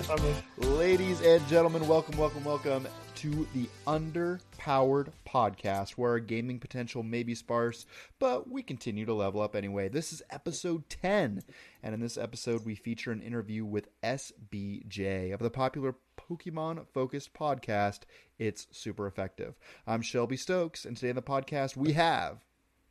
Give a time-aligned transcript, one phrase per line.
[0.00, 0.34] this on me.
[0.78, 7.22] Ladies and gentlemen, welcome, welcome, welcome to the Underpowered Podcast, where our gaming potential may
[7.22, 7.84] be sparse,
[8.18, 9.90] but we continue to level up anyway.
[9.90, 11.42] This is episode 10,
[11.82, 17.34] and in this episode, we feature an interview with SBJ of the popular Pokemon focused
[17.34, 18.00] podcast,
[18.38, 19.54] It's Super Effective.
[19.86, 22.38] I'm Shelby Stokes, and today on the podcast, we have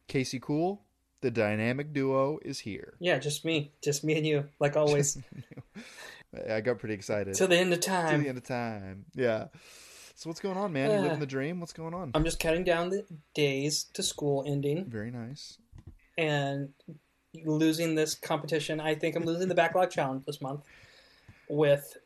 [0.08, 0.84] Casey Cool.
[1.22, 2.94] The dynamic duo is here.
[3.00, 3.74] Yeah, just me.
[3.82, 5.18] Just me and you, like always.
[6.50, 7.34] I got pretty excited.
[7.36, 8.22] Till the end of To time.
[8.24, 9.06] the end of time.
[9.16, 9.48] Yeah.
[10.16, 10.92] So what's going on, man?
[10.92, 11.60] You Uh, living the dream?
[11.60, 12.12] What's going on?
[12.14, 15.58] I'm just counting down the days to school ending Very nice.
[16.18, 16.74] and
[17.46, 18.80] losing this competition.
[18.80, 20.62] I think I'm losing the backlog challenge this month
[21.48, 21.98] with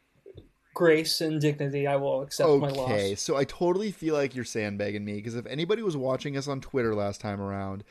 [0.74, 1.88] grace and dignity.
[1.88, 2.90] I will accept my loss.
[2.92, 6.48] Okay, so I totally feel like you're sandbagging me because if anybody was watching us
[6.48, 7.84] on Twitter last time around,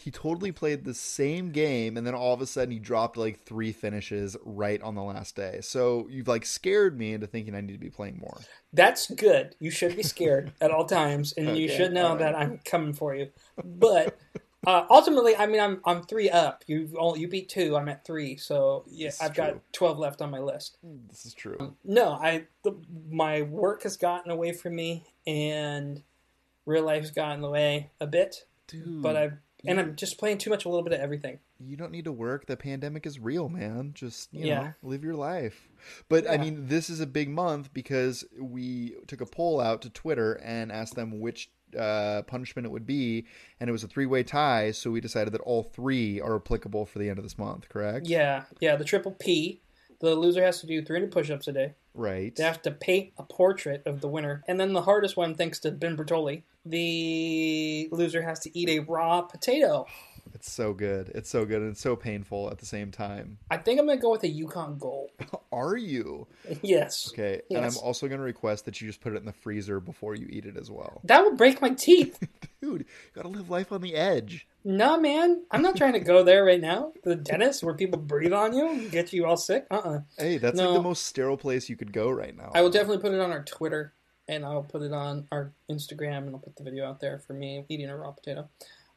[0.00, 3.44] he totally played the same game and then all of a sudden he dropped like
[3.44, 5.58] three finishes right on the last day.
[5.60, 8.38] So you've like scared me into thinking I need to be playing more.
[8.72, 9.56] That's good.
[9.58, 12.20] You should be scared at all times, and you should know all right.
[12.20, 13.30] that I'm coming for you.
[13.64, 14.16] But
[14.64, 16.62] uh, ultimately, I mean, I'm I'm three up.
[16.68, 17.76] You only you beat two.
[17.76, 18.36] I'm at three.
[18.36, 20.78] So yeah, I've got twelve left on my list.
[21.08, 21.74] This is true.
[21.84, 22.76] No, I the,
[23.10, 26.04] my work has gotten away from me, and
[26.66, 28.44] real life's gotten in the way a bit.
[28.68, 29.30] Dude, But I
[29.66, 31.38] and I'm just playing too much, a little bit of everything.
[31.60, 32.46] you don't need to work.
[32.46, 33.92] The pandemic is real, man.
[33.94, 34.60] Just you Yeah.
[34.62, 35.68] know, live your life.
[36.08, 39.90] But I mean, this is a big month because we took a poll out to
[39.90, 43.26] Twitter and asked them which uh, punishment it would be,
[43.60, 44.70] and it was a three-way tie.
[44.70, 47.68] So we decided that all three are applicable for the end of this month.
[47.68, 48.06] Correct?
[48.06, 48.76] Yeah, yeah.
[48.76, 49.60] The triple P.
[50.00, 51.74] The loser has to do 300 push-ups a day.
[51.92, 52.34] Right.
[52.34, 54.44] They have to paint a portrait of the winner.
[54.46, 58.80] And then the hardest one, thanks to Ben Bertoli, the loser has to eat a
[58.80, 59.86] raw potato.
[60.34, 61.10] It's so good.
[61.14, 63.38] It's so good and it's so painful at the same time.
[63.50, 65.10] I think I'm going to go with a Yukon Gold.
[65.52, 66.28] Are you
[66.62, 67.10] yes.
[67.12, 67.40] okay?
[67.50, 70.14] And I'm also going to request that you just put it in the freezer before
[70.14, 71.00] you eat it as well.
[71.04, 72.18] That would break my teeth.
[72.60, 72.84] Dude, you
[73.14, 74.46] gotta live life on the edge.
[74.64, 75.44] nah, man.
[75.52, 76.92] I'm not trying to go there right now.
[77.04, 79.66] The dentist where people breathe on you and get you all sick.
[79.70, 80.00] Uh-uh.
[80.18, 80.70] Hey, that's No.
[80.70, 82.50] like the most sterile place you could go right now.
[82.54, 83.94] I will definitely put it on our Twitter
[84.28, 87.32] and I'll put it on our Instagram and I'll put the video out there for
[87.32, 88.48] me eating a raw potato.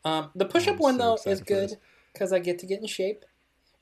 [0.04, 1.78] Um, the push up one, so though, is good
[2.14, 3.26] because I get to get in shape.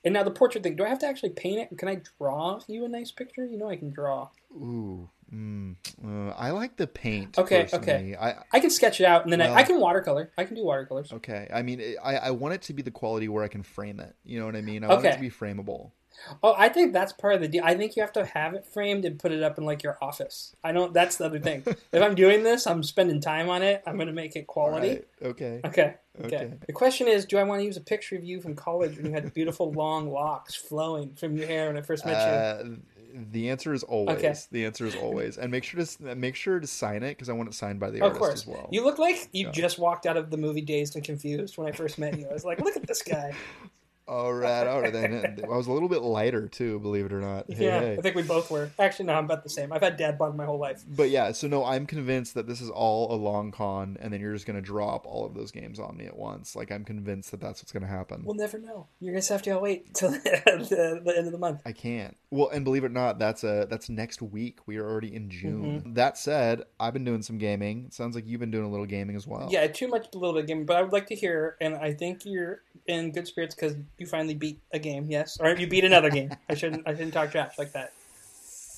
[0.05, 1.77] And now the portrait thing, do I have to actually paint it?
[1.77, 3.45] Can I draw you a nice picture?
[3.45, 4.29] You know I can draw.
[4.53, 7.37] Ooh, mm, uh, I like the paint.
[7.37, 8.15] Okay, personally.
[8.15, 10.31] I I can sketch it out and then Well- I, I can watercolor.
[10.37, 11.11] I can do watercolors.
[11.11, 11.49] okay.
[11.53, 14.15] I mean, I I want it to be the quality where I can frame it.
[14.23, 14.83] You know what I mean?
[14.85, 15.15] I want it Okay.
[15.17, 15.91] to be frameable.
[16.43, 17.63] Oh, I think that's part of the deal.
[17.63, 19.97] I think you have to have it framed and put it up in like your
[20.01, 20.55] office.
[20.63, 20.93] I don't.
[20.93, 21.63] That's the other thing.
[21.91, 23.81] if I'm doing this, I'm spending time on it.
[23.87, 24.89] I'm going to make it quality.
[24.89, 25.61] Right, Okay.
[25.65, 25.95] Okay.
[26.21, 26.35] Okay.
[26.35, 26.53] Okay.
[26.67, 29.05] The question is, do I want to use a picture of you from college when
[29.05, 32.73] you had beautiful long locks flowing from your hair when I first met you?
[32.73, 32.75] Uh,
[33.31, 34.17] the answer is always.
[34.17, 34.35] Okay.
[34.51, 35.37] The answer is always.
[35.37, 37.89] And make sure to make sure to sign it because I want it signed by
[37.89, 38.41] the Of artist course.
[38.41, 38.69] as well.
[38.71, 39.51] You look like you Yeah.
[39.51, 42.27] just walked out of the movie Dazed and Confused when I first met you.
[42.29, 43.33] I was like, look at this guy.
[44.09, 44.91] All right, all right.
[44.91, 47.45] Then I was a little bit lighter too, believe it or not.
[47.47, 47.97] Hey, yeah, hey.
[47.97, 48.71] I think we both were.
[48.79, 49.71] Actually, no, I'm about the same.
[49.71, 50.83] I've had dad bod my whole life.
[50.87, 54.19] But yeah, so no, I'm convinced that this is all a long con, and then
[54.19, 56.55] you're just gonna drop all of those games on me at once.
[56.55, 58.23] Like I'm convinced that that's what's gonna happen.
[58.25, 58.87] We'll never know.
[58.99, 61.61] You're going to have to wait till the, the end of the month.
[61.65, 62.17] I can't.
[62.31, 64.59] Well, and believe it or not, that's a that's next week.
[64.65, 65.81] We are already in June.
[65.81, 65.93] Mm-hmm.
[65.93, 67.85] That said, I've been doing some gaming.
[67.87, 69.49] It sounds like you've been doing a little gaming as well.
[69.51, 71.75] Yeah, too much a little bit of gaming, but I would like to hear, and
[71.75, 75.67] I think you're in good spirits because you finally beat a game, yes, or you
[75.67, 76.31] beat another game.
[76.49, 77.93] I shouldn't, I shouldn't talk trash like that.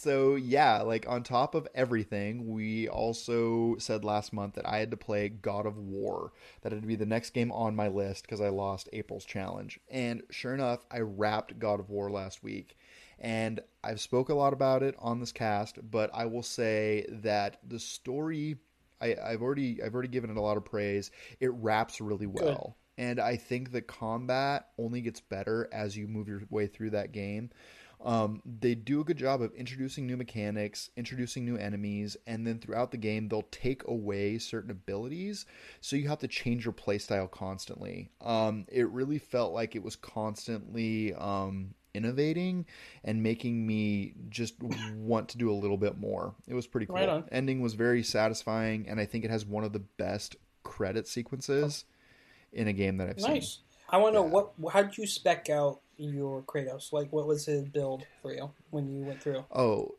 [0.02, 4.90] So yeah, like on top of everything, we also said last month that I had
[4.90, 6.32] to play God of War.
[6.64, 9.80] That it'd be the next game on my list because I lost April's challenge.
[9.92, 12.78] And sure enough, I wrapped God of War last week.
[13.20, 17.60] And I've spoke a lot about it on this cast, but I will say that
[17.64, 18.58] the story
[19.00, 21.12] I, I've already I've already given it a lot of praise.
[21.40, 22.76] It wraps really well.
[23.02, 27.12] And I think the combat only gets better as you move your way through that
[27.12, 27.50] game.
[28.06, 32.60] Um, they do a good job of introducing new mechanics, introducing new enemies, and then
[32.60, 35.48] throughout the game they'll take away certain abilities,
[35.82, 38.12] so you have to change your playstyle constantly.
[38.22, 42.68] Um, it really felt like it was constantly um, innovating
[43.04, 44.54] and making me just
[44.96, 46.36] want to do a little bit more.
[46.48, 46.98] It was pretty cool.
[46.98, 47.24] Right.
[47.32, 51.86] Ending was very satisfying, and I think it has one of the best credit sequences
[52.54, 53.34] in a game that I've seen.
[53.34, 53.60] Nice.
[53.90, 54.74] I want to know what.
[54.74, 56.94] How did you spec out your Kratos?
[56.94, 59.46] Like, what was his build for you when you went through?
[59.52, 59.96] Oh,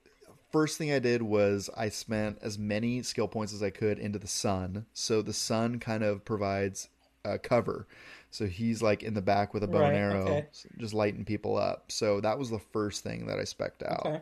[0.51, 4.19] first thing I did was I spent as many skill points as I could into
[4.19, 4.87] the son.
[4.93, 6.89] So the son kind of provides
[7.25, 7.87] uh, cover.
[8.31, 10.47] So he's like in the back with a bow Right, and arrow, okay.
[10.79, 11.93] just lighting people up.
[11.93, 14.07] So that was the first thing that I specked out.
[14.07, 14.21] Okay.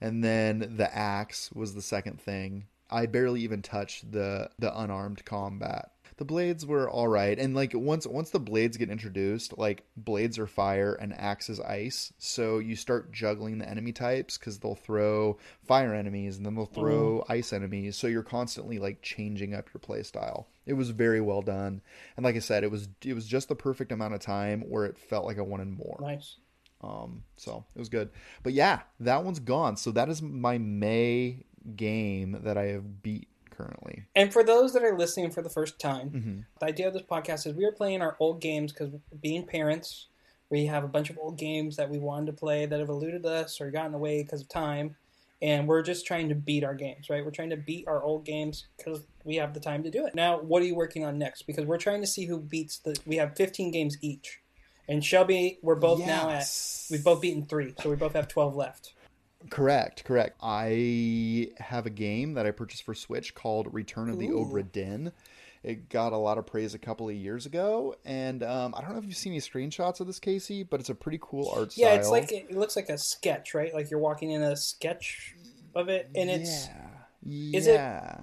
[0.00, 2.66] And then the axe was the second thing.
[2.90, 5.91] I barely even touched the the unarmed combat.
[6.16, 10.38] The blades were all right, and like once once the blades get introduced, like blades
[10.38, 12.12] are fire and axes ice.
[12.18, 16.66] So you start juggling the enemy types because they'll throw fire enemies and then they'll
[16.66, 17.96] throw ice enemies.
[17.96, 20.48] So you're constantly like changing up your play style.
[20.66, 21.80] It was very well done,
[22.16, 24.84] and like I said, it was it was just the perfect amount of time where
[24.84, 25.98] it felt like I wanted more.
[26.00, 26.36] Nice.
[26.82, 28.10] Um, so it was good.
[28.42, 29.76] But yeah, that one's gone.
[29.76, 31.44] So that is my May
[31.76, 34.04] game that I have beat currently.
[34.14, 37.02] And for those that are listening for the first time, hmm the idea of this
[37.02, 38.90] podcast is we are playing our old games because
[39.20, 40.06] being parents,
[40.50, 43.26] we have a bunch of old games that we wanted to play that have eluded
[43.26, 44.96] us or gotten away because of time.
[45.40, 47.24] And we're just trying to beat our games, right?
[47.24, 50.14] We're trying to beat our old games because we have the time to do it.
[50.14, 51.48] Now, what are you working on next?
[51.48, 52.96] Because we're trying to see who beats the.
[53.06, 54.40] We have 15 games each.
[54.88, 56.44] And Shelby, we're both now at.
[56.90, 58.94] We've both beaten three, so we both have 12 left.
[59.50, 60.36] Correct, correct.
[60.42, 64.44] I have a game that I purchased for Switch called Return of the Ooh.
[64.44, 65.12] Obra Dinn.
[65.62, 68.92] It got a lot of praise a couple of years ago, and um, I don't
[68.92, 71.70] know if you've seen any screenshots of this, Casey, but it's a pretty cool art
[71.72, 71.86] style.
[71.86, 73.72] Yeah, it's like it looks like a sketch, right?
[73.72, 75.36] Like you're walking in a sketch
[75.76, 76.68] of it, and it's
[77.24, 77.80] yeah, is it-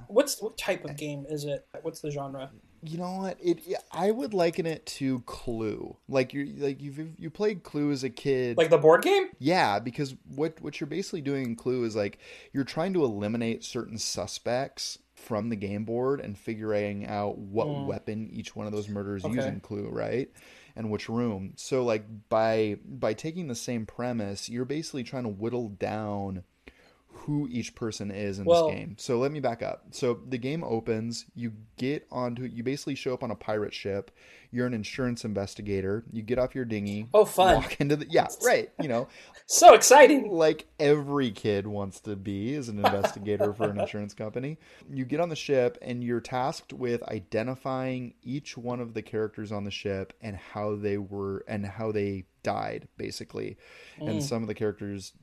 [0.10, 1.66] what's what type of game is it?
[1.82, 2.52] What's the genre?
[2.82, 3.38] You know what?
[3.42, 3.62] It
[3.92, 5.98] I would liken it to Clue.
[6.08, 8.58] Like you like you you played Clue as a kid.
[8.58, 9.28] Like the board game?
[9.40, 12.20] yeah, because what what you're basically doing in Clue is like
[12.54, 17.86] you're trying to eliminate certain suspects from the game board and figuring out what Mm.
[17.86, 19.36] weapon each one of those murderers Okay.
[19.36, 20.30] use in Clue, right?
[20.78, 21.54] And which room.
[21.58, 26.44] So like by by taking the same premise, you're basically trying to whittle down
[27.26, 28.96] who each person is in Well- this game.
[28.98, 29.86] So let me back up.
[29.92, 34.12] So the game opens, you get onto you basically show up on a pirate ship.
[34.52, 36.04] You're an insurance investigator.
[36.12, 37.08] You get off your dinghy.
[37.14, 37.56] Oh, fun!
[37.58, 38.72] Walk into the yeah, right.
[38.82, 39.08] You know,
[39.46, 40.32] So exciting!
[40.32, 44.58] like every kid wants to be as an investigator for an insurance company.
[44.92, 49.52] You get on the ship and you're tasked with identifying each one of the characters
[49.52, 53.58] on the ship and how they were and how they died basically.
[54.00, 54.24] And Mm.
[54.24, 55.14] some of the characters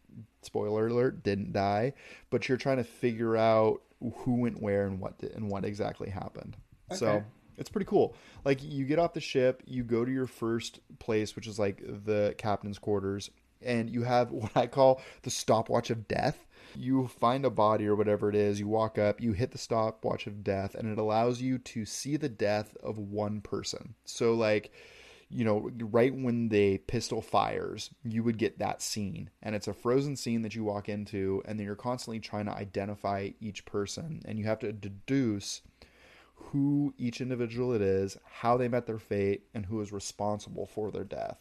[0.43, 1.95] spoiler alert didn't die,
[2.31, 3.83] but you're trying to figure out
[4.19, 6.57] who went where and what did, and what exactly happened.
[6.93, 7.25] So
[7.57, 8.15] it's pretty cool.
[8.45, 11.83] Like you get off the ship, you go to your first place, which is like
[12.05, 13.31] the captain's quarters,
[13.63, 16.47] and you have what I call the stopwatch of death.
[16.75, 20.27] You find a body or whatever it is, you walk up, you hit the stopwatch
[20.27, 23.95] of death, and it allows you to see the death of one person.
[24.05, 24.73] So like
[25.29, 29.31] you know, right when the pistol fires, you would get that scene.
[29.43, 32.53] And it's a frozen scene that you walk into, and then you're constantly trying to
[32.53, 34.23] identify each person.
[34.25, 35.63] And you have to deduce
[36.35, 40.91] who each individual it is, how they met their fate, and who is responsible for
[40.91, 41.39] their death.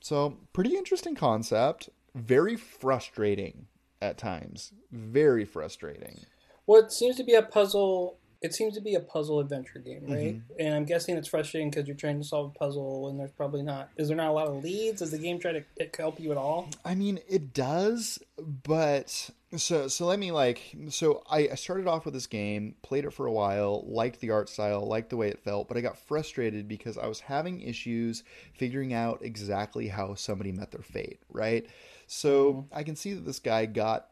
[0.00, 1.88] So, pretty interesting concept.
[2.14, 3.66] Very frustrating
[4.00, 4.72] at times.
[4.92, 6.20] Very frustrating.
[6.66, 8.18] Well, it seems to be a puzzle.
[8.46, 10.36] It seems to be a puzzle adventure game, right?
[10.36, 10.60] Mm-hmm.
[10.60, 13.62] And I'm guessing it's frustrating because you're trying to solve a puzzle, and there's probably
[13.62, 13.90] not.
[13.96, 15.00] Is there not a lot of leads?
[15.00, 15.64] Does the game try to
[15.98, 16.68] help you at all?
[16.84, 22.04] I mean, it does, but so so let me like so I, I started off
[22.04, 25.28] with this game, played it for a while, liked the art style, liked the way
[25.28, 28.22] it felt, but I got frustrated because I was having issues
[28.54, 31.66] figuring out exactly how somebody met their fate, right?
[32.06, 34.08] So I can see that this guy got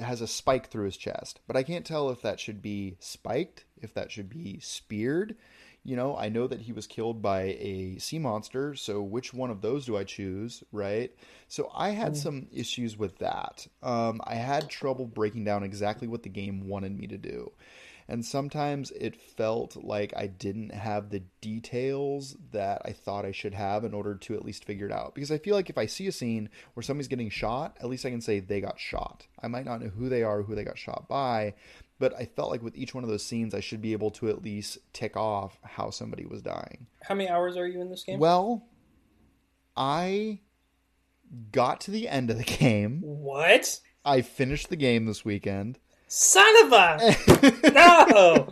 [0.00, 3.64] has a spike through his chest, but I can't tell if that should be spiked,
[3.80, 5.36] if that should be speared.
[5.84, 9.50] You know, I know that he was killed by a sea monster, so which one
[9.50, 11.14] of those do I choose, right?
[11.46, 13.66] So I had some issues with that.
[13.82, 17.52] Um, I had trouble breaking down exactly what the game wanted me to do.
[18.10, 23.52] And sometimes it felt like I didn't have the details that I thought I should
[23.52, 25.14] have in order to at least figure it out.
[25.14, 28.06] Because I feel like if I see a scene where somebody's getting shot, at least
[28.06, 29.26] I can say they got shot.
[29.42, 31.52] I might not know who they are, who they got shot by,
[31.98, 34.30] but I felt like with each one of those scenes, I should be able to
[34.30, 36.86] at least tick off how somebody was dying.
[37.02, 38.20] How many hours are you in this game?
[38.20, 38.64] Well,
[39.76, 40.40] I
[41.52, 43.00] got to the end of the game.
[43.02, 43.80] what?
[44.04, 45.78] I finished the game this weekend.
[46.08, 47.16] Son of a
[47.74, 48.48] no!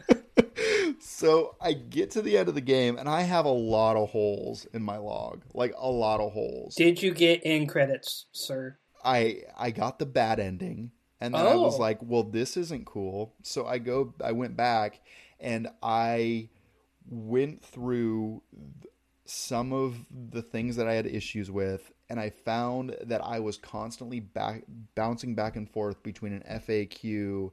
[1.01, 4.11] so I get to the end of the game and I have a lot of
[4.11, 5.43] holes in my log.
[5.55, 6.75] Like a lot of holes.
[6.75, 8.77] Did you get in credits, sir?
[9.05, 11.81] I I got the bad ending and then I was Oh.
[11.81, 13.35] like, well this isn't cool.
[13.43, 15.01] So I go I went back
[15.41, 16.51] and I
[17.09, 18.43] went through
[19.25, 23.57] some of the things that I had issues with and I found that I was
[23.57, 27.51] constantly back bouncing back and forth between an FAQ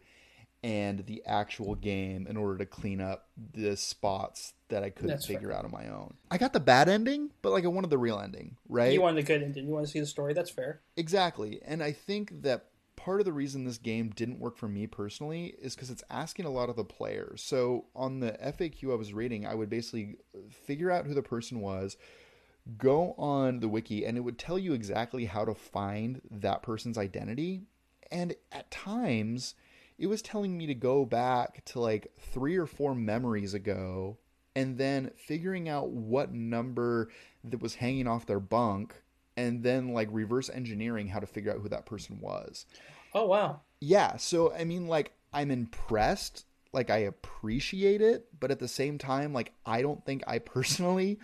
[0.64, 5.26] and the actual game in order to clean up the spots that I couldn't That's
[5.26, 5.58] figure fair.
[5.58, 6.14] out on my own.
[6.32, 8.94] I got the bad ending, but like I wanted the real ending, right?
[8.94, 9.68] You wanted a good ending.
[9.68, 10.34] You want to see the story.
[10.34, 10.82] That's fair.
[10.96, 11.60] Exactly.
[11.66, 15.54] And I think that part of the reason this game didn't work for me personally
[15.62, 17.42] is because it's asking a lot of the players.
[17.42, 20.16] So on the FAQ I was reading, I would basically
[20.50, 21.98] figure out who the person was,
[22.78, 26.98] go on the wiki, and it would tell you exactly how to find that person's
[26.98, 27.64] identity.
[28.12, 29.56] And at times,
[29.98, 34.18] it was telling me to go back to like three or four memories ago
[34.56, 37.10] and then figuring out what number
[37.44, 38.96] that was hanging off their bunk
[39.36, 42.66] and then like reverse engineering how to figure out who that person was.
[43.14, 43.62] Oh wow.
[43.80, 48.98] Yeah, so I mean like I'm impressed, like I appreciate it, but at the same
[48.98, 51.20] time like I don't think I personally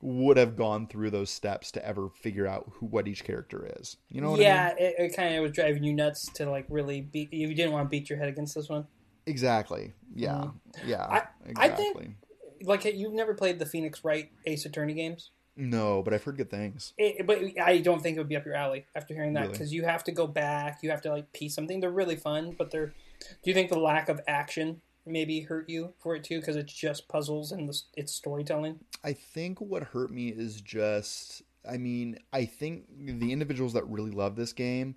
[0.00, 3.96] would have gone through those steps to ever figure out who what each character is.
[4.10, 4.84] You know what yeah, I mean?
[4.90, 7.32] it, it kind of was driving you nuts to like really beat.
[7.32, 8.86] You didn't want to beat your head against this one.
[9.26, 9.92] Exactly.
[10.14, 10.32] Yeah.
[10.34, 10.88] Mm-hmm.
[10.88, 11.04] Yeah.
[11.04, 12.16] I- I think-
[12.62, 15.30] Like you've never played the Phoenix Wright Ace Attorney games.
[15.56, 16.92] no, but I've heard good things.
[16.98, 19.52] It, but I don't think it would be up your alley after hearing that Really?
[19.52, 20.80] because you have to go back.
[20.82, 21.80] You have to like piece something.
[21.80, 22.88] They're really fun, but they're.
[22.88, 26.40] Do you think the lack of action maybe hurt you for it too?
[26.40, 28.80] Because it's just puzzles and the, it's storytelling.
[29.02, 34.10] I think what hurt me is just I mean, I think the individuals that really
[34.10, 34.96] love this game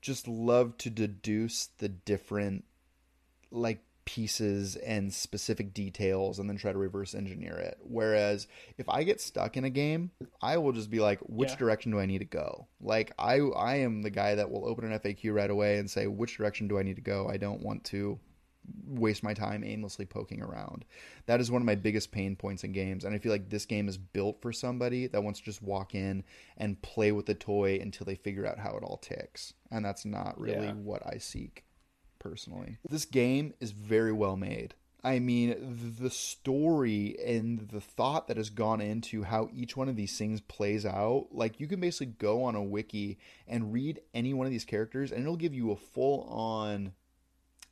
[0.00, 2.64] just love to deduce the different
[3.50, 7.78] like pieces and specific details and then try to reverse engineer it.
[7.82, 10.10] Whereas if I get stuck in a game,
[10.42, 11.56] I will just be like, which Yeah.
[11.56, 12.66] direction do I need to go?
[12.80, 16.06] Like I I am the guy that will open an FAQ right away and say,
[16.06, 17.28] which direction do I need to go?
[17.28, 18.18] I don't want to
[18.86, 20.84] waste my time aimlessly poking around.
[21.26, 23.66] That is one of my biggest pain points in games, and I feel like this
[23.66, 26.24] game is built for somebody that wants to just walk in
[26.56, 29.54] and play with the toy until they figure out how it all ticks.
[29.70, 30.74] And that's not really Yeah.
[30.74, 31.64] what I seek
[32.18, 32.78] personally.
[32.88, 34.74] This game is very well made.
[35.02, 39.96] I mean, the story and the thought that has gone into how each one of
[39.96, 44.34] these things plays out, like you can basically go on a wiki and read any
[44.34, 46.92] one of these characters, and it'll give you a full on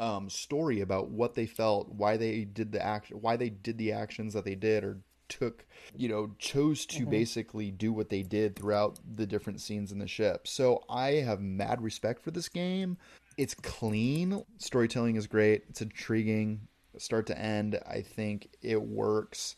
[0.00, 3.92] um, story about what they felt, why they did the action, why they did the
[3.92, 7.10] actions that they did, or took, you know, chose to Mhm.
[7.10, 10.46] basically do what they did throughout the different scenes in the ship.
[10.46, 12.96] So I have mad respect for this game.
[13.36, 17.78] It's clean, storytelling is great, it's intriguing, start to end.
[17.86, 19.56] I think it works.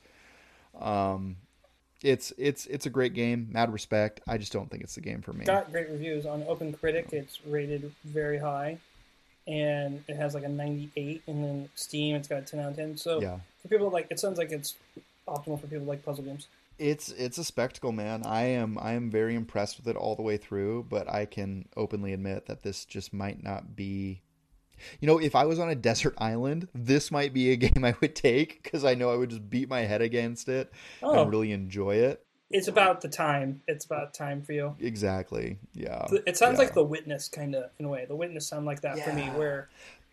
[0.79, 1.37] Um,
[2.03, 3.49] it's it's it's a great game.
[3.51, 4.21] Mad respect.
[4.27, 5.45] I just don't think it's the game for me.
[5.45, 7.13] Got great reviews on Open Critic.
[7.13, 8.79] It's rated very high,
[9.47, 11.23] and it has like a 98.
[11.27, 12.97] And then Steam, it's got a 10 out of 10.
[12.97, 13.39] So Yeah.
[13.63, 14.75] for people like, it sounds like it's
[15.29, 16.47] optimal for people like puzzle games.
[16.79, 20.23] it's it's a spectacle man i am i am very impressed with it all the
[20.23, 24.23] way through but i can openly admit that this just might not be
[24.99, 27.95] you know if i was on a desert island this might be a game i
[28.01, 31.31] would take because i know i would just beat my head against it Oh, and
[31.31, 33.63] really enjoy it it's about the time.
[33.69, 34.75] It's about time for you.
[34.81, 36.65] exactly yeah It sounds yeah.
[36.65, 38.05] like The Witness, kind of in a way.
[38.07, 39.69] The Witness sounded like that for me, where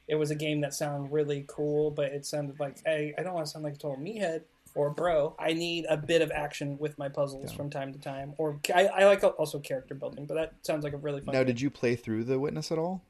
[0.08, 3.34] it was a game that sounded really cool, but it sounded like, hey, I don't
[3.34, 4.42] want to sound like a total meathead
[4.76, 5.36] or bro.
[5.40, 7.58] I need a bit of action with my puzzles Yeah.
[7.58, 10.26] from time to time, or I, I like also character building.
[10.26, 11.34] But that sounds like a really fun.
[11.34, 11.48] now game.
[11.48, 13.02] did you play through the witness at all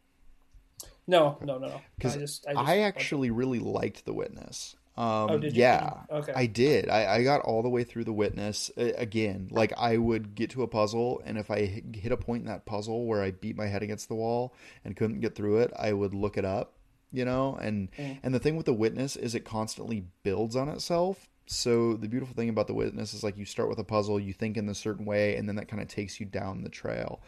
[1.06, 1.82] No, no, no, no.
[2.00, 5.62] 'Cause I just, I, just, i actually really liked the witness um Oh, did you?
[5.64, 6.34] yeah Okay.
[6.36, 6.90] I did.
[6.90, 9.48] I, I got all the way through the witness Uh, again.
[9.52, 12.66] Like I would get to a puzzle, and if I hit a point in that
[12.66, 15.94] puzzle where I beat my head against the wall and couldn't get through it, I
[15.94, 16.74] would look it up.
[17.12, 18.18] You know, and Mm.
[18.24, 21.30] and the thing with the witness is it constantly builds on itself.
[21.46, 24.34] So the beautiful thing about the witness is like you start with a puzzle, you
[24.34, 27.22] think in a certain way, and then that kind of takes you down the trail.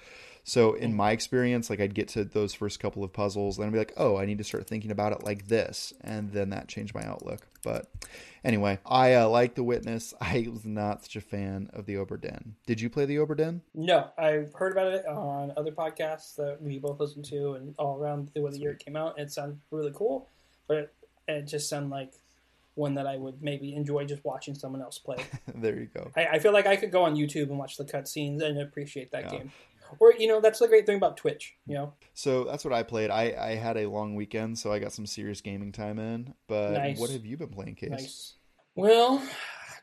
[0.44, 3.74] So in my experience, like I'd get to those first couple of puzzles, then I'd
[3.74, 6.68] be like, oh, I need to start thinking about it like this, and then that
[6.68, 7.48] changed my outlook.
[7.64, 7.92] But
[8.44, 10.14] anyway, I uh, like the witness.
[10.22, 12.56] I was not such a fan of the Obra Dinn.
[12.66, 13.62] Did you play the Obra Dinn?
[13.76, 17.98] No, I've heard about it on other podcasts that we both listen to, and all
[17.98, 19.20] around the, the year it came out.
[19.20, 20.28] It sounded really cool,
[20.68, 20.94] but it,
[21.28, 22.14] it just sounded like
[22.76, 25.18] one that I would maybe enjoy just watching someone else play.
[25.56, 26.12] there you go.
[26.16, 29.12] I, I feel like I could go on YouTube and watch the cutscenes and appreciate
[29.12, 29.40] that Yeah.
[29.40, 29.52] game.
[30.00, 31.56] Or you know, that's the great thing about Twitch.
[31.66, 33.10] You know, So that's what I played.
[33.10, 36.34] I, I had a long weekend, so I got some serious gaming time in.
[36.48, 37.00] But Nice.
[37.00, 37.90] what have you been playing, Case?
[37.90, 38.34] nice.
[38.76, 39.22] Well,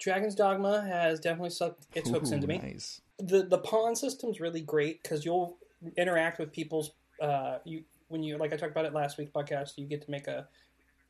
[0.01, 2.59] Dragon's Dogma has definitely sucked its hooks Ooh, into me.
[2.59, 3.01] Nice.
[3.19, 5.59] the the pawn system's really great because you'll
[5.97, 9.73] interact with people's uh you when you like I talked about it last week podcast
[9.77, 10.49] you get to make a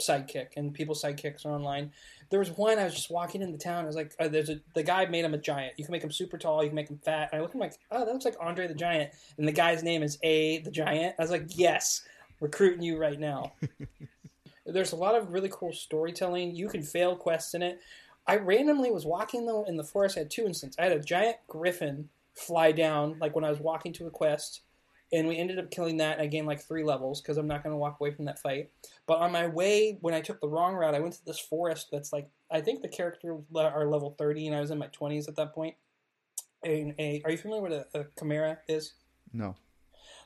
[0.01, 1.93] sidekick and people's sidekicks are online.
[2.31, 3.85] There was one I was just walking into town.
[3.85, 5.75] I was like, uh, "There's a the guy made him a giant.
[5.77, 6.63] You can make him super tall.
[6.63, 8.37] You can make him fat." And I look at him like, "Oh, that looks like
[8.41, 11.15] Andre the Giant." And the guy's name is A the Giant.
[11.19, 12.03] I was like, "Yes,
[12.41, 13.53] recruiting you right now."
[14.67, 16.57] There's a lot of really cool storytelling.
[16.57, 17.81] You can fail quests in it.
[18.27, 20.17] I randomly was walking though in the forest.
[20.17, 20.77] I had two instances.
[20.79, 24.63] I had a giant griffin fly down like when I was walking to a quest,
[25.13, 26.15] and we ended up killing that.
[26.15, 28.39] And I gained like three levels because I'm not going to walk away from that
[28.39, 28.71] fight.
[29.07, 31.89] But on my way, when I took the wrong route, I went to this forest
[31.93, 35.29] that's like I think the character are level 30, and I was in my 20s
[35.29, 35.75] at that point.
[36.65, 38.95] A, a, are you familiar with a, a chimera is?
[39.33, 39.55] No.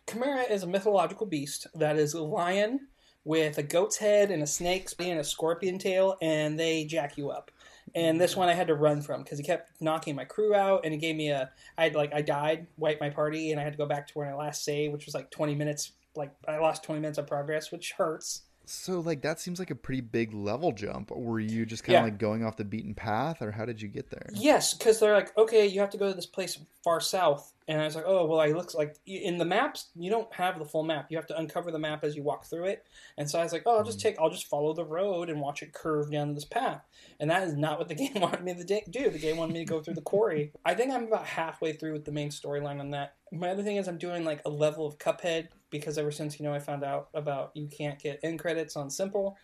[0.09, 2.89] Chimera is a mythological beast that is a lion
[3.25, 7.31] with a goat's head and a snake's and a scorpion tail, and they jack you
[7.31, 7.51] up.
[7.95, 8.39] And this mm.
[8.39, 10.99] one I had to run from because he kept knocking my crew out, and he
[10.99, 11.51] gave me a.
[11.77, 14.15] I had like I died, wiped my party, and I had to go back to
[14.15, 15.93] where I last saved, which was like twenty minutes.
[16.15, 18.43] Like I lost twenty minutes of progress, which hurts.
[18.67, 21.11] So like that seems like a pretty big level jump.
[21.11, 22.05] Were you just kind of Yeah.
[22.05, 24.29] like going off the beaten path, or how did you get there?
[24.33, 27.81] Yes, because they're like, okay, you have to go to this place far south, and
[27.81, 30.65] I was like, oh, well, I looks like in the maps you don't have the
[30.65, 31.07] full map.
[31.09, 32.85] You have to uncover the map as you walk through it,
[33.17, 34.03] and so I was like, oh, I'll just mm.
[34.03, 36.83] take, I'll just follow the road and watch it curve down this path,
[37.21, 39.11] and that is not what the game wanted me to do.
[39.11, 40.53] The game wanted me to go through the quarry.
[40.65, 43.15] I think I'm about halfway through with the main storyline on that.
[43.31, 46.45] My other thing is I'm doing like a level of Cuphead because ever since you
[46.45, 49.37] know I found out about you can't get end credits on simple.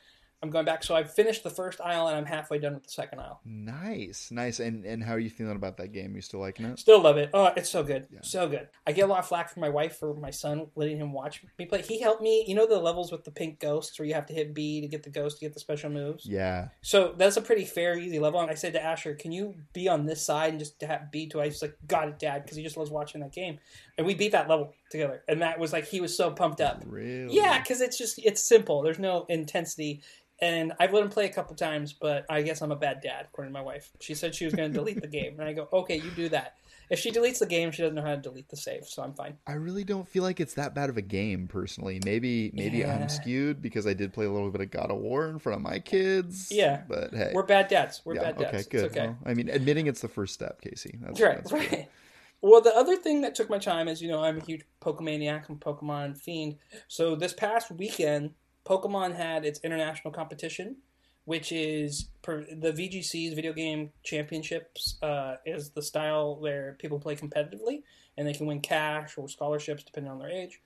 [0.42, 2.90] I'm going back, so I've finished the first isle and I'm halfway done with the
[2.90, 3.40] second isle.
[3.44, 4.60] Nice, nice.
[4.60, 6.14] And and how are you feeling about that game?
[6.14, 6.78] You still liking it?
[6.78, 7.30] Still love it.
[7.32, 8.06] Oh, it's so good.
[8.10, 8.20] Yeah.
[8.22, 8.68] So good.
[8.86, 11.42] I get a lot of flack from my wife for my son letting him watch
[11.58, 11.82] me play.
[11.82, 12.44] He helped me.
[12.46, 14.88] You know the levels with the pink ghosts where you have to hit B to
[14.88, 16.26] get the ghost to get the special moves?
[16.26, 16.68] Yeah.
[16.82, 18.40] So that's a pretty fair, easy level.
[18.40, 21.28] And I said to Asher, can you be on this side and just have B
[21.28, 21.54] twice?
[21.54, 23.58] He's like, got it, Dad, because he just loves watching that game.
[23.96, 25.22] And we beat that level together.
[25.28, 26.82] And that was like, he was so pumped up.
[26.86, 27.34] Really?
[27.34, 28.82] Yeah, because it's just, it's simple.
[28.82, 30.02] There's no intensity.
[30.40, 33.26] And I've let him play a couple times, but I guess I'm a bad dad,
[33.32, 33.90] according to my wife.
[34.00, 35.40] She said she was going to delete the game.
[35.40, 36.56] And I go, okay, you do that.
[36.88, 39.12] If she deletes the game, she doesn't know how to delete the save, so I'm
[39.12, 39.36] fine.
[39.44, 42.00] I really don't feel like it's that bad of a game personally.
[42.04, 42.94] Maybe maybe Yeah.
[42.94, 45.56] I'm skewed because I did play a little bit of God of War in front
[45.56, 46.46] of my kids.
[46.52, 46.82] Yeah.
[46.88, 47.32] But hey.
[47.34, 48.02] We're bad dads.
[48.04, 48.49] We're yeah, bad dads.
[48.50, 48.84] okay, It's good.
[48.92, 49.06] okay.
[49.08, 50.96] Well, I mean, admitting it's the first step, Casey.
[51.00, 51.88] That's right, that's right.
[52.42, 55.49] Well, the other thing that took my time is, you know, I'm a huge Pokemaniac
[55.49, 56.56] and Pokemon fiend.
[56.86, 60.76] So this past weekend, Pokemon had its international competition,
[61.25, 64.99] which is per, the VGC's Video Game Championships.
[65.02, 67.82] Uh, is the style where people play competitively
[68.16, 70.60] and they can win cash or scholarships depending on their age.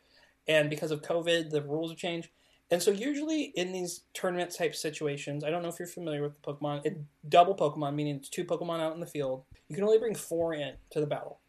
[0.48, 2.30] And because of COVID, the rules have changed.
[2.70, 6.40] And so usually in these tournament type situations, I don't know if you're familiar with
[6.40, 9.44] the Pokemon, it, double Pokemon, meaning it's two Pokemon out in the field.
[9.68, 11.40] You can only bring four in to the battle.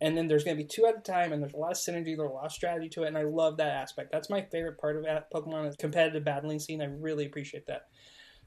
[0.00, 1.78] And then there's going to be two at a time, and there's a lot of
[1.78, 4.12] synergy, there's a lot of strategy to it, and I love that aspect.
[4.12, 6.82] That's my favorite part of Pokemon is competitive battling scene.
[6.82, 7.86] I really appreciate that.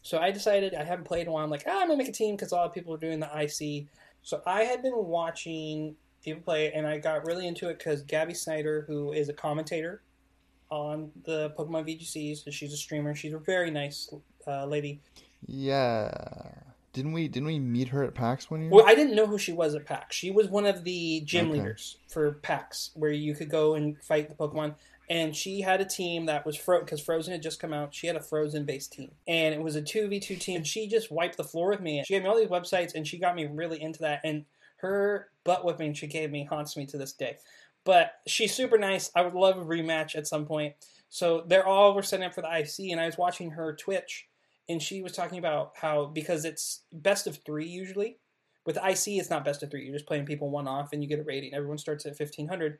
[0.01, 1.43] So I decided I haven't played in a while.
[1.43, 3.19] I'm like, ah, I'm gonna make a team because a lot of people are doing
[3.19, 3.87] the IC.
[4.21, 8.33] So I had been watching people play, and I got really into it because Gabby
[8.33, 10.03] Snider, who is a commentator
[10.69, 13.15] on the Pokemon VGCs, she's a streamer.
[13.15, 14.13] She's a very nice
[14.47, 15.01] uh, lady.
[15.47, 16.11] Yeah.
[16.93, 18.69] Didn't we didn't we meet her at PAX one year?
[18.71, 20.15] Well, I didn't know who she was at PAX.
[20.15, 21.59] She was one of the gym Okay.
[21.59, 24.75] leaders for PAX, where you could go and fight the Pokemon.
[25.09, 27.93] And she had a team that was Fro because Frozen had just come out.
[27.95, 30.63] She had a Frozen based team, and it was a two v two team.
[30.63, 32.03] She just wiped the floor with me.
[32.05, 34.21] She gave me all these websites, and she got me really into that.
[34.23, 34.45] And
[34.77, 37.37] her butt whipping she gave me haunts me to this day.
[37.85, 39.09] But she's super nice.
[39.15, 40.75] I would love a rematch at some point.
[41.09, 44.27] So they're all were setting up for the IC, and I was watching her Twitch,
[44.69, 48.17] and she was talking about how because it's best of three usually.
[48.65, 49.83] With IC, it's not best of three.
[49.83, 51.53] You're just playing people one off, and you get a rating.
[51.55, 52.77] Everyone starts at fifteen hundred,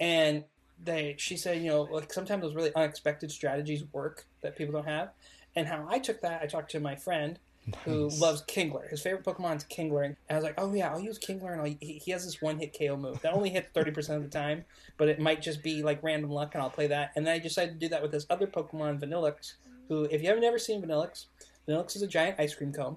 [0.00, 0.44] and
[0.82, 4.86] they she said, you know, like sometimes those really unexpected strategies work that people don't
[4.86, 5.10] have.
[5.54, 7.38] And how I took that, I talked to my friend
[7.84, 8.88] who loves Kingler.
[8.88, 11.60] His favorite Pokemon is Kingler, and I was like, oh yeah, I'll use Kingler, and
[11.60, 14.28] I'll, he, he has this one hit KO move that only hits thirty percent of
[14.28, 14.64] the time,
[14.96, 17.12] but it might just be like random luck, and I'll play that.
[17.14, 19.54] And then I decided to do that with this other Pokemon, Vanilluxe,
[19.90, 21.26] who, if you have never seen Vanilluxe,
[21.68, 22.96] Vanilluxe is a giant ice cream cone.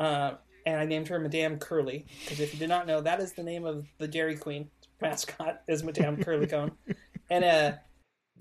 [0.00, 0.32] Uh,
[0.66, 3.42] and I named her Madame Curly because if you did not know, that is the
[3.42, 6.72] name of the Dairy Queen mascot is Madame Curly Cone,
[7.30, 7.72] and uh,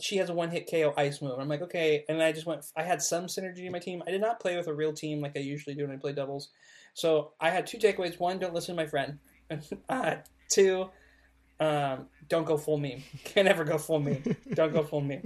[0.02, 1.38] she has a one-hit KO ice move.
[1.40, 2.66] I'm like, okay, and I just went.
[2.76, 4.02] I had some synergy in my team.
[4.08, 6.14] I did not play with a real team like I usually do when I play
[6.14, 6.50] doubles.
[6.94, 8.20] So I had two takeaways.
[8.20, 9.20] One, don't listen to my friend.
[9.90, 10.16] uh,
[10.50, 10.90] two,
[11.60, 13.04] um, don't go full meme.
[13.24, 14.24] Can't ever go full meme.
[14.54, 15.24] Don't go full meme.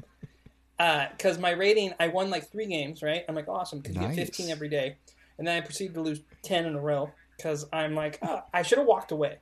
[0.80, 3.24] Uh, because my rating, I won like three games, right?
[3.30, 4.98] I'm like, awesome, because you get 15 every day.
[5.38, 8.62] And then I proceeded to lose 10 in a row because I'm like, oh, I
[8.64, 9.38] should have walked away,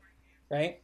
[0.49, 0.81] right?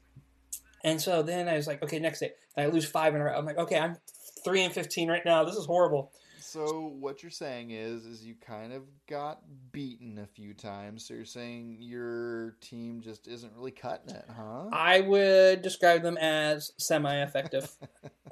[0.83, 2.31] And so then I was like, okay, next day.
[2.55, 3.37] And I lose five in a row.
[3.37, 3.97] I'm like, okay, I'm
[4.43, 5.43] 3 and 15 right now.
[5.43, 6.11] This is horrible.
[6.39, 9.41] So what you're saying is, is you kind of got
[9.73, 11.05] beaten a few times.
[11.05, 14.69] So you're saying your team just isn't really cutting it, huh?
[14.71, 17.69] I would describe them as semi effective.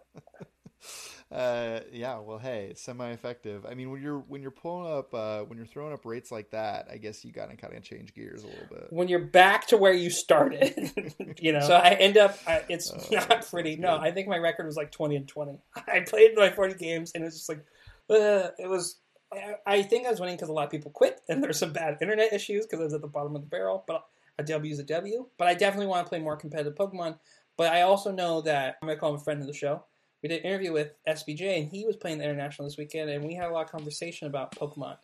[1.32, 2.20] Uh, yeah.
[2.20, 3.66] Well, hey, semi-effective.
[3.66, 6.52] I mean, when you're when you're pulling up uh, when you're throwing up rates like
[6.52, 8.88] that, I guess you gotta kind of change gears a little bit.
[8.92, 10.92] When you're back to where you started,
[11.40, 11.62] you know.
[11.62, 12.38] So I end up.
[12.48, 13.76] I, it's Oh, not pretty.
[13.76, 13.98] No.
[13.98, 15.58] I think my record was like twenty and twenty.
[15.88, 17.66] I played my forty games, and it was just like,
[18.10, 19.00] uh, it was.
[19.34, 21.74] I, I think I was winning because a lot of people quit, and there's some
[21.74, 23.84] bad internet issues because I was at the bottom of the barrel.
[23.88, 24.06] But
[24.38, 25.26] a W is a W.
[25.40, 27.18] But I definitely want to play more competitive Pokemon.
[27.58, 29.84] But I also know that I'm gonna call him a friend of the show.
[30.26, 33.24] We did an interview with SBJ, and he was playing the international this weekend, and
[33.24, 34.98] we had a lot of conversation about Pokemon.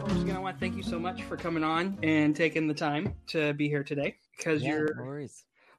[0.00, 2.72] First and I want to thank you so much for coming on and taking the
[2.72, 5.28] time to be here today because Yeah, you're no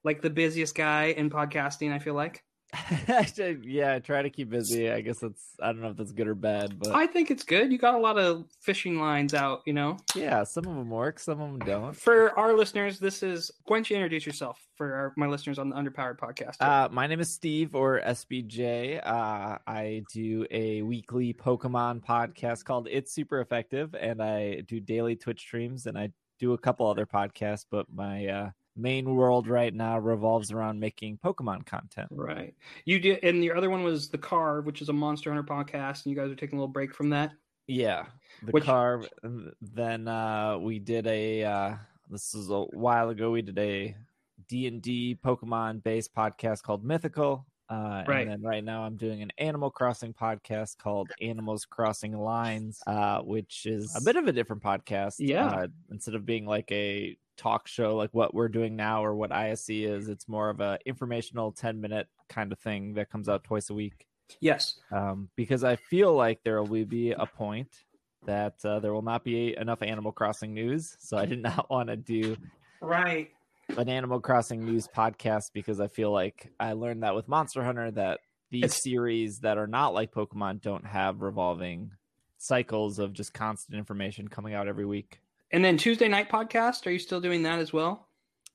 [0.04, 1.92] like the busiest guy in podcasting.
[1.92, 2.44] I feel like.
[3.64, 4.90] yeah, I try to keep busy.
[4.90, 7.44] I guess that's I don't know if that's good or bad, but I think it's
[7.44, 7.72] good.
[7.72, 9.98] You got a lot of fishing lines out, you know.
[10.16, 11.96] yeah, some of them work, some of them don't.
[11.96, 15.70] For our listeners, this is why don't you introduce yourself for our, my listeners on
[15.70, 16.62] the Underpowered podcast?
[16.62, 19.06] Uh, my name is Steve or SBJ.
[19.06, 25.16] Uh, I do a weekly Pokemon podcast called It's Super Effective, and I do daily
[25.16, 27.66] Twitch streams, and I do a couple other podcasts.
[27.70, 32.08] But my uh, main world right now revolves around making Pokemon content.
[32.12, 32.54] right.
[32.86, 36.06] You did, and your other one was the Car, which is a Monster Hunter podcast,
[36.06, 37.32] and you guys are taking a little break from that.
[37.68, 38.06] Yeah,
[38.44, 39.08] the Which- carve.
[39.62, 41.44] Then uh, we did a.
[41.44, 41.76] Uh,
[42.10, 43.32] this is a while ago.
[43.32, 43.96] We did a
[44.50, 47.46] D and D Pokemon based podcast called Mythical.
[47.70, 48.24] Uh, Right.
[48.24, 53.20] And then right now I'm doing an Animal Crossing podcast called Animals Crossing Lines, uh,
[53.22, 55.16] which is a bit of a different podcast.
[55.20, 55.46] Yeah.
[55.48, 59.32] Uh, instead of being like a talk show like what we're doing now or what
[59.32, 63.44] ISC is, it's more of a informational 10 minute kind of thing that comes out
[63.44, 64.06] twice a week
[64.40, 64.80] Yes.
[64.92, 67.70] um, because I feel like there will be a point
[68.26, 70.96] that uh, there will not be enough Animal Crossing news.
[71.00, 72.38] So I did not want to do
[72.82, 73.30] Right.
[73.78, 77.92] an Animal Crossing news podcast because I feel like I learned that with Monster Hunter
[77.92, 78.20] that
[78.52, 81.92] these It's- series that are not like Pokemon don't have revolving
[82.38, 85.20] cycles of just constant information coming out every week.
[85.52, 86.86] And then Tuesday Knight podcast.
[86.88, 88.08] Are you still doing that as well?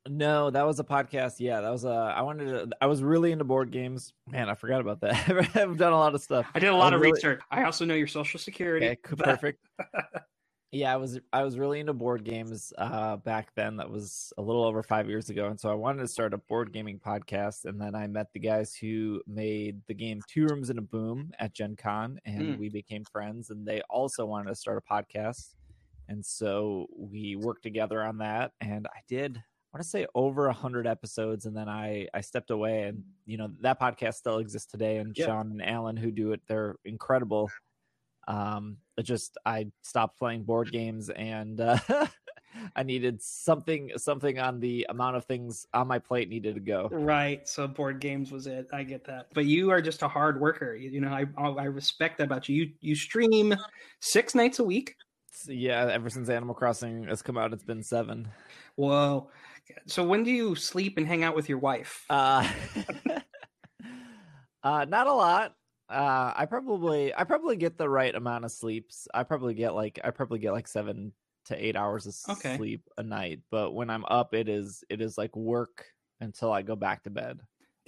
[0.09, 1.35] No, that was a podcast.
[1.41, 1.89] Yeah, that was a.
[2.17, 2.69] I wanted to.
[2.81, 4.13] I was really into board games.
[4.29, 5.29] Man, I forgot about that.
[5.57, 6.47] I've done a lot of stuff.
[6.55, 7.41] I did a lot of really- research.
[7.51, 8.87] I also know your social security.
[8.87, 9.67] Okay, perfect.
[10.71, 13.77] yeah, I was I was really into board games uh, back then.
[13.79, 16.39] That was a little over five years ago, and so I wanted to start a
[16.39, 17.65] board gaming podcast.
[17.65, 21.33] And then I met the guys who made the game Two Rooms and a Boom
[21.41, 22.59] at Gen Con, and Mm.
[22.61, 23.51] we became friends.
[23.51, 25.49] And they also wanted to start a podcast,
[26.09, 28.53] and so we worked together on that.
[28.61, 29.37] And I did.
[29.37, 33.03] I want to say over a hundred episodes, and then I I stepped away, and
[33.27, 34.99] you know that podcast still exists today.
[34.99, 35.27] And Yeah.
[35.27, 37.51] Sean and Alan who do it, they're incredible.
[38.29, 41.79] Um, it just I stopped playing board games, and uh,
[42.77, 46.89] I needed something something on the amount of things on my plate needed to go.
[46.91, 47.47] Right.
[47.47, 48.69] So board games was it.
[48.73, 49.29] I get that.
[49.35, 50.75] But you are just a hard worker.
[50.75, 52.57] You, you know, I I respect that about you.
[52.57, 53.55] You you stream
[54.01, 54.97] six nights a week.
[55.47, 58.29] Yeah, ever since Animal Crossing has come out, it's been seven.
[58.77, 59.31] Whoa.
[59.87, 62.05] So when do you sleep and hang out with your wife?
[62.09, 62.49] Uh,
[64.63, 65.55] uh, not a lot.
[65.89, 69.07] Uh, I probably I probably get the right amount of sleeps.
[69.15, 71.13] I probably get like I probably get like seven
[71.47, 72.57] to eight hours of Okay.
[72.57, 73.41] sleep a night.
[73.51, 75.87] But when I'm up, it is it is like work
[76.21, 77.41] until I go back to bed.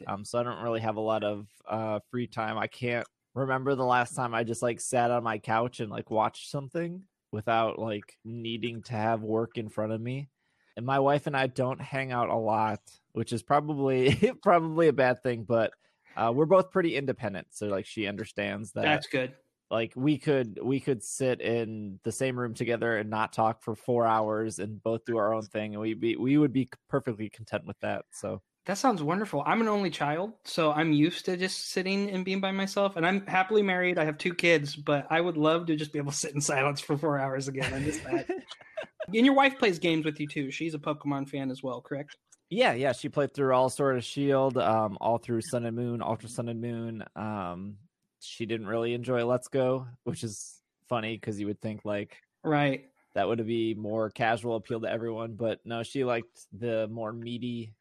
[0.06, 2.56] Um, so I don't really have a lot of uh free time.
[2.56, 6.11] I can't remember the last time I just like sat on my couch and like
[6.11, 10.28] watched something without like needing to have work in front of me.
[10.76, 12.80] And my wife and I don't hang out a lot,
[13.12, 15.72] which is probably probably a bad thing, but
[16.16, 17.48] uh, we're both pretty independent.
[17.50, 19.34] So like she understands that That's good.
[19.70, 23.74] like we could we could sit in the same room together and not talk for
[23.74, 27.28] four hours and both do our own thing and we be we would be perfectly
[27.28, 28.04] content with that.
[28.12, 29.42] So That sounds wonderful.
[29.46, 32.96] I'm an only child, so I'm used to just sitting and being by myself.
[32.96, 33.98] And I'm happily married.
[33.98, 36.40] I have two kids, but I would love to just be able to sit in
[36.42, 37.72] silence for four hours again.
[37.72, 38.28] I miss that.
[39.09, 40.50] and your wife plays games with you too.
[40.50, 42.18] She's a Pokemon fan as well, correct?
[42.50, 46.02] Yeah, yeah, she played through all sort of Shield, um, all through Sun and Moon,
[46.02, 47.04] Ultra Sun and Moon.
[47.16, 47.78] Um,
[48.20, 52.85] she didn't really enjoy Let's Go, which is funny because you would think like Right.
[53.14, 57.72] that would be more casual appeal to everyone, but no, she liked the more meaty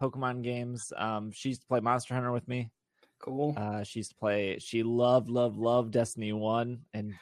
[0.00, 0.92] Pokemon games.
[0.96, 2.70] Um, she used to play Monster Hunter with me.
[3.20, 3.54] Cool.
[3.56, 4.58] Uh, she used to play.
[4.60, 7.14] She loved, loved, loved Destiny One, and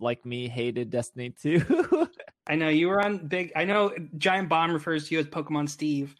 [0.00, 2.08] like me, hated Destiny Two.
[2.46, 3.52] I know you were on big.
[3.54, 6.14] I know Giant Bomb refers to you as Pokemon Steve,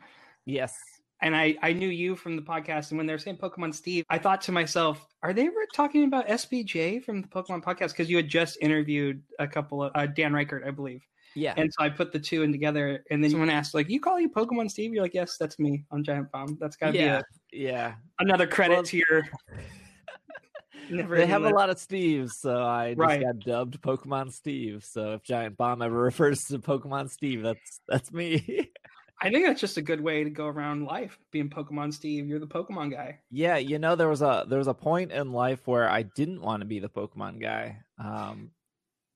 [0.44, 0.76] yes,
[1.22, 2.90] and I I knew you from the podcast.
[2.90, 7.02] And when they're saying Pokemon Steve, I thought to myself, are they talking about SBJ
[7.02, 7.88] from the Pokemon podcast?
[7.88, 11.07] Because you had just interviewed a couple of uh, Dan Ryckert, I believe.
[11.34, 11.54] Yeah.
[11.56, 14.18] And so I put the two in together, and then someone asked, like, "You call
[14.18, 17.22] you Pokemon Steve?" You're like, "Yes, that's me on Giant Bomb." That's got to yeah.
[17.52, 17.94] be yeah.
[18.18, 19.28] another credit Well- to your.
[20.90, 23.22] Never They have a lot of Steves, so I just Right.
[23.22, 24.82] got dubbed Pokemon Steve.
[24.84, 28.70] So if Giant Bomb ever refers to Pokemon Steve, that's that's me.
[29.20, 32.26] I think that's just a good way to go around life, being Pokemon Steve.
[32.26, 33.18] You're the Pokemon guy.
[33.30, 36.40] yeah, you know there was a there was a point in life where I didn't
[36.40, 37.80] want to be the Pokemon guy.
[38.02, 38.50] Um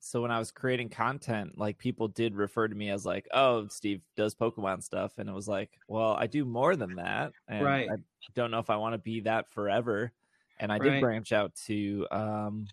[0.03, 3.69] so when I was creating content, like people did refer to me as like, "Oh,
[3.69, 7.83] Steve does Pokemon stuff," and it was like, "Well, I do more than that." And
[7.83, 7.93] Right.
[7.93, 7.97] I
[8.35, 10.13] don't know if I want to be that forever.
[10.59, 11.01] And I did Right.
[11.01, 12.73] branch out to um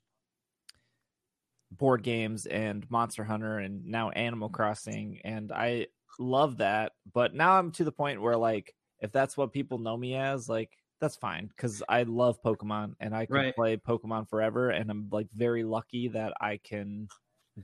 [1.72, 5.88] board games and Monster Hunter and now Animal Crossing and I
[6.18, 9.96] love that but now I'm to the point where like if that's what people know
[9.96, 13.56] me as like that's fine cuz I love Pokemon and I can Right.
[13.56, 17.08] play Pokemon forever and I'm like very lucky that I can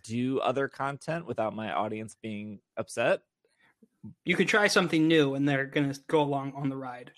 [0.03, 3.21] do other content without my audience being upset.
[4.23, 7.11] You could try something new, and they're gonna go along on the ride.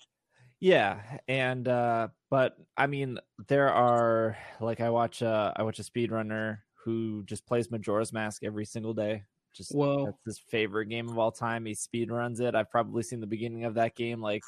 [0.60, 5.84] Yeah, and uh but I mean there are like I watch uh I watch a
[5.84, 9.24] speedrunner who just plays Majora's Mask every single day.
[9.54, 10.06] Just Whoa.
[10.06, 11.64] that's his favorite game of all time.
[11.66, 12.54] He speedruns it.
[12.54, 14.42] I've probably seen the beginning of that game like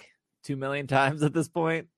[0.45, 1.89] 2 million times at this point.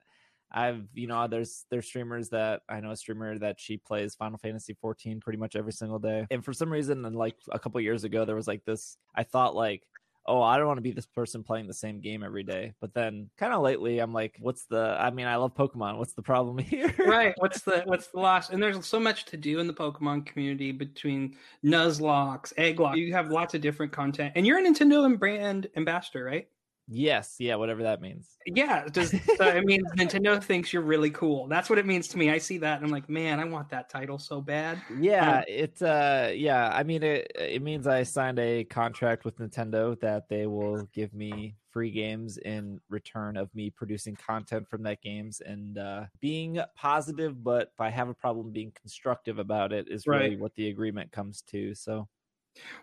[0.55, 4.37] I've you know there's there's streamers that I know a streamer that she plays Final
[4.37, 6.27] Fantasy 14 pretty much every single day.
[6.31, 9.23] And for some reason and like a couple years ago there was like this I
[9.23, 9.83] thought like
[10.27, 12.73] oh, I don't want to be this person playing the same game every day.
[12.81, 15.99] But then kind of lately, I'm like, what's the, I mean, I love Pokemon.
[15.99, 16.95] What's the problem here?
[16.99, 17.35] right.
[17.39, 18.51] What's the what's the loss?
[18.51, 22.97] And there's so much to do in the Pokemon community between Nuzlockes, Egglocke.
[22.97, 26.47] You have lots of different content, and you're a Nintendo and brand ambassador, right?
[26.89, 27.37] Yes.
[27.39, 27.57] Yeah.
[27.57, 28.29] Whatever that means.
[28.47, 28.87] Yeah.
[28.91, 31.47] Does so it means Nintendo thinks you're really cool?
[31.49, 32.31] That's what it means to me.
[32.31, 34.81] I see that, and I'm like, man, I want that title so bad.
[34.99, 35.43] Yeah.
[35.49, 36.71] It, uh, yeah.
[36.75, 41.13] I mean, it, it means I signed a contract with Nintendo that they will give
[41.15, 46.61] me free games in return of me producing content from that games and uh, being
[46.77, 47.43] positive.
[47.43, 50.39] But if I have a problem being constructive about it, is really Right.
[50.39, 51.75] what the agreement comes to.
[51.75, 52.09] So,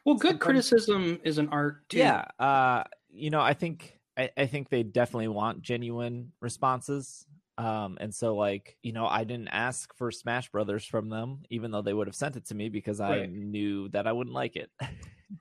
[0.05, 1.99] Well, good Sometimes- criticism is an art too.
[1.99, 7.25] Yeah, uh, you know, I think I, I think they definitely want genuine responses.
[7.57, 11.71] Um, and so like, you know, I didn't ask for Smash Brothers from them, even
[11.71, 13.31] though they would have sent it to me because I Right.
[13.31, 14.69] knew that I wouldn't like it.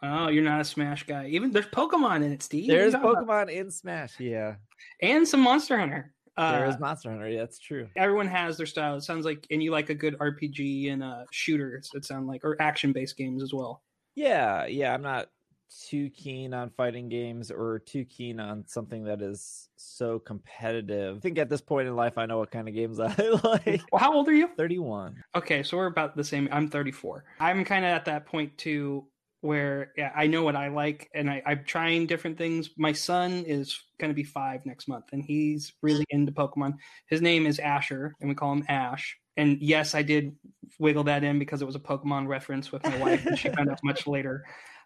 [0.03, 1.29] Oh, you're not a Smash guy.
[1.29, 2.69] Even there's Pokemon in it, Steve.
[2.69, 3.49] What are you There's talking about?
[3.49, 4.57] Pokemon in Smash, yeah.
[5.01, 6.13] and some Monster Hunter.
[6.37, 7.89] Uh, there is Monster Hunter, yeah, that's true.
[7.97, 8.97] everyone has their style.
[8.97, 11.91] It sounds like, and you like a good RPG and uh, shooters.
[11.95, 13.83] It sound like, or action based games as well.
[14.15, 15.29] Yeah, yeah, I'm not
[15.69, 21.17] too keen on fighting games or too keen on something that is so competitive.
[21.17, 23.83] I think at this point in life I know what kind of games I like.
[23.93, 24.49] Well, how old are you?
[24.57, 25.23] 31.
[25.35, 26.49] Okay, so we're about the same.
[26.51, 27.25] I'm 34.
[27.41, 29.07] I'm kind of at that point too,
[29.41, 32.71] where yeah, I know what I like, and I, I'm trying different things.
[32.77, 36.75] My son is going to be five next month, and he's really into Pokemon.
[37.07, 39.17] His name is Asher, and we call him Ash.
[39.37, 40.35] And yes, I did
[40.81, 43.71] wiggle that in because it was a Pokemon reference with my wife, and she found
[43.71, 44.45] out much later.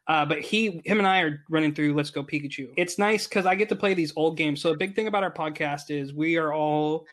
[0.09, 2.73] Uh, but he, him, and I are running through Let's Go Pikachu.
[2.77, 4.61] It's nice because I get to play these old games.
[4.61, 7.07] So a big thing about our podcast is we are all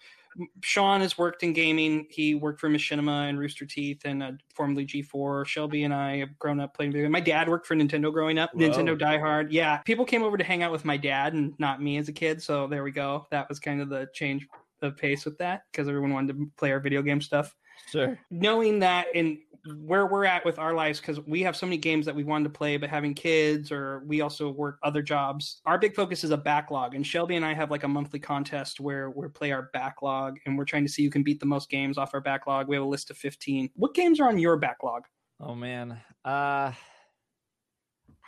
[0.62, 2.08] Sean has worked in gaming.
[2.10, 5.45] He worked for Machinima and Rooster Teeth and uh, formerly G4.
[5.45, 7.10] Shelby and I have grown up playing video.
[7.10, 8.52] My dad worked for Nintendo growing up.
[8.54, 8.69] Whoa.
[8.69, 9.52] Nintendo Die Hard.
[9.52, 12.13] Yeah, people came over to hang out with my dad and not me as a
[12.13, 12.41] kid.
[12.41, 13.28] So there we go.
[13.32, 14.47] That was kind of the change
[14.82, 17.56] of pace with that because everyone wanted to play our video game stuff.
[17.91, 18.17] Sure.
[18.30, 19.39] Knowing that and
[19.86, 22.45] where we're at with our lives because we have so many games that we wanted
[22.45, 26.32] to play but having kids or we also work other jobs our big focus is
[26.32, 29.69] a backlog and shelby and i have like a monthly contest where we play our
[29.74, 32.67] backlog and we're trying to see who can beat the most games off our backlog
[32.67, 35.04] we have a list of 15 what games are on your backlog
[35.41, 35.91] Oh man.
[36.26, 36.72] Uh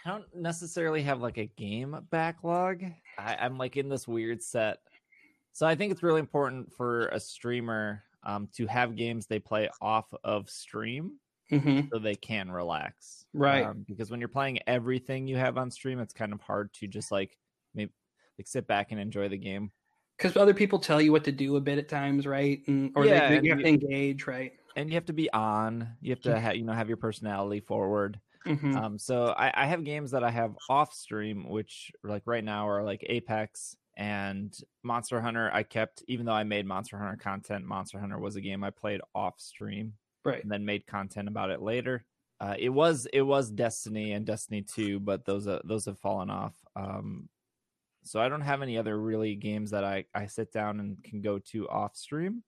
[0.04, 2.84] I don't necessarily have like a game backlog.
[3.20, 4.80] I, I'm like in this weird set.
[5.54, 9.70] So I think it's really important for a streamer um, to have games they play
[9.82, 11.14] off of stream
[11.52, 11.82] mm-hmm.
[11.92, 13.26] so they can relax.
[13.34, 13.66] Right.
[13.66, 16.88] Um, because when you're playing everything you have on stream, it's kind of hard to
[16.88, 17.38] just like
[17.74, 17.92] maybe
[18.38, 19.72] like sit back and enjoy the game.
[20.18, 23.06] because other people tell you what to do a bit at times right and or
[23.06, 25.88] Yeah, they, you have to engage right And you have to be on.
[26.02, 28.20] You have to ha- you know have your personality forward.
[28.46, 28.76] mm-hmm.
[28.76, 32.68] Um, so I, I have games that I have off stream, which like right now
[32.70, 35.50] are like Apex and Monster Hunter.
[35.54, 38.70] I kept, even though I made Monster Hunter content, Monster Hunter was a game I
[38.70, 42.06] played off stream right and then made content about it later.
[42.40, 46.30] Uh, it was it was Destiny and Destiny Two, but those uh, those have fallen
[46.30, 46.56] off.
[46.76, 47.30] Um,
[48.04, 51.22] so I don't have any other really games that I I sit down and can
[51.22, 52.44] go to off stream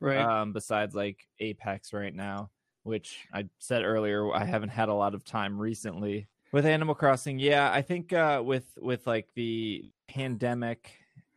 [0.00, 2.50] right um, besides like Apex right now,
[2.84, 6.26] which I said earlier, I haven't had a lot of time recently.
[6.54, 10.92] With Animal Crossing, yeah, I think uh, with with like the pandemic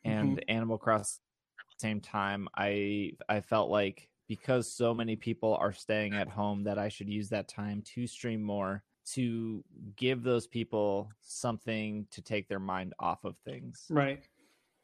[0.05, 1.23] and Animal Crossing
[1.59, 6.29] at the same time, I I felt like because so many people are staying at
[6.29, 9.63] home that I should use that time to stream more to
[9.95, 13.87] give those people something to take their mind off of things.
[13.89, 14.21] Right.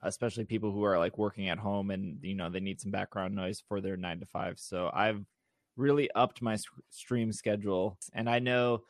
[0.02, 3.36] especially people who are like working at home and you know they need some background
[3.36, 5.24] noise for their 9 to 5 so I've
[5.76, 6.58] really upped my
[6.90, 7.98] stream schedule.
[8.14, 8.84] And I know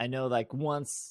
[0.00, 1.10] I know like once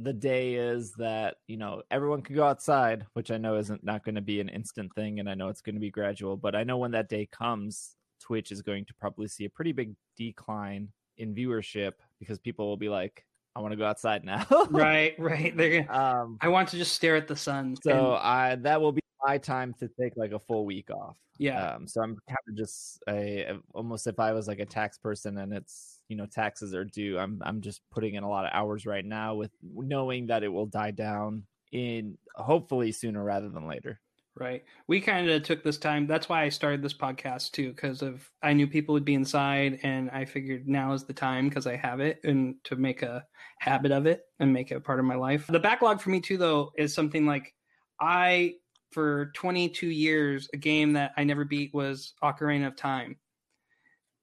[0.00, 4.04] the day is that you know everyone can go outside which I know isn't not
[4.04, 6.54] going to be an instant thing and I know it's going to be gradual but
[6.54, 9.94] I know when that day comes Twitch is going to probably see a pretty big
[10.16, 13.24] decline in viewership because people will be like
[13.56, 15.18] I want to go outside now Right.
[15.18, 15.56] Right.
[15.56, 17.74] They're gonna, um I want to just stare at the sun.
[17.82, 21.16] so and- I that will be my time to take like a full week off.
[21.38, 21.72] yeah.
[21.74, 25.38] Um, so I'm kind of just a almost if I was like a tax person
[25.38, 27.18] and it's you know taxes are due.
[27.18, 30.48] I'm I'm just putting in a lot of hours right now with knowing that it
[30.48, 34.00] will die down in hopefully sooner rather than later.
[34.34, 34.62] Right.
[34.86, 36.06] We kind of took this time.
[36.06, 39.80] That's why I started this podcast too, because of I knew people would be inside,
[39.82, 43.24] and I figured now is the time because I have it, and to make a
[43.58, 45.48] habit of it and make it a part of my life.
[45.48, 47.52] The backlog for me too, though, is something like
[48.00, 48.54] I
[48.92, 53.16] for 22 years a game that I never beat was Ocarina of Time,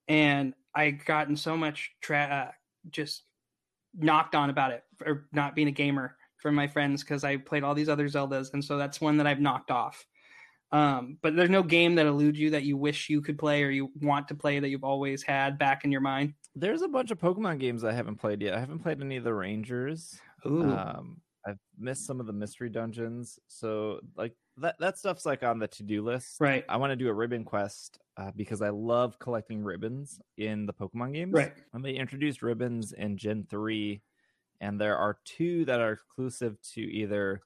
[0.07, 2.51] and I gotten so much tra- uh,
[2.89, 3.23] just
[3.97, 7.63] knocked on about it for not being a gamer from my friends because I played
[7.63, 10.05] all these other Zeldas, and so that's one that I've knocked off.
[10.71, 13.69] Um, but there's no game that eludes you that you wish you could play or
[13.69, 16.33] you want to play that you've always had back in your mind.
[16.55, 18.53] There's a bunch of Pokemon games I haven't played yet.
[18.55, 20.19] I haven't played any of the Rangers.
[20.45, 23.39] Ooh, Um, I've missed some of the mystery dungeons.
[23.47, 26.37] So like that that stuff's like on the to do list.
[26.39, 30.65] right, I want to do a ribbon quest uh, because I love collecting ribbons in
[30.65, 31.33] the Pokemon games.
[31.33, 31.53] right.
[31.73, 34.01] And they introduced ribbons in Gen 3,
[34.61, 37.41] and there are two that are exclusive to either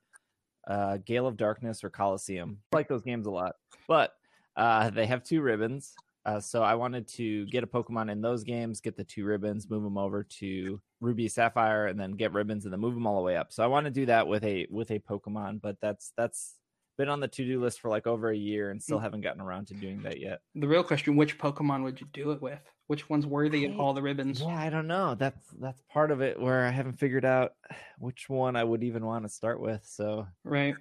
[0.68, 2.60] uh, Gale of Darkness or Coliseum.
[2.74, 3.56] I like those games a lot.
[3.88, 4.14] But
[4.56, 5.94] uh, they have two ribbons.
[6.26, 9.70] Uh, so I wanted to get a Pokemon in those games, get the two ribbons,
[9.70, 13.16] move them over to Ruby Sapphire, and then get ribbons and then move them all
[13.16, 13.52] the way up.
[13.52, 16.59] So I want to do that with a with a Pokemon, but that's that's
[17.00, 19.02] been on the to do list for like over a year and still mm.
[19.02, 20.42] haven't gotten around to doing that yet.
[20.54, 22.60] The real question: Which Pokemon would you do it with?
[22.88, 24.42] Which one's worthy of all the ribbons?
[24.42, 25.16] Yeah, I don't know.
[25.16, 27.54] That's that's part of it where I haven't figured out
[28.00, 29.82] which one I would even want to start with.
[29.86, 30.76] So Right.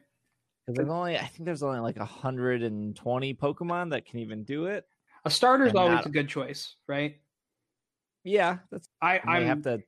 [0.67, 4.87] because there's only I think there's only like 120 Pokemon that can even do it.
[5.25, 7.21] A starter's always not- a good choice, right?
[8.25, 9.83] Yeah, that's I I have to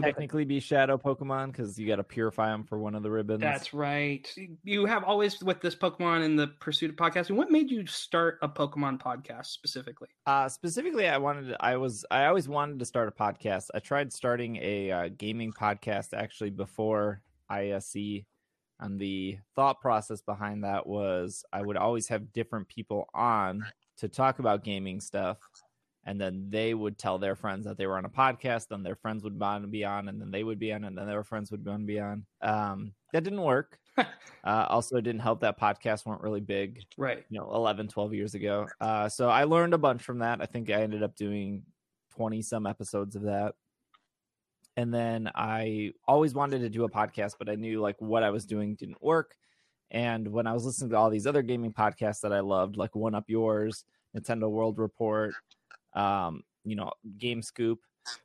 [0.00, 3.40] technically be Shadow Pokemon because you got to purify them for one of the ribbons.
[3.40, 4.28] That's right.
[4.64, 7.36] You have always with this Pokemon in the pursuit of podcasting.
[7.36, 10.08] What made you start a Pokemon podcast specifically?
[10.26, 11.48] Uh, specifically, I wanted.
[11.48, 12.04] To, I was.
[12.10, 13.66] I always wanted to start a podcast.
[13.74, 18.24] I tried starting a uh, gaming podcast actually before ISE,
[18.80, 23.64] and the thought process behind that was I would always have different people on
[23.98, 25.38] to talk about gaming stuff,
[26.04, 28.68] and then they would tell their friends that they were on a podcast.
[28.68, 29.38] Then their friends would
[29.70, 32.24] be on, and then they would be on, and then their friends would be on.
[32.40, 33.78] Um, that didn't work.
[33.98, 34.04] uh,
[34.44, 37.24] also, it didn't help that podcasts weren't really big Right.
[37.28, 40.46] you know 11 12 years ago uh so i learned a bunch from that i
[40.46, 41.62] think i ended up doing
[42.14, 43.54] 20 some episodes of that
[44.76, 48.30] and then i always wanted to do a podcast but i knew like what i
[48.30, 49.36] was doing didn't work
[49.90, 52.94] and when i was listening to all these other gaming podcasts that i loved like
[52.94, 53.84] one up yours
[54.16, 55.34] nintendo world report
[55.94, 57.78] um you know game scoop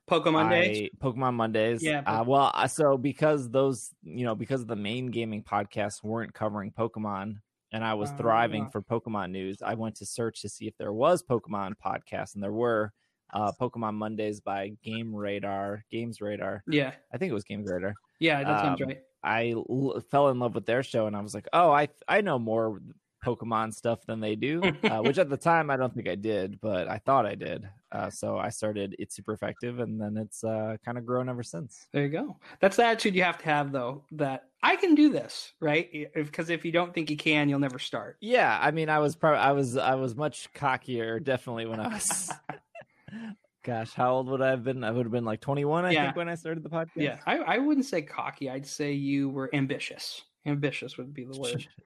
[0.10, 0.90] Pokemon Days.
[0.94, 1.84] I- Pokemon Mondays.
[1.84, 6.34] Yeah, Uh, well, uh, so because those, you know, because the main gaming podcasts weren't
[6.34, 7.36] covering Pokemon,
[7.72, 8.70] and I was thriving Ah.
[8.70, 12.44] for Pokemon news, I went to search to see if there was Pokemon podcasts, and
[12.44, 12.92] there were.
[13.34, 16.64] Uh, Pokemon Mondays by Game Radar, Games Radar.
[16.66, 16.94] Yeah.
[17.14, 17.94] I think it was Games Radar.
[18.20, 19.02] Yeah, that sounds Um, right.
[19.22, 22.22] I l- fell in love with their show, and I was like, oh, I I
[22.22, 22.82] know more
[23.28, 24.62] Pokemon stuff than they do.
[24.84, 27.68] uh, which at the time I don't think I did, but I thought I did.
[27.92, 31.44] Uh, so I started It's Super Effective, and then it's uh, kind of grown ever
[31.44, 31.88] since.
[31.94, 32.38] There you go.
[32.60, 34.04] That's the attitude you have to have, though.
[34.12, 35.90] That I can do this, right?
[36.14, 38.18] Because if you don't think you can, you'll never start.
[38.22, 41.88] Yeah, I mean, I was probably I was I was much cockier, definitely when I
[41.88, 42.32] was.
[43.64, 44.84] Gosh, how old would I have been?
[44.84, 46.06] I would have been like 21, I Yeah.
[46.06, 46.88] think, when I started the podcast.
[46.96, 48.50] Yeah, I, I wouldn't say cocky.
[48.50, 50.22] I'd say you were ambitious.
[50.48, 51.68] Ambitious would be the word.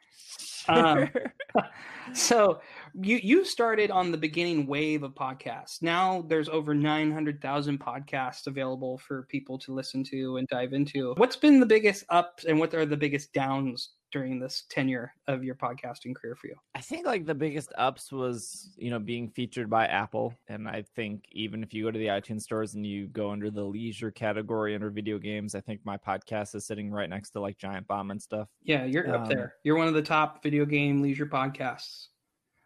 [0.68, 1.09] Um,
[2.14, 2.59] So
[2.99, 5.82] you you started on the beginning wave of podcasts.
[5.82, 10.74] Now there's over nine hundred thousand podcasts available for people to listen to and dive
[10.74, 11.14] into.
[11.18, 15.43] What's been the biggest ups and what are the biggest downs during this tenure of
[15.43, 16.55] your podcasting career for you?
[16.76, 20.34] I think like the biggest ups was, you know, being featured by Apple.
[20.47, 23.49] And I think even if you go to the iTunes stores and you go under
[23.49, 27.39] the leisure category under video games, I think my podcast is sitting right next to
[27.39, 28.47] like Giant Bomb and stuff.
[28.64, 29.55] Yeah, you're um, up there.
[29.64, 32.07] You're one of the top video game leisure podcasts.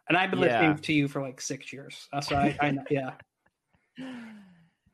[0.07, 0.59] And I've been yeah.
[0.59, 2.07] listening to you for like six years.
[2.21, 3.11] So I, I yeah.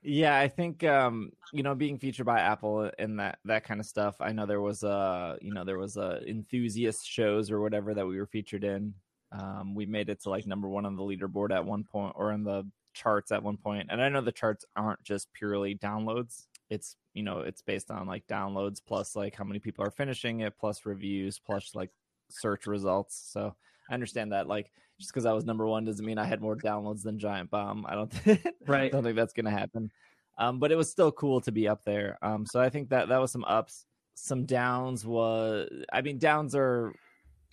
[0.03, 3.85] Yeah, I think um, you know being featured by Apple and that that kind of
[3.85, 4.15] stuff.
[4.19, 8.07] I know there was a you know there was a enthusiast shows or whatever that
[8.07, 8.95] we were featured in.
[9.31, 12.31] Um, we made it to like number one on the leaderboard at one point or
[12.31, 13.87] in the charts at one point.
[13.91, 16.47] And I know the charts aren't just purely downloads.
[16.71, 20.39] It's you know it's based on like downloads plus like how many people are finishing
[20.39, 21.91] it plus reviews plus like
[22.29, 23.29] search results.
[23.31, 23.55] So
[23.91, 26.55] I understand that like just because I was number one doesn't mean I had more
[26.55, 27.85] downloads than Giant Bomb.
[27.87, 28.91] I don't th- right.
[28.91, 29.91] don't think that's gonna happen.
[30.37, 32.17] Um, but it was still cool to be up there.
[32.21, 33.85] Um, so I think that that was some ups.
[34.15, 36.93] Some downs was I mean downs are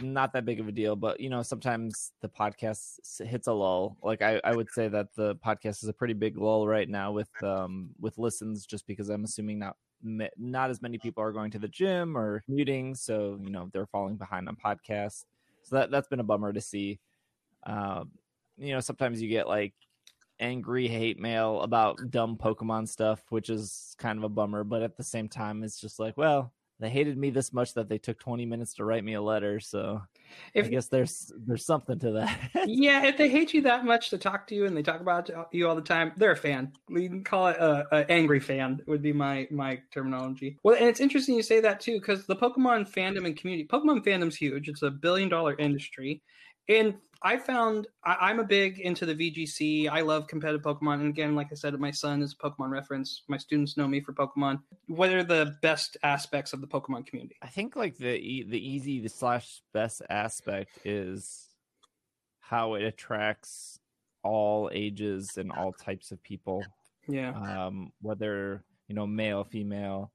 [0.00, 3.96] not that big of a deal, but you know sometimes the podcast hits a lull.
[4.00, 7.10] Like I, I would say that the podcast is a pretty big lull right now
[7.10, 11.50] with um with listens, just because I'm assuming not not as many people are going
[11.50, 15.24] to the gym or muting, so you know they're falling behind on podcasts.
[15.62, 17.00] So that that's been a bummer to see.
[17.64, 18.10] Um,
[18.56, 19.74] you know, sometimes you get like
[20.40, 24.64] angry hate mail about dumb Pokemon stuff, which is kind of a bummer.
[24.64, 27.88] But at the same time, it's just like, well, they hated me this much that
[27.88, 29.58] they took 20 minutes to write me a letter.
[29.58, 30.02] So
[30.54, 32.38] if, I guess there's there's something to that.
[32.66, 35.28] yeah, if they hate you that much to talk to you and they talk about
[35.52, 36.72] you all the time, they're a fan.
[36.88, 38.80] We can call it a, a angry fan.
[38.86, 40.58] Would be my my terminology.
[40.62, 44.04] Well, and it's interesting you say that too because the Pokemon fandom and community, Pokemon
[44.04, 44.68] fandom's huge.
[44.68, 46.22] It's a billion dollar industry,
[46.68, 49.88] and I found I, am a big into the VGC.
[49.88, 53.22] I love competitive Pokemon, and again, like I said, my son is a Pokemon reference.
[53.28, 54.60] My students know me for Pokemon.
[54.86, 57.36] What are the best aspects of the Pokemon community?
[57.42, 61.48] I think like the the easy the slash best aspect is
[62.40, 63.80] how it attracts
[64.22, 66.64] all ages and all types of people.
[67.08, 67.30] Yeah.
[67.30, 70.12] Um, whether you know male, female,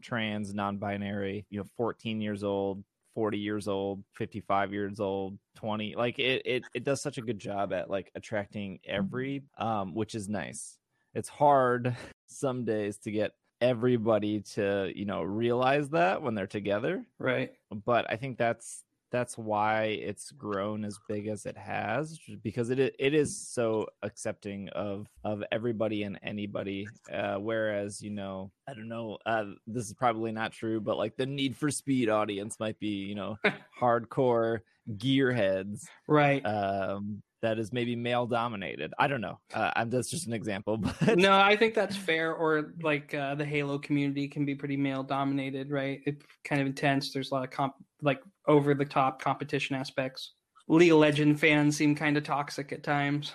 [0.00, 2.84] trans, non-binary, you know, 14 years old,
[3.16, 7.38] 40 years old 55 years old 20 like it, it it does such a good
[7.38, 10.78] job at like attracting every um which is nice.
[11.14, 11.96] It's hard
[12.26, 17.06] some days to get everybody to you know realize that when they're together.
[17.18, 17.52] Right.
[17.86, 18.84] But i think that's
[19.16, 24.68] that's why it's grown as big as it has because it it is so accepting
[24.70, 29.94] of of everybody and anybody uh, whereas you know i don't know uh, this is
[29.94, 33.38] probably not true but like the need for speed audience might be you know
[33.80, 34.60] hardcore
[34.98, 38.92] gearheads right um that is maybe male dominated.
[38.98, 39.38] I don't know.
[39.54, 42.34] Uh, I'm, that's just an example, but no, I think that's fair.
[42.34, 46.00] Or like uh, the Halo community can be pretty male dominated, right?
[46.06, 47.12] It's kind of intense.
[47.12, 50.32] There's a lot of comp, like over the top competition aspects.
[50.68, 53.32] League of Legend fans seem kind of toxic at times.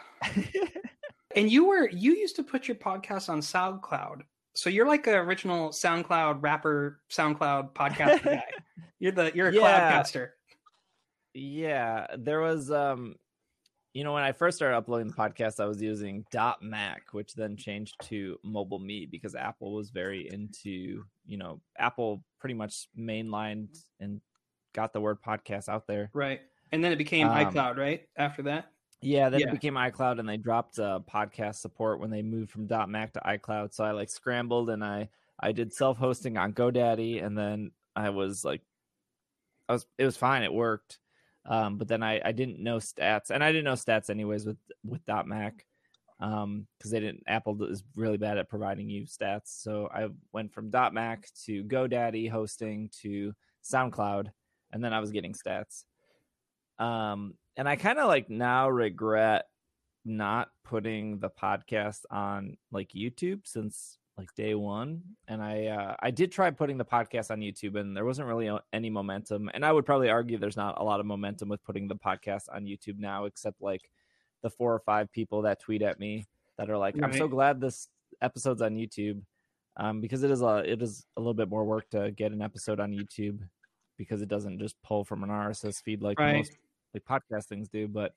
[1.36, 4.22] and you were you used to put your podcast on SoundCloud.
[4.54, 8.44] So you're like an original SoundCloud rapper, SoundCloud podcast guy.
[9.00, 10.04] You're the you're a yeah.
[10.04, 10.30] cloudcaster.
[11.34, 13.16] Yeah, there was um
[13.94, 17.34] you know, when I first started uploading the podcast, I was using dot .mac, which
[17.34, 23.84] then changed to MobileMe because Apple was very into, you know, Apple pretty much mainlined
[24.00, 24.22] and
[24.74, 26.10] got the word podcast out there.
[26.14, 26.42] Right.
[26.72, 28.08] And then it became um, iCloud, right?
[28.18, 28.72] After that?
[29.02, 29.48] Yeah, then yeah.
[29.48, 33.22] it became iCloud and they dropped uh, podcast support when they moved from .mac to
[33.26, 33.74] iCloud.
[33.74, 35.10] So I like scrambled and I
[35.40, 38.62] I did self-hosting on GoDaddy and then I was like
[39.68, 41.00] I was it was fine, it worked
[41.46, 44.58] um, but then I, I didn't know stats, and I didn't know stats anyways with
[44.84, 45.66] with .mac
[46.20, 50.54] um because they didn't apple is really bad at providing you stats so i went
[50.54, 54.28] from mac to godaddy hosting to soundcloud
[54.74, 55.86] and then i was getting stats
[56.80, 59.46] um and i kind of like now regret
[60.06, 66.12] not putting the podcast on like youtube since like day one and i uh, i
[66.12, 69.72] did try putting the podcast on youtube and there wasn't really any momentum and i
[69.72, 73.00] would probably argue there's not a lot of momentum with putting the podcast on youtube
[73.00, 73.90] now except like
[74.44, 76.26] the four or five people that tweet at me
[76.58, 77.04] that are like right.
[77.04, 77.88] i'm so glad this
[78.22, 79.22] episode's on youtube
[79.78, 82.42] um, because it is a it is a little bit more work to get an
[82.42, 83.40] episode on youtube
[84.02, 86.38] because it doesn't just pull from an rss feed like right.
[86.38, 86.58] most
[86.94, 88.14] like podcast things do but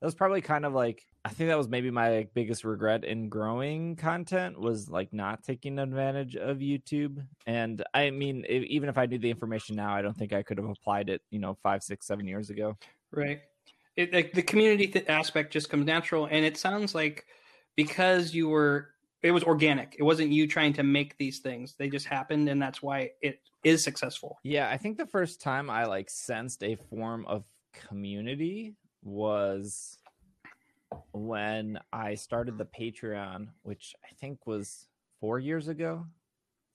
[0.00, 3.28] that was probably kind of like I think that was maybe my biggest regret in
[3.28, 7.24] growing content was like not taking advantage of YouTube.
[7.46, 10.42] And I mean, if, even if I knew the information now, I don't think I
[10.42, 12.76] could have applied it, you know, five, six, seven years ago.
[13.10, 13.40] Right.
[13.96, 17.24] It, the community th- aspect just comes natural, and it sounds like
[17.76, 18.90] because you were
[19.26, 19.96] it was organic.
[19.98, 21.74] It wasn't you trying to make these things.
[21.78, 24.38] They just happened, and that's why it is successful.
[24.44, 27.44] Yeah, I think the first time I like sensed a form of
[27.88, 29.98] community was
[31.12, 34.86] when I started the Patreon, which I think was
[35.20, 36.06] four years ago,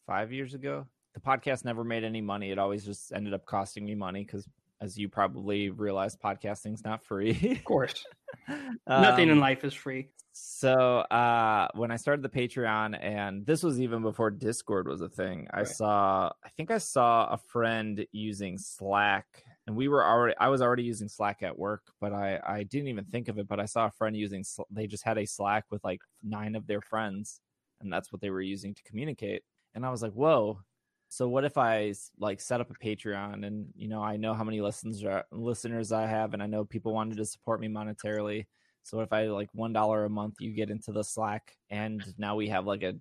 [0.05, 0.85] five years ago.
[1.13, 2.51] The podcast never made any money.
[2.51, 4.47] It always just ended up costing me money because,
[4.81, 7.51] as you probably realize, podcasting's not free.
[7.51, 8.05] Of course,
[8.87, 10.09] nothing in Um, life is free.
[10.33, 15.09] So uh when I started the Patreon and this was even before Discord was a
[15.09, 19.25] thing, I saw I think I saw a friend using Slack
[19.67, 22.87] and we were already I was already using Slack at work, but I I didn't
[22.87, 25.65] even think of it, but I saw a friend using they just had a Slack
[25.69, 27.41] with like nine of their friends
[27.81, 29.43] and that's what they were using to communicate.
[29.75, 30.61] And I was like, "Whoa.
[31.09, 34.45] So what if I like set up a Patreon and you know, I know how
[34.45, 38.45] many listeners are, listeners I have and I know people wanted to support me monetarily.
[38.83, 42.35] So if I like one dollar a month, you get into the Slack, and now
[42.35, 42.95] we have like a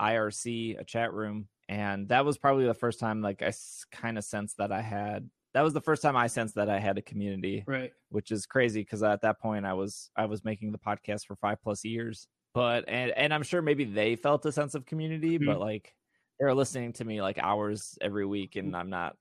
[0.00, 3.52] IRC, a chat room, and that was probably the first time like I
[3.92, 5.28] kind of sensed that I had.
[5.54, 7.90] That was the first time I sensed that I had a community, Right.
[8.10, 11.36] which is crazy because at that point I was I was making the podcast for
[11.36, 12.28] five plus years.
[12.54, 15.60] But and and I'm sure maybe they felt a sense of community, but mm-hmm.
[15.60, 15.94] like
[16.38, 19.16] they're listening to me like hours every week, and I'm not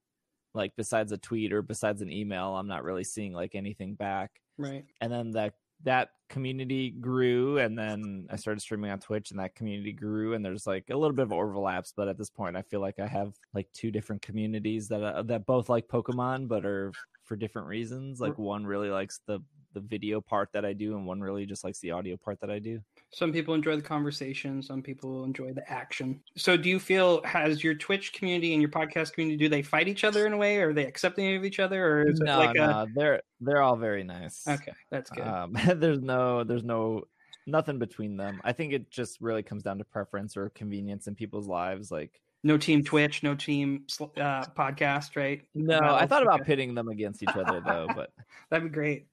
[0.54, 4.32] like besides a tweet or besides an email, I'm not really seeing like anything back
[4.58, 4.86] Right.
[5.02, 5.54] and then that
[5.84, 10.44] that community grew and then i started streaming on twitch and that community grew and
[10.44, 13.06] there's like a little bit of overlaps but at this point i feel like i
[13.06, 16.92] have like two different communities that uh, that both like pokemon but are
[17.26, 19.40] for different reasons like one really likes the
[19.74, 22.50] the video part that i do and one really just likes the audio part that
[22.50, 22.80] i do
[23.12, 24.62] Some people enjoy the conversation.
[24.62, 26.22] Some people enjoy the action.
[26.38, 29.88] So, do you feel has your Twitch community and your podcast community do they fight
[29.88, 30.58] each other in a way?
[30.58, 33.78] Are they accepting of each other, or is no it like no they're they're all
[33.78, 34.74] very nice okay?
[34.92, 35.24] That's good.
[35.28, 37.04] um there's no there's no
[37.48, 41.16] nothing between them i think it just really comes down to preference or convenience in
[41.16, 45.42] people's lives like no team Twitch, no team uh, podcast, right?
[45.56, 46.52] No, I thought about okay.
[46.52, 48.12] pitting them against each other though, but
[48.50, 49.08] That'd be great.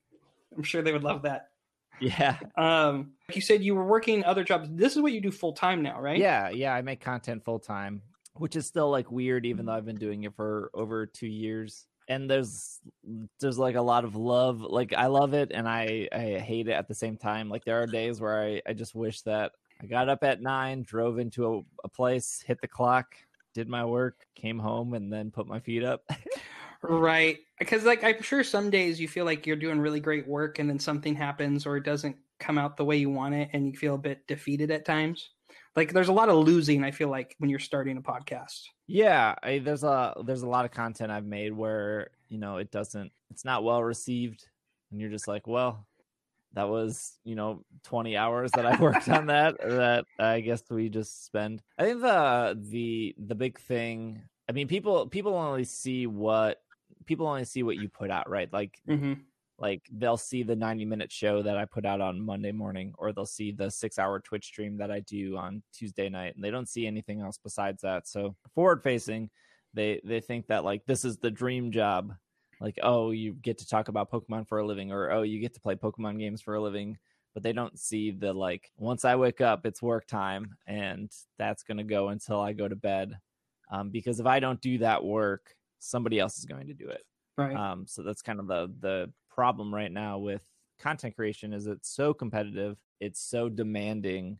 [0.54, 1.48] I'm sure they would love that.
[1.98, 2.36] yeah.
[2.58, 4.68] Um, like you said, you were working other jobs.
[4.70, 6.18] This is what you do full time now, right?
[6.18, 8.02] Yeah, yeah, I make content full time,
[8.34, 11.86] which is still like weird even though I've been doing it for over 2 years.
[12.08, 12.80] And there's
[13.40, 14.60] there's like a lot of love.
[14.60, 17.48] Like I love it and I I hate it at the same time.
[17.48, 19.52] Like there are days where I I just wish that
[19.82, 23.16] I got up at 9, drove into a, a place, hit the clock,
[23.52, 26.04] did my work, came home and then put my feet up.
[26.82, 27.38] Right.
[27.58, 30.68] Because like I'm sure some days you feel like you're doing really great work and
[30.68, 33.76] then something happens or it doesn't come out the way you want it and you
[33.76, 35.30] feel a bit defeated at times.
[35.76, 38.62] Like there's a lot of losing, I feel like, when you're starting a podcast.
[38.88, 42.70] Yeah, I, there's a there's a lot of content I've made where you know it
[42.70, 44.46] doesn't it's not well received,
[44.90, 45.86] and you're just like, well,
[46.54, 49.56] that was you know 20 hours that I worked on that.
[49.60, 51.62] That I guess we just spend.
[51.78, 54.22] I think the the the big thing.
[54.48, 56.58] I mean, people people only see what
[57.06, 58.52] people only see what you put out, right?
[58.52, 59.14] Like Mm-hmm.
[59.58, 63.12] like they'll see the 90 minute show that I put out on Monday morning, or
[63.12, 66.50] they'll see the six hour Twitch stream that I do on Tuesday night, and they
[66.50, 68.06] don't see anything else besides that.
[68.08, 69.30] So forward facing,
[69.74, 72.12] they they think that like this is the dream job.
[72.62, 75.54] Like, oh, you get to talk about Pokemon for a living, or oh, you get
[75.54, 76.96] to play Pokemon games for a living.
[77.34, 81.62] But they don't see the like once I wake up, it's work time, and that's
[81.62, 83.18] gonna go until I go to bed.
[83.70, 87.02] Um, because if I don't do that work, somebody else is going to do it.
[87.36, 87.56] Right.
[87.56, 90.44] Um, so that's kind of the the problem right now with
[90.78, 94.38] content creation is it's so competitive, it's so demanding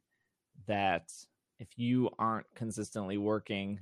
[0.67, 1.11] that
[1.59, 3.79] if you aren't consistently working,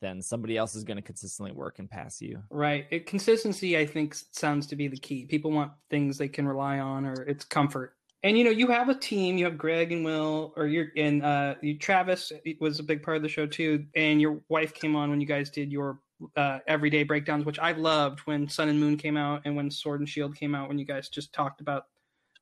[0.00, 2.42] then somebody else is going to consistently work and pass you.
[2.50, 2.86] right.
[2.90, 5.24] It, consistency, I think, sounds to be the key.
[5.24, 7.94] People want things they can rely on or it's comfort.
[8.22, 9.38] And you know, you have a team.
[9.38, 13.16] You have Greg and Will, or you're and uh, you, Travis was a big part
[13.16, 13.86] of the show too.
[13.94, 16.00] And your wife came on when you guys did your
[16.36, 20.00] uh, everyday breakdowns, which I loved when Sun and Moon came out and when Sword
[20.00, 20.68] and Shield came out.
[20.68, 21.86] When you guys just talked about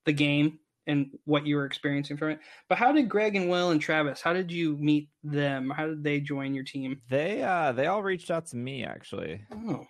[0.07, 2.41] the game and what you were experiencing from it.
[2.69, 4.21] But how did Greg and Will and Travis?
[4.21, 5.71] How did you meet them?
[5.71, 7.01] How did they join your team?
[7.09, 9.43] They uh they all reached out to me actually.
[9.53, 9.87] Oh,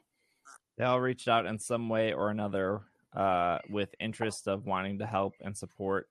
[0.79, 2.83] They all reached out in some way or another
[3.17, 6.09] uh with interest of wanting to help and support.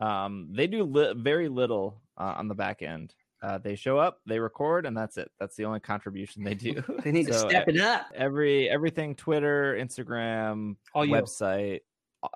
[0.00, 3.14] Um they do li- very little uh, on the back end.
[3.42, 5.30] Uh, they show up, they record, and that's it.
[5.38, 6.82] That's the only contribution they do.
[7.04, 8.06] they need to step it up.
[8.14, 11.80] every everything Twitter, Instagram, All website,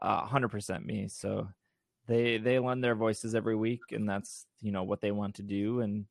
[0.03, 1.09] uh, hundred percent me.
[1.09, 1.49] So
[2.07, 5.43] they they lend their voices every week, and that's you know what they want to
[5.43, 6.07] do, and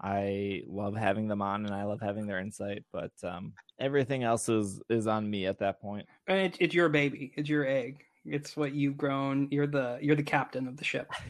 [0.00, 2.84] I love having them on, and I love having their insight.
[2.92, 6.06] But um, everything else is is on me at that point.
[6.26, 7.32] And it, it's your baby.
[7.36, 8.04] It's your egg.
[8.24, 9.48] It's what you've grown.
[9.50, 11.12] You're the you're the captain of the ship.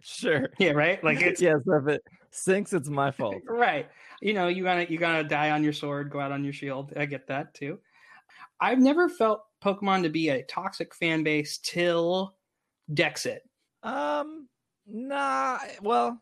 [0.00, 0.48] Sure.
[0.58, 1.02] Yeah, right.
[1.02, 3.36] Like it's yes, if it sinks, it's my fault.
[3.48, 3.88] right.
[4.22, 6.92] You know, you gotta you gotta die on your sword, go out on your shield.
[6.96, 7.78] I get that too.
[8.60, 12.36] I've never felt Pokemon to be a toxic fan base till
[12.92, 13.40] Dexit.
[13.88, 14.48] Um,
[14.86, 15.58] nah.
[15.82, 16.20] Well,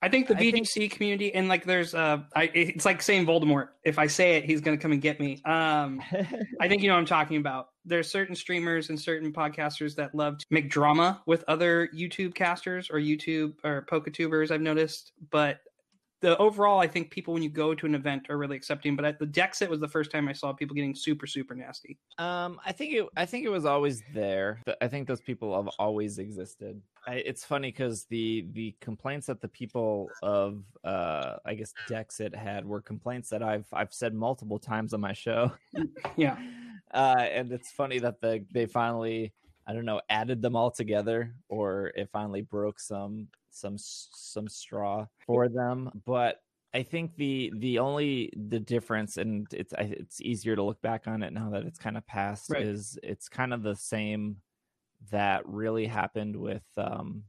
[0.00, 3.68] I think the I think- community and like there's uh, I it's like saying Voldemort.
[3.84, 5.42] If I say it, he's gonna come and get me.
[5.44, 6.00] Um,
[6.60, 7.68] I think you know what I'm talking about.
[7.84, 12.90] There's certain streamers and certain podcasters that love to make drama with other YouTube casters
[12.90, 14.50] or YouTube or Poketubers.
[14.52, 15.58] I've noticed, but
[16.20, 18.96] the overall, I think people when you go to an event are really accepting.
[18.96, 21.98] But at the Dexit was the first time I saw people getting super super nasty.
[22.18, 23.06] Um, I think it.
[23.16, 24.62] I think it was always there.
[24.80, 26.80] I think those people have always existed.
[27.06, 32.34] I, it's funny because the the complaints that the people of uh, I guess Dexit
[32.34, 35.52] had were complaints that I've I've said multiple times on my show.
[36.16, 36.36] Yeah.
[36.94, 39.32] uh, and it's funny that the they finally
[39.66, 43.28] I don't know added them all together or it finally broke some
[43.58, 45.90] some some straw for them.
[46.06, 46.40] But
[46.74, 51.22] I think the the only the difference and it's it's easier to look back on
[51.22, 52.62] it now that it's kind of past Right.
[52.62, 54.36] is it's kind of the same
[55.10, 57.24] that really happened with um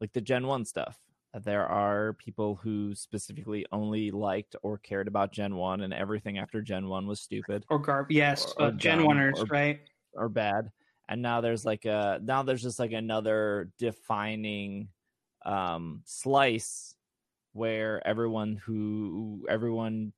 [0.00, 0.98] like the Gen 1 stuff.
[1.44, 6.60] There are people who specifically only liked or cared about Gen 1 and everything after
[6.60, 9.80] Gen 1 was stupid Or garb, yes, Or- or uh, Gen dumb, Oneers, or- right?
[10.14, 10.70] or bad
[11.08, 14.88] and now there's like a now there's just like another defining
[15.44, 16.94] um slice
[17.52, 20.12] where everyone who everyone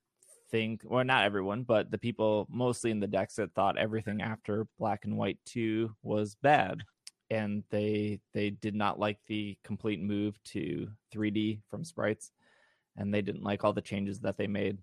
[0.50, 4.68] think well not everyone but the people mostly in the decks that thought everything after
[4.78, 6.82] black and white 2 was bad.
[7.30, 12.30] And they they did not like the complete move to 3D from sprites.
[12.96, 14.78] And they didn't like all the changes that they made.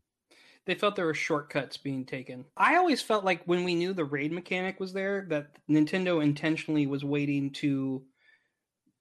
[0.66, 2.46] They felt there were shortcuts being taken.
[2.58, 6.86] I always felt like when we knew the raid mechanic was there, that Nintendo intentionally
[6.86, 8.04] was waiting to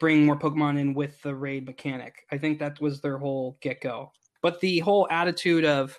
[0.00, 2.14] bring more Pokemon in with the raid mechanic.
[2.32, 4.10] I think that was their whole get go.
[4.42, 5.96] But the whole attitude of,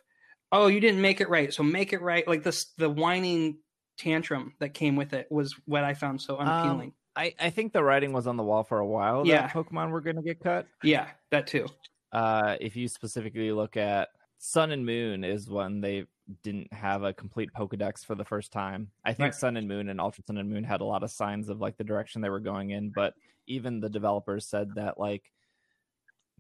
[0.52, 3.60] oh, you didn't make it right, so make it right, like this, the whining
[3.98, 6.94] tantrum that came with it was what I found so unappealing.
[7.16, 9.44] I, I think the writing was on the wall for a while Yeah.
[9.44, 10.66] that Pokemon were going to get cut.
[10.84, 11.68] yeah, that too.
[12.12, 16.06] Uh, if you specifically look at Sun and Moon, is when they
[16.44, 18.90] didn't have a complete Pokedex for the first time.
[19.06, 19.36] I think Right.
[19.36, 21.78] Sun and Moon and Ultra Sun and Moon had a lot of signs of like
[21.78, 23.14] the direction they were going in, but
[23.52, 25.32] even the developers said that like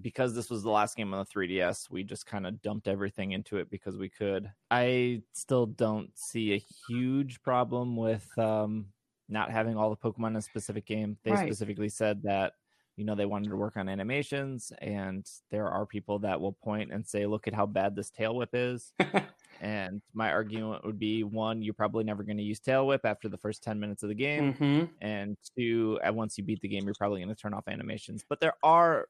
[0.01, 3.34] because this was the last game on the 3DS, we just kind of dumped everything
[3.34, 4.51] into it because we could.
[4.72, 6.57] I still don't see a
[6.88, 8.88] huge problem with um,
[9.30, 11.18] not having all the Pokemon in a specific game.
[11.24, 11.45] They Right.
[11.45, 12.53] specifically said that
[12.95, 16.91] you know they wanted to work on animations, and there are people that will point
[16.91, 18.93] and say, "Look at how bad this Tail Whip is."
[19.62, 23.30] and my argument would be: one, you're probably never going to use Tail Whip after
[23.30, 24.53] the first ten minutes of the game.
[24.53, 27.68] Hmm and two uh, once you beat the game you're probably going to turn off
[27.68, 28.24] animations.
[28.28, 29.07] But there are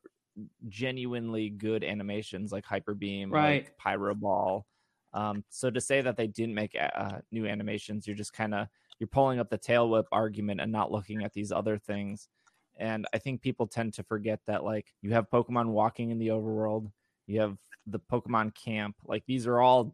[0.70, 3.64] genuinely good animations like hyper beam Right.
[3.66, 4.66] like pyro ball.
[5.14, 8.68] Um, so to say that they didn't make uh, new animations you're just kind of
[9.00, 12.30] you're pulling up the tail whip argument and not looking at these other things.
[12.78, 16.28] And i think people tend to forget that like you have pokemon walking in the
[16.30, 16.90] overworld.
[17.28, 18.96] You have the pokemon camp.
[19.06, 19.94] Like these are all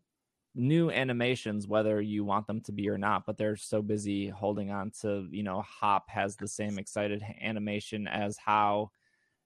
[0.57, 4.71] new animations whether you want them to be or not but they're so busy holding
[4.71, 8.89] on to you know hop has the same excited animation as Hau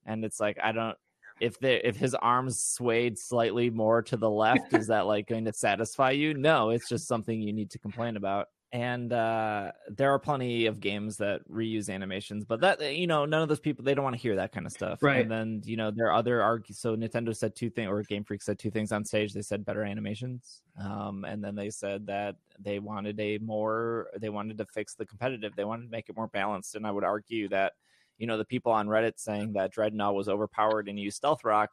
[0.06, 0.98] and it's like i don't
[1.42, 5.46] if the if his arms swayed slightly more to the left is that like going
[5.46, 6.34] to satisfy you?
[6.34, 10.80] No it's just something you need to complain about and uh there are plenty of
[10.80, 14.16] games that reuse animations but that you know none of those people they don't want
[14.16, 15.04] to hear that kind of stuff.
[15.04, 15.22] Right.
[15.22, 18.24] and then you know there are other arg so nintendo said two things or game
[18.24, 19.34] freak said two things on stage.
[19.34, 24.30] They said better animations um and then they said that they wanted a more they
[24.30, 25.54] wanted to fix the competitive.
[25.56, 26.76] They wanted to make it more balanced.
[26.76, 27.74] And i would argue that
[28.18, 31.72] you know the people on reddit saying that Drednaw was overpowered and used stealth rock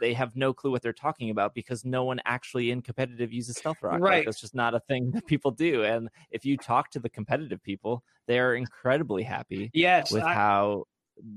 [0.00, 3.58] they have no clue what they're talking about because no one actually in competitive uses
[3.58, 4.02] stealth rock.
[4.08, 4.24] Like, Right.
[4.24, 5.84] that's just not a thing that people do.
[5.84, 10.34] And if you talk to the competitive people, they are incredibly happy Yes, with I-
[10.34, 10.84] how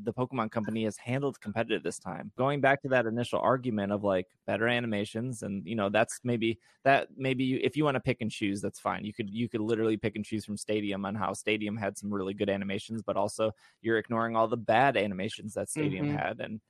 [0.04, 2.32] the Pokemon Company has handled competitive this time.
[2.38, 6.58] Going back to that initial argument of like better animations, and you know that's maybe
[6.86, 9.04] that maybe you, if you want to pick and choose, that's fine.
[9.04, 12.14] You could you could literally pick and choose from Stadium on how Stadium had some
[12.14, 13.52] really good animations, but also
[13.82, 16.08] you're ignoring all the bad animations that Stadium Mhm.
[16.08, 16.62] had, and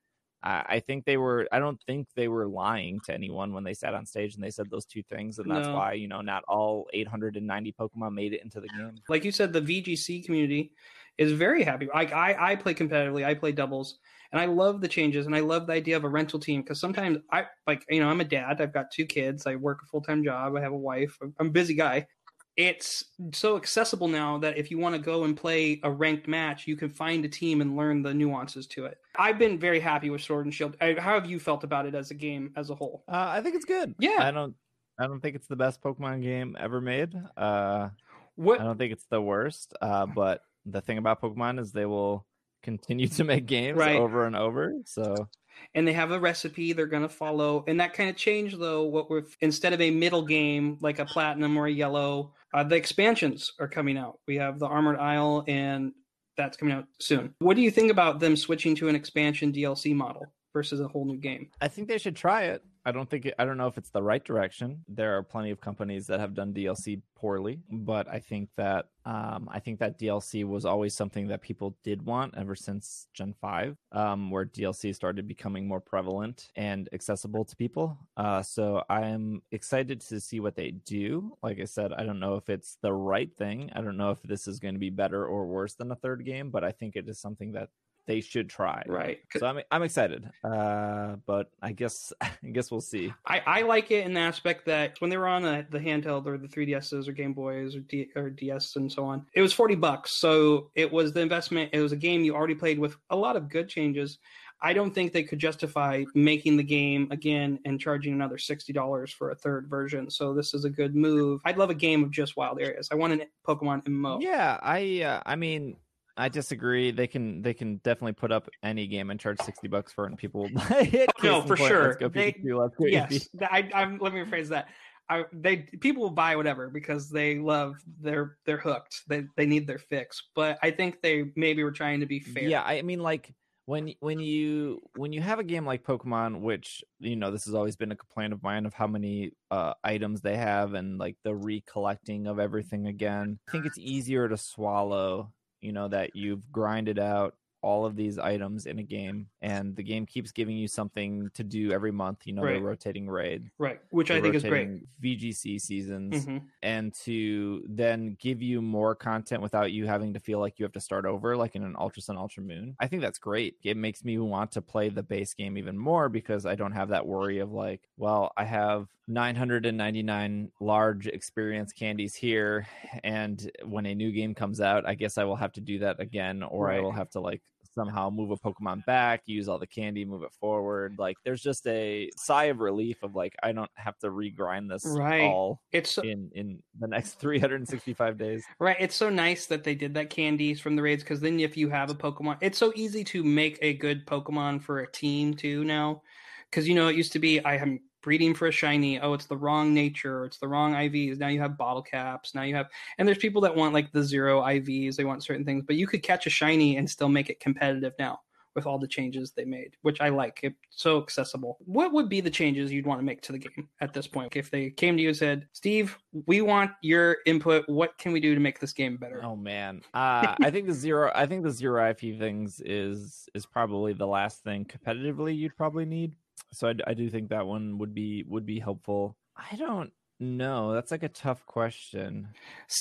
[0.44, 1.48] I, I think they were.
[1.52, 4.52] I don't think they were lying to anyone when they sat on stage and they
[4.52, 5.76] said those two things, and that's No.
[5.76, 8.96] why you know not all 890 Pokemon made it into the game.
[9.10, 10.74] like you said, the VGC community
[11.18, 11.88] is very happy.
[11.94, 14.00] Like I, I play competitively, I play doubles,
[14.32, 16.80] and I love the changes, and I love the idea of a rental team because
[16.80, 19.86] sometimes I like, you know, I'm a dad, I've got two kids, I work a
[19.86, 22.08] full time job, I have a wife, I'm- I'm a busy guy.
[22.56, 26.68] It's so accessible now that if you want to go and play a ranked match,
[26.68, 29.00] you can find a team and learn the nuances to it.
[29.18, 30.78] I've been very happy with Sword and Shield.
[30.80, 33.04] How have you felt about it as a game as a whole?
[33.08, 33.96] Uh, I think it's good.
[34.00, 34.56] Yeah, I don't.
[35.00, 37.14] I don't think it's the best Pokemon game ever made.
[37.36, 37.90] Uh,
[38.36, 39.74] what I don't think it's the worst.
[39.82, 42.26] Uh, but the thing about Pokemon is they will
[42.62, 43.96] continue to make games Right.
[43.98, 44.76] over and over.
[44.86, 45.28] So
[45.76, 48.84] and they have a recipe they're going to follow and that kind of changed though
[48.84, 52.76] what we're instead of a middle game like a platinum or a yellow uh, the
[52.76, 54.20] expansions are coming out.
[54.28, 55.94] We have the armored isle and
[56.38, 57.34] that's coming out soon.
[57.40, 61.06] What do you think about them switching to an expansion dlc model versus a whole
[61.06, 62.64] new game I think they should try it.
[62.86, 64.84] I don't think I don't know if it's the right direction.
[64.88, 69.48] There are plenty of companies that have done DLC poorly, but I think that um,
[69.52, 73.78] I think that DLC was always something that people did want ever since Gen Five,
[73.94, 77.98] um, where DLC started becoming more prevalent and accessible to people.
[78.18, 81.38] Uh, so I'm excited to see what they do.
[81.42, 83.72] Like I said, I don't know if it's the right thing.
[83.74, 86.26] I don't know if this is going to be better or worse than a third
[86.26, 87.70] game, but I think it is something that
[88.06, 88.84] they should try.
[88.88, 93.14] right So I'm I'm excited, uh, but I guess I guess we'll see.
[93.26, 96.26] I, I like it in the aspect that when they were on the, the handheld
[96.26, 99.54] or the 3DSs or Game Boys or, D, or DS and so on, it was
[99.54, 100.20] 40 bucks.
[100.20, 101.70] So it was the investment.
[101.74, 104.18] It was a game you already played with a lot of good changes.
[104.66, 109.32] I don't think they could justify making the game again and charging another $60 for
[109.32, 110.10] a third version.
[110.10, 111.42] So this is a good move.
[111.44, 112.88] I'd love a game of just wild areas.
[112.90, 114.22] I want a Pokemon MMO.
[114.22, 115.76] Yeah, I uh, I mean
[116.16, 116.92] I disagree.
[116.92, 120.10] They can they can definitely put up any game and charge sixty bucks for it,
[120.10, 121.10] and people will buy it.
[121.24, 121.98] No, for point, sure.
[122.00, 123.98] They- Pikachu, let's go yes, I, I'm.
[124.00, 124.68] Let me rephrase that.
[125.10, 129.02] I, they people will buy whatever because they love they're they're hooked.
[129.08, 130.24] They they need their fix.
[130.34, 132.44] But I think they maybe were trying to be fair.
[132.44, 133.34] Yeah, I mean, like
[133.66, 137.54] when when you when you have a game like Pokemon, which you know this has
[137.54, 141.18] always been a complaint of mine of how many uh, items they have and like
[141.24, 143.40] the recollecting of everything again.
[143.48, 145.32] I think it's easier to swallow,
[145.64, 149.84] you know, that you've grinded out all of these items in a game and the
[149.84, 152.54] game keeps giving you something to do every month you know Right.
[152.54, 153.80] they're rotating raid right.
[153.92, 154.70] Which I think is great.
[155.04, 160.40] vgc seasons hmm and to then give you more content without you having to feel
[160.40, 163.02] like you have to start over like in an ultra sun ultra moon i think
[163.02, 166.56] that's great it makes me want to play the base game even more because i
[166.56, 172.66] don't have that worry of like well i have 999 large experience candies here
[173.04, 176.00] and when a new game comes out i guess i will have to do that
[176.00, 177.42] again or i will have to like
[177.76, 181.66] somehow move a pokemon back use all the candy move it forward like there's just
[181.68, 185.22] a sigh of relief of like i don't have to regrind this Right.
[185.22, 188.44] all It's so, in in the next 365 days.
[188.60, 188.78] right.
[188.80, 191.70] It's so nice that they did that candies from the raids because then if you
[191.70, 195.64] have a Pokemon, it's so easy to make a good Pokemon for a team too
[195.64, 196.02] now.
[196.50, 199.00] Because you know it used to be I am breeding for a shiny.
[199.00, 200.26] Oh, it's the wrong nature.
[200.26, 201.18] It's the wrong IVs.
[201.18, 202.36] Now you have bottle caps.
[202.36, 204.96] Now you have and there's people that want like the zero IVs.
[204.96, 207.94] They want certain things, but you could catch a shiny and still make it competitive
[207.98, 208.20] now
[208.56, 210.40] with all the changes they made, which I like.
[210.44, 211.58] It's so accessible.
[211.66, 214.36] What would be the changes you'd want to make to the game at this point?
[214.36, 215.98] If they came to you and said, Steve,
[216.28, 217.68] we want your input.
[217.68, 219.22] What can we do to make this game better?
[219.24, 221.12] Oh man, uh, I think the zero.
[221.14, 225.86] I think the zero IV things is is probably the last thing competitively you'd probably
[225.86, 226.16] need.
[226.54, 229.18] So I, I do think that one would be would be helpful.
[229.36, 230.74] I don't know.
[230.74, 232.30] That's like a tough question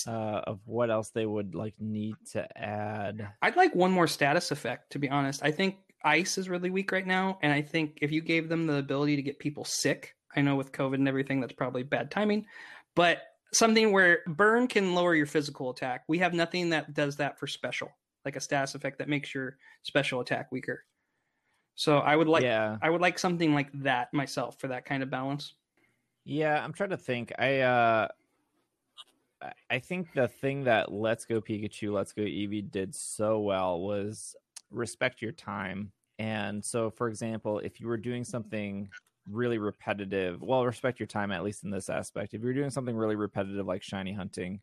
[0.06, 3.28] uh, of what else they would like need to add.
[3.40, 5.42] I'd like one more status effect, to be honest.
[5.42, 7.38] I think ice is really weak right now.
[7.42, 10.56] And I think if you gave them the ability to get people sick, I know
[10.56, 12.46] with COVID and everything, that's probably bad timing,
[12.94, 13.18] but
[13.52, 16.04] something where burn can lower your physical attack.
[16.08, 17.90] We have nothing that does that for special,
[18.24, 20.84] like a status effect that makes your special attack weaker.
[21.74, 25.02] So I would like yeah, I would like something like that myself for that kind
[25.02, 25.54] of balance.
[26.24, 27.32] Yeah, I'm trying to think.
[27.38, 28.08] I uh
[29.40, 33.80] I- I think the thing that Let's Go Pikachu, Let's Go Eevee did so well
[33.80, 34.36] was
[34.70, 35.92] respect your time.
[36.18, 38.90] And so for example, if you were doing something
[39.26, 42.34] really repetitive, well, respect your time at least in this aspect.
[42.34, 44.62] If you're doing something really repetitive like shiny hunting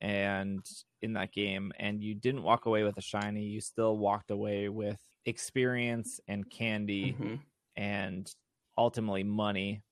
[0.00, 0.66] and
[1.02, 4.68] in that game and you didn't walk away with a shiny, you still walked away
[4.70, 7.40] with experience and candy Mhm.
[7.76, 8.34] and
[8.76, 9.82] ultimately money.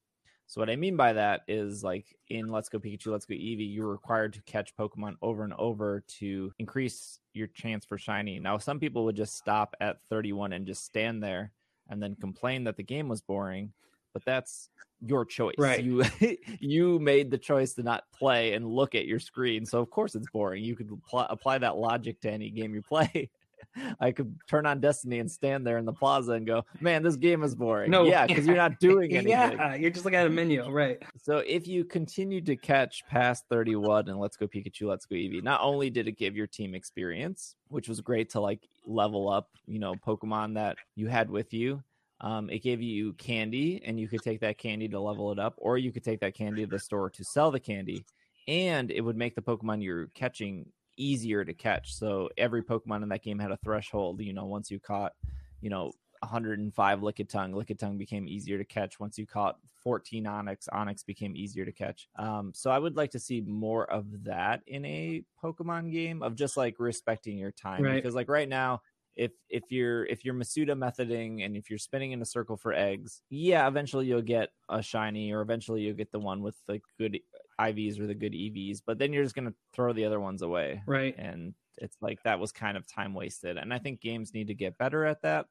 [0.49, 3.73] So what I mean by that is like in Let's Go Pikachu, Let's Go Eevee,
[3.73, 8.39] you're required to catch Pokemon over and over to increase your chance for shiny.
[8.39, 11.53] Now some people would just stop at 31 and just stand there
[11.89, 13.73] and then complain that the game was boring,
[14.13, 14.71] but that's
[15.01, 15.57] your choice.
[15.59, 15.83] Right.
[15.83, 16.05] You
[16.61, 19.67] you made the choice to not play and look at your screen.
[19.67, 20.63] So of course it's boring.
[20.63, 23.31] You could pl- apply that logic to any game you play.
[24.01, 27.17] I could turn on Destiny and stand there in the plaza and go, "Man, this
[27.17, 29.31] game is boring." No, yeah, because you're not doing anything.
[29.31, 31.03] yeah, you're just looking at a menu, right?
[31.23, 35.43] So if you continue to catch past 31 and Let's Go Pikachu, Let's Go Eevee,
[35.43, 39.51] not only did it give your team experience, which was great to like level up,
[39.67, 41.83] you know, Pokemon that you had with you.
[42.21, 45.55] Um, it gave you candy, and you could take that candy to level it up,
[45.59, 48.07] or you could take that candy to the store to sell the candy,
[48.49, 51.95] and it would make the Pokemon you're catching easier to catch.
[51.95, 54.21] So every Pokemon in that game had a threshold.
[54.21, 55.13] You know, once you caught,
[55.61, 58.99] you know, 105 Lickitung, Lickitung became easier to catch.
[58.99, 62.09] Once you caught 14 Onix, Onix became easier to catch.
[62.19, 66.35] Um, so I would like to see more of that in a Pokemon game of
[66.35, 67.95] just like respecting your time Right.
[67.95, 68.83] because like right now.
[69.15, 72.75] If if you're if you're Masuda methoding and if you're spinning in a circle for
[72.75, 76.83] eggs, yeah, eventually you'll get a shiny or eventually you'll get the one with the
[76.99, 77.19] good
[77.61, 80.83] IVs or the good EVs, but then you're just gonna throw the other ones away
[80.87, 81.15] Right.
[81.19, 84.55] and it's like that was kind of time wasted and i think games need to
[84.55, 85.45] get better at that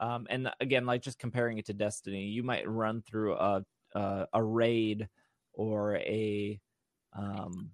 [0.00, 3.64] um, and again like just comparing it to destiny you might run through a
[3.94, 5.08] a, a raid
[5.52, 6.60] or a
[7.12, 7.70] um,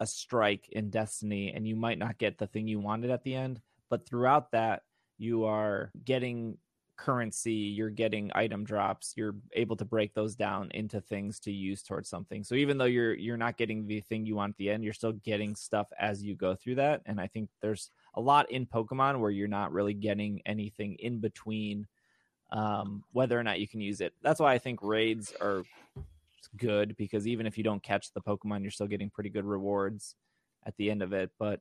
[0.00, 3.34] a strike in destiny and you might not get the thing you wanted at the
[3.34, 3.60] end
[3.90, 4.82] but throughout that
[5.18, 6.58] you are getting
[6.98, 11.82] currency you're getting item drops you're able to break those down into things to use
[11.82, 12.42] towards something.
[12.42, 14.92] So even though you're you're not getting the thing you want at the end you're
[14.92, 17.00] still getting stuff as you go through that.
[17.06, 21.20] And i think there's a lot in pokemon where you're not really getting anything in
[21.20, 21.86] between
[22.50, 24.12] um, whether or not you can use it.
[24.22, 25.62] That's why i think raids are
[26.56, 30.16] good because even if you don't catch the pokemon you're still getting pretty good rewards
[30.66, 31.30] at the end of it.
[31.38, 31.60] But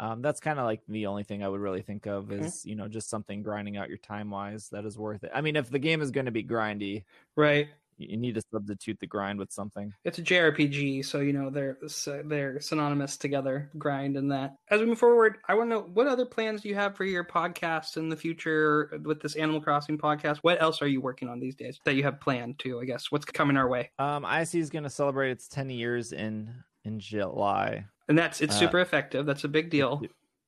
[0.00, 2.44] um, that's kind of like the only thing I would really think of Okay.
[2.46, 5.30] is you know just something grinding out your time wise that is worth it.
[5.34, 7.04] I mean, if the game is going to be grindy,
[7.36, 7.68] Right.
[8.00, 9.92] you need to substitute the grind with something.
[10.04, 11.78] It's a JRPG, so you know they're
[12.24, 13.70] they're synonymous together.
[13.76, 14.54] Grind and that.
[14.70, 17.04] As we move forward, I want to know what other plans do you have for
[17.04, 20.38] your podcast in the future with this Animal Crossing podcast.
[20.38, 22.80] What else are you working on these days that you have planned to?
[22.80, 26.12] I guess what's coming our way, Um, ISE is going to celebrate its 10 years
[26.12, 27.84] in in July.
[28.08, 29.26] And that's it's Uh, super effective.
[29.26, 30.02] That's a big deal.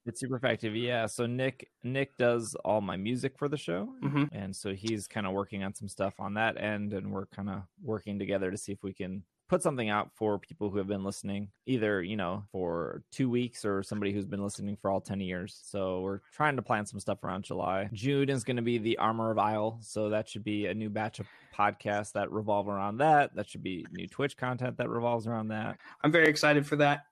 [0.07, 1.07] It's super effective, yeah.
[1.07, 5.27] So Nick Nick does all my music for the show, hmm and so he's kind
[5.27, 8.57] of working on some stuff on that end, and we're kind of working together to
[8.57, 12.17] see if we can put something out for people who have been listening, either you
[12.17, 15.61] know for two weeks or somebody who's been listening for all ten years.
[15.65, 17.91] So we're trying to plan some stuff around July.
[17.93, 20.89] June is going to be the Armor of Isle, so that should be a new
[20.89, 23.35] batch of podcasts that revolve around that.
[23.35, 25.77] That should be new Twitch content that revolves around that.
[26.03, 27.05] I'm very excited for that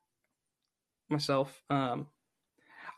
[1.11, 1.63] myself.
[1.71, 2.07] Um,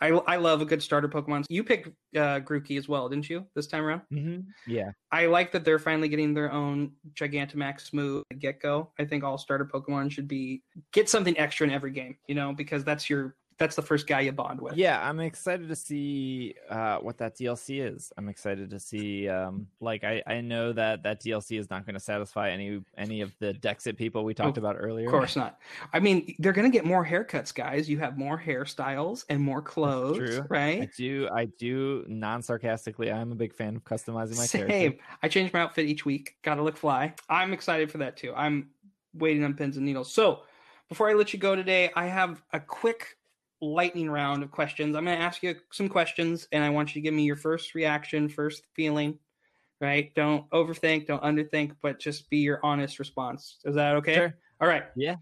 [0.00, 1.44] I I love a good starter Pokemon.
[1.48, 3.46] You picked uh, Grookey as well, didn't you?
[3.54, 4.02] This time around.
[4.12, 4.40] Mm-hmm.
[4.66, 8.92] Yeah, I like that they're finally getting their own Gigantamax move at get go.
[8.98, 12.54] I think all starter Pokemon should be get something extra in every game, you know,
[12.54, 14.74] because that's your that's the first guy you bond with.
[14.76, 18.11] Yeah, I'm excited to see uh, what that DLC is.
[18.16, 19.28] I'm excited to see.
[19.28, 23.20] Um, like, I, I know that that DLC is not going to satisfy any any
[23.20, 25.06] of the Dexit people we talked Oh, about earlier.
[25.06, 25.58] Of course not.
[25.92, 27.88] I mean, they're gonna get more haircuts, guys.
[27.88, 30.46] You have more hairstyles and more clothes, true.
[30.48, 30.82] right?
[30.82, 31.28] I do.
[31.32, 32.04] I do.
[32.08, 34.66] Non sarcastically, I'm a big fan of customizing my Same.
[34.68, 35.02] character.
[35.22, 36.36] I change my outfit each week.
[36.42, 37.14] Gotta look fly.
[37.28, 38.32] I'm excited for that too.
[38.34, 38.70] I'm
[39.12, 40.11] waiting on pins and needles.
[40.11, 40.44] So
[40.88, 43.16] before I let you go today, I have a quick
[43.61, 44.96] lightning round of questions.
[44.96, 47.36] I'm going to ask you some questions, and I want you to give me your
[47.36, 49.18] first reaction, first feeling.
[49.80, 50.14] Right?
[50.14, 53.58] Don't overthink, don't underthink, but just be your honest response.
[53.64, 54.14] Is that okay?
[54.14, 54.34] Sure.
[54.61, 54.84] All right.
[54.94, 55.14] Yeah.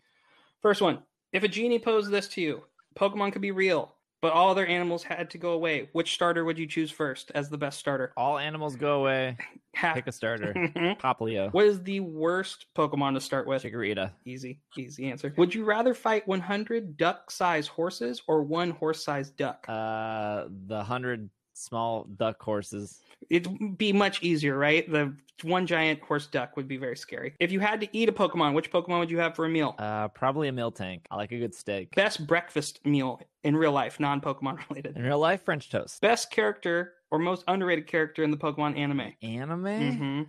[0.62, 0.98] First one.
[1.32, 2.62] If a genie posed this to you,
[2.98, 5.88] Pokemon could be real, but all other animals had to go away.
[5.92, 8.12] Which starter would you choose first as the best starter?
[8.16, 9.36] All animals go away.
[9.74, 10.52] Pick a starter.
[10.54, 10.98] Mhm.
[10.98, 11.52] Poplio.
[11.52, 13.62] What is the worst Pokemon to start with?
[13.62, 14.12] Chikorita.
[14.24, 15.32] Easy, easy answer.
[15.36, 19.64] Would you rather fight 100 duck-sized horses or one horse-sized duck?
[19.68, 23.00] Uh, the hundred small duck horses.
[23.30, 24.90] It'd be much easier, right?
[24.90, 27.34] The one giant horse duck would be very scary.
[27.40, 29.74] If you had to eat a Pokemon, which Pokemon would you have for a meal?
[29.78, 31.02] Uh, probably a Miltank.
[31.10, 31.94] I like a good steak.
[31.94, 34.96] Best breakfast meal in real life, non-Pokemon related.
[34.96, 36.00] In real life, French toast.
[36.00, 39.12] Best character or most underrated character in the Pokemon anime?
[39.22, 39.96] Anime.
[39.96, 40.22] hmm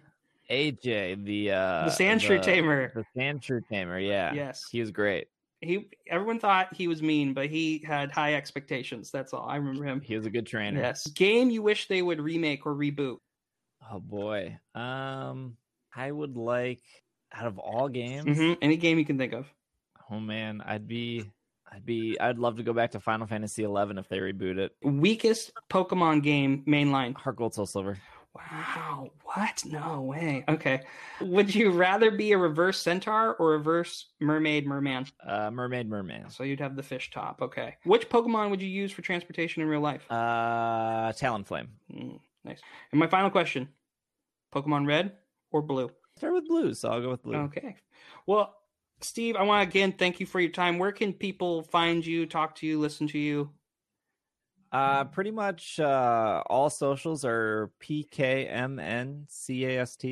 [0.50, 2.92] AJ, the uh, the Sandshrew Tamer.
[2.96, 4.34] The Sandshrew Tamer, yeah.
[4.34, 4.66] Yes.
[4.72, 5.28] He was great.
[5.62, 9.12] He everyone thought he was mean, but he had high expectations.
[9.12, 9.46] That's all.
[9.48, 10.00] I remember him.
[10.02, 10.80] He was a good trainer.
[10.80, 11.06] Yes.
[11.08, 13.18] Game you wish they would remake or reboot.
[13.92, 14.58] Oh boy.
[14.74, 15.58] Um
[15.96, 16.82] I would like
[17.34, 18.38] out of all games.
[18.38, 19.48] hmm Any game you can think of.
[20.10, 21.30] Oh man, I'd be
[21.72, 24.72] I'd be I'd love to go back to Final Fantasy 11 if they reboot it.
[24.82, 27.16] Weakest Pokemon game mainline.
[27.16, 27.98] Heart Gold Soul Silver.
[28.36, 29.12] Wow.
[29.24, 29.64] What?
[29.66, 30.44] No way.
[30.48, 30.82] Okay.
[31.22, 35.06] Would you rather be a reverse centaur or reverse mermaid merman?
[35.26, 36.30] Uh, mermaid, merman.
[36.30, 37.42] So you'd have the fish top.
[37.42, 37.76] Okay.
[37.84, 40.06] Which Pokemon would you use for transportation in real life?
[40.10, 41.68] Uh, Talonflame.
[41.94, 42.62] Mm, nice.
[42.92, 43.68] And my final question
[44.54, 45.14] Pokemon red
[45.52, 45.90] or blue?
[46.18, 47.36] Start with blue, so I'll go with blue.
[47.36, 47.76] Okay.
[48.28, 48.56] Well,
[49.02, 50.78] Steve, I want to again thank you for your time.
[50.78, 53.50] Where can people find you, talk to you, listen to you?
[54.72, 59.26] Uh, pretty much uh, all socials are PKMNCAST.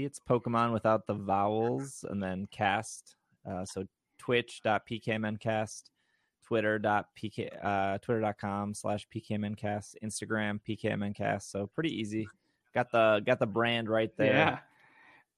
[0.04, 3.16] It's Pokemon without the vowels and then cast.
[3.48, 3.86] Uh, so
[4.18, 5.84] twitch.pkmncast,
[6.44, 11.44] twitter.pk, uh, twitter.com slash pkmncast, Instagram pkmncast.
[11.44, 12.28] So pretty easy.
[12.74, 14.34] Got the got the brand right there.
[14.34, 14.60] Yeah.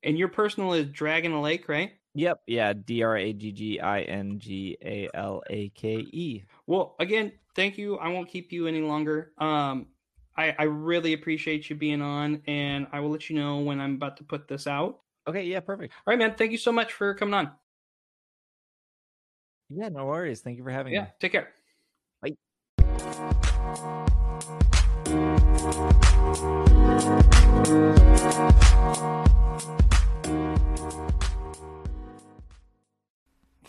[0.02, 1.92] And your personal is Dragon Lake, right?
[2.16, 2.42] Yep.
[2.48, 2.74] Yeah.
[2.74, 6.44] D R A G G I N G A L A K E.
[6.68, 7.98] Well, again, thank you.
[7.98, 9.34] I won't keep you any longer.
[9.38, 9.88] Um,
[10.38, 13.96] I, I really appreciate you being on, and I will let you know when I'm
[13.96, 15.02] about to put this out.
[15.28, 15.44] Okay.
[15.44, 15.60] Yeah.
[15.60, 15.94] Perfect.
[16.08, 16.36] All right, man.
[16.38, 17.52] Thank you so much for coming on.
[19.70, 19.90] Yeah.
[19.90, 20.40] No worries.
[20.40, 21.02] Thank you for having Yeah.
[21.02, 21.08] me.
[21.08, 21.50] Yeah, take care.
[29.26, 29.26] Bye.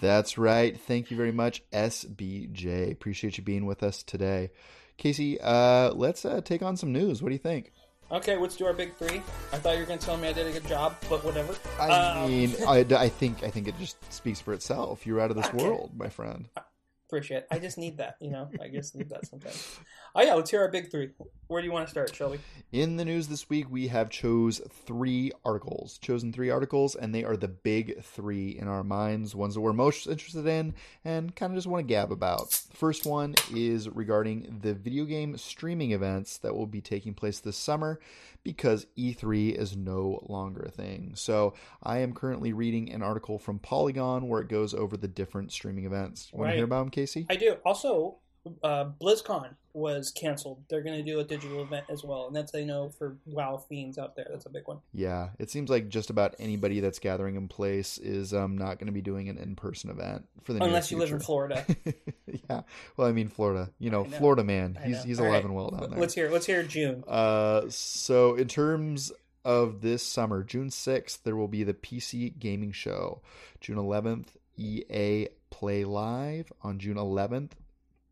[0.01, 0.79] That's right.
[0.81, 2.91] Thank you very much, SBJ.
[2.93, 4.51] Appreciate you being with us today.
[4.97, 7.23] Casey, uh, let's uh, take on some news.
[7.23, 7.73] What do you think?
[8.13, 9.23] Okay, let's do our big three.
[9.53, 11.55] I thought you were going to tell me I did a good job, but whatever.
[11.79, 15.07] I Um, mean, I, I think I think it just speaks for itself.
[15.07, 15.59] You're out of this Okay.
[15.63, 16.49] world, my friend.
[17.11, 17.47] Appreciate it.
[17.51, 18.49] I just need that, you know?
[18.63, 19.79] I just need that sometimes.
[20.15, 21.11] Oh, yeah, let's hear our big three.
[21.49, 22.39] Where do you want to start, Shelby?
[22.73, 27.25] In the news this week, we have chose three articles, chosen three articles, and they
[27.25, 31.53] are the big three in our minds, ones that we're most interested in and kind
[31.53, 32.53] of just want to gab about.
[32.73, 37.57] First one is regarding the video game streaming events that will be taking place this
[37.57, 37.99] summer
[38.43, 41.13] because E3 is no longer a thing.
[41.15, 41.53] So
[41.83, 45.85] I am currently reading an article from Polygon where it goes over the different streaming
[45.85, 46.33] events.
[46.33, 46.51] Want Right.
[46.53, 47.27] to hear about them, Casey?
[47.31, 47.57] I do.
[47.65, 48.17] Also,
[48.63, 50.63] uh, BlizzCon was canceled.
[50.69, 53.59] They're going to do a digital event as well, and that's, I know, for WoW
[53.69, 54.27] fiends out there.
[54.31, 54.79] That's a big one.
[54.93, 58.87] Yeah, it seems like just about anybody that's gathering in place is um, not going
[58.87, 61.21] to be doing an in-person event for the Unless you live in.
[61.21, 61.65] Florida.
[62.49, 62.63] yeah,
[62.97, 63.71] well, I mean Florida.
[63.79, 64.19] You know, know.
[64.19, 64.79] Florida man.
[64.83, 65.03] I He's know.
[65.03, 65.45] he's All alive right.
[65.45, 66.01] and well down there.
[66.01, 66.31] Let's hear.
[66.31, 67.05] Let's hear June.
[67.07, 69.13] Uh, so in terms
[69.45, 73.21] of this summer, June sixth, there will be the PC Gaming Show.
[73.61, 75.29] June eleventh, EA
[75.61, 76.51] Play Live.
[76.63, 77.55] On June eleventh,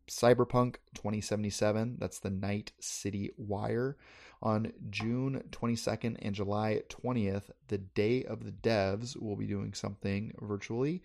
[0.07, 1.97] Cyberpunk 2077.
[1.99, 3.97] That's the Night City Wire.
[4.43, 10.31] On June 22nd and July 20th, the Day of the Devs will be doing something
[10.39, 11.01] virtually.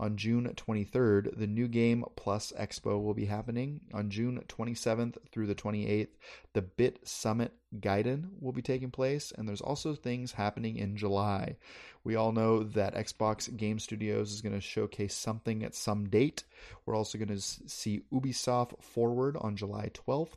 [0.00, 3.80] On June 23rd, the New Game Plus Expo will be happening.
[3.92, 6.08] On June 27th through the 28th,
[6.52, 9.32] the Bit Summit Gaiden will be taking place.
[9.36, 11.56] And there's also things happening in July.
[12.02, 16.44] We all know that Xbox Game Studios is going to showcase something at some date.
[16.84, 20.36] We're also going to see Ubisoft Forward on July 12th.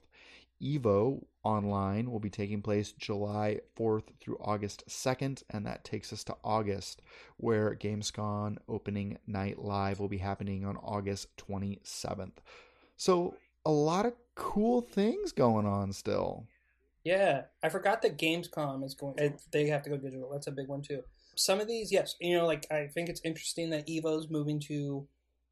[0.61, 6.23] Evo Online will be taking place July 4th through August 2nd, and that takes us
[6.25, 7.01] to August,
[7.37, 12.37] where Gamescom opening night live will be happening on August 27th.
[12.97, 13.35] So,
[13.65, 16.45] a lot of cool things going on still.
[17.03, 19.15] Yeah, I forgot that Gamescom is going.
[19.19, 20.29] eh, They have to go digital.
[20.31, 21.03] That's a big one too.
[21.35, 25.07] Some of these, yes, you know, like I think it's interesting that Evo's moving to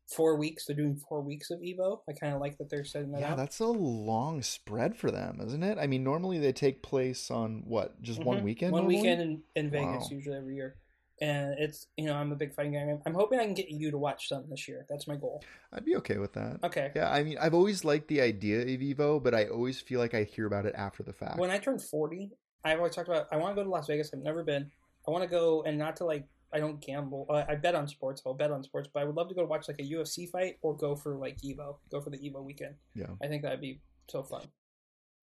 [0.08, 0.66] four weeks.
[0.66, 2.00] They're doing four weeks of Evo.
[2.10, 3.38] I kind of like that they're setting that Yeah, out.
[3.38, 5.78] that's a long spread for them, isn't it?
[5.80, 8.44] I mean, normally they take place on what, just one Mhm.
[8.44, 8.72] weekend?
[8.74, 8.98] One normally?
[9.02, 10.08] weekend in, in Vegas Wow.
[10.12, 10.76] usually every year.
[11.22, 12.80] And it's you know I'm a big fighting guy.
[12.80, 14.86] I'm- I'm hoping I can get you to watch something this year.
[14.90, 15.42] That's my goal.
[15.72, 16.62] I'd be okay with that.
[16.62, 16.92] Okay.
[16.94, 20.14] Yeah, I mean, I've always liked the idea of Evo, but I always feel like
[20.14, 21.40] I hear about it after the fact.
[21.40, 22.32] When I turn 40,
[22.66, 24.12] I've always talked about I want to go to Las Vegas.
[24.14, 24.70] I've never been.
[25.08, 27.26] I want to go and not to like I don't gamble.
[27.30, 28.22] Uh, I bet on sports.
[28.26, 30.58] I'll bet on sports, but I would love to go watch like a UFC fight
[30.62, 31.78] or go for like Evo.
[31.92, 32.76] Go for the Evo weekend.
[32.94, 33.08] Yeah.
[33.22, 34.48] I think that'd be so fun.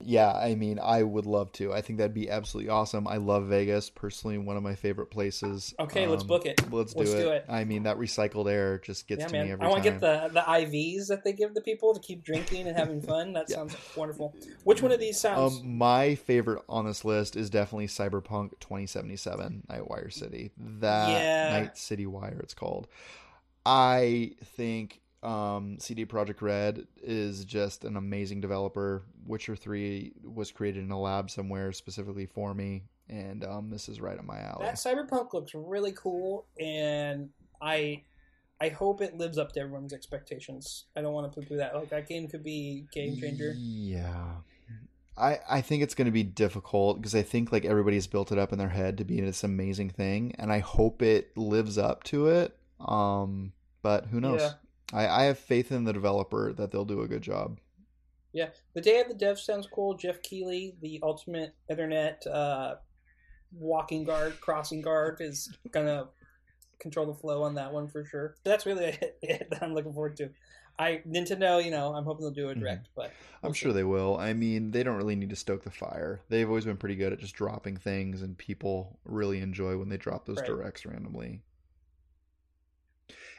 [0.04, 1.72] Yeah, I mean, I would love to.
[1.72, 3.06] I think that'd be absolutely awesome.
[3.06, 5.74] I love Vegas, personally, one of my favorite places.
[5.78, 6.60] Okay, let's Um, book it.
[6.72, 7.22] Let's do Let's it.
[7.22, 7.44] do it.
[7.48, 9.46] I mean, that recycled air just gets yeah, to man.
[9.46, 12.00] me every I want to get the the IVs that they give the people to
[12.00, 13.32] keep drinking and having fun.
[13.34, 13.56] That Yeah.
[13.56, 14.34] sounds wonderful.
[14.64, 15.58] Which one of these sounds?
[15.60, 20.50] Um, my favorite on this list is definitely Cyberpunk 2077 Nightwire City.
[20.56, 21.50] That Yeah.
[21.60, 22.88] Night City Wire, it's called.
[23.64, 29.04] I think um, CD Projekt Red is just an amazing developer.
[29.26, 34.00] Witcher 3 was created in a lab somewhere specifically for me, and um, this is
[34.00, 34.64] right up my alley.
[34.64, 38.02] that cyberpunk looks really cool, and I
[38.60, 40.84] I hope it lives up to everyone's expectations.
[40.96, 41.74] I don't want to poo-poo that.
[41.74, 43.54] Like that game could be game changer.
[43.56, 44.36] Yeah.
[45.16, 48.38] I, I think it's going to be difficult because I think like everybody's built it
[48.38, 52.02] up in their head to be this amazing thing, and I hope it lives up
[52.04, 52.56] to it.
[52.80, 53.52] Um,
[53.82, 54.40] but who knows?
[54.40, 54.52] Yeah.
[54.92, 57.58] I, I have faith in the developer that they'll do a good job.
[58.32, 59.94] Yeah, the day of the dev sounds cool.
[59.94, 62.76] Geoff Keighley, the ultimate internet uh,
[63.52, 66.08] walking guard, crossing guard, is gonna
[66.78, 68.36] control the flow on that one for sure.
[68.44, 68.86] That's really
[69.22, 70.30] it that I'm looking forward to.
[70.78, 73.12] I Nintendo, you know, I'm hoping they'll do a direct, but
[73.42, 73.74] I'm we'll sure see.
[73.76, 74.16] they will.
[74.16, 76.22] I mean, they don't really need to stoke the fire.
[76.30, 79.98] They've always been pretty good at just dropping things, and people really enjoy when they
[79.98, 80.46] drop those Right.
[80.46, 81.42] directs randomly.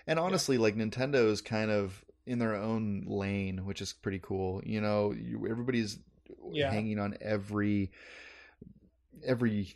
[0.08, 4.62] And honestly, like Nintendo is kind of in their own lane, which is pretty cool.
[4.66, 6.00] You know, you, everybody's
[6.52, 6.72] Yeah.
[6.72, 7.92] hanging on every
[9.26, 9.76] every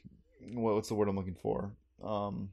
[0.53, 1.71] what, what's the word I'm looking for?
[2.03, 2.49] Um,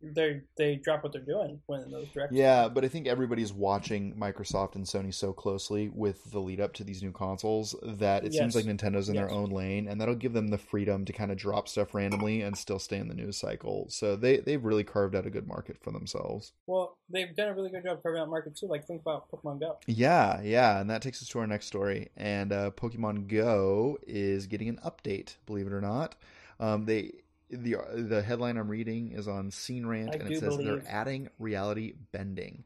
[0.00, 2.32] they they drop what they're doing when those directs.
[2.32, 6.72] Yeah, but I think everybody's watching Microsoft and Sony so closely with the lead up
[6.74, 10.14] to these new consoles that it seems like Nintendo's in their own lane, and that'll
[10.14, 13.14] give them the freedom to kind of drop stuff randomly and still stay in the
[13.14, 13.86] news cycle.
[13.88, 16.52] So they they've really carved out a good market for themselves.
[16.66, 18.66] Well, they've done a really good job carving out market too.
[18.66, 19.78] Like think about Pokemon Go.
[19.86, 22.10] Yeah, yeah, and that takes us to our next story.
[22.16, 26.14] And uh, Pokemon Go is getting an update, believe it or not.
[26.60, 27.12] Um, they
[27.50, 30.82] the the headline I'm reading is on Screen Rant, I and it says believe- they're
[30.92, 32.64] adding reality bending,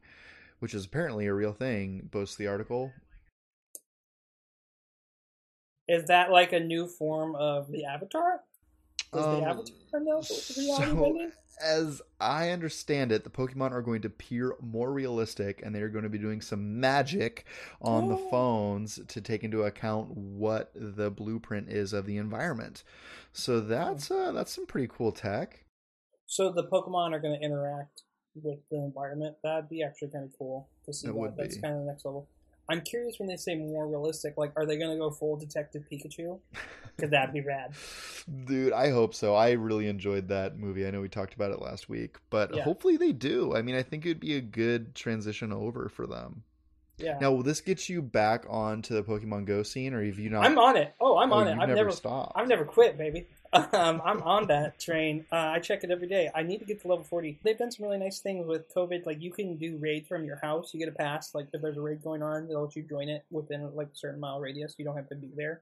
[0.59, 2.09] which is apparently a real thing.
[2.11, 2.91] Boasts the article.
[5.87, 8.41] Is that like a new form of the Avatar?
[9.13, 11.31] Is Um, the Avatar now the reality so- bending?
[11.61, 15.89] As I understand it, the Pokemon are going to appear more realistic, and they are
[15.89, 17.45] going to be doing some magic
[17.81, 18.29] on the Oh.
[18.29, 22.83] phones to take into account what the blueprint is of the environment.
[23.31, 25.63] So that's uh, that's some pretty cool tech.
[26.25, 28.01] So the Pokemon are going to interact
[28.35, 29.35] with the environment.
[29.43, 31.07] That'd be actually kind of cool to see.
[31.07, 31.15] It that.
[31.15, 32.27] would That's kind of the next level.
[32.69, 34.35] I'm curious when they say more realistic.
[34.37, 36.39] Like, are they going to go full Detective Pikachu?
[36.95, 37.73] Because that'd be rad.
[38.45, 39.33] Dude, I hope so.
[39.33, 40.85] I really enjoyed that movie.
[40.85, 42.61] I know we talked about it last week, but Yeah.
[42.61, 43.55] hopefully they do.
[43.55, 46.43] I mean, I think it would be a good transition over for them.
[46.99, 50.29] Yeah, Now, will this get you back onto the Pokemon Go scene, or have you
[50.29, 50.45] not?
[50.45, 50.93] I'm on it.
[51.01, 51.53] Oh, I'm oh, on it.
[51.53, 52.33] I've never, never, stopped.
[52.35, 53.25] I've never quit, baby.
[53.53, 55.25] Um, I'm on that train.
[55.31, 56.29] Uh, I check it every day.
[56.33, 57.39] I need to get to level 40.
[57.43, 59.05] They've done some really nice things with COVID.
[59.05, 60.73] Like you can do raids from your house.
[60.73, 61.35] You get a pass.
[61.35, 63.95] Like if there's a raid going on, they'll let you join it within like a
[63.95, 64.75] certain mile radius.
[64.77, 65.61] You don't have to be there.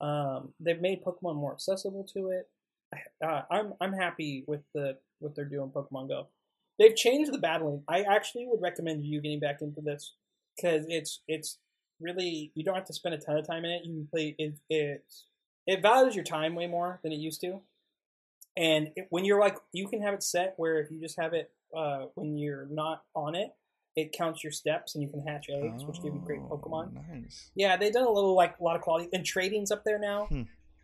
[0.00, 2.48] Um, they've made Pokemon more accessible to it.
[3.24, 6.28] Uh, I'm I'm happy with the what they're doing Pokemon Go.
[6.78, 7.82] They've changed the battling.
[7.88, 10.14] I actually would recommend you getting back into this
[10.56, 11.58] because it's it's
[12.00, 13.84] really you don't have to spend a ton of time in it.
[13.84, 14.54] You can play it.
[14.68, 15.24] It's
[15.66, 17.60] it values your time way more than it used to.
[18.56, 21.32] And it, when you're like, you can have it set where if you just have
[21.32, 23.50] it uh, when you're not on it,
[23.96, 26.92] it counts your steps and you can hatch eggs, which give you great Oh, Pokemon.
[27.12, 27.50] Nice.
[27.54, 30.26] Yeah, they've done a little like a lot of quality and trading's up there now.
[30.26, 30.42] Hmm.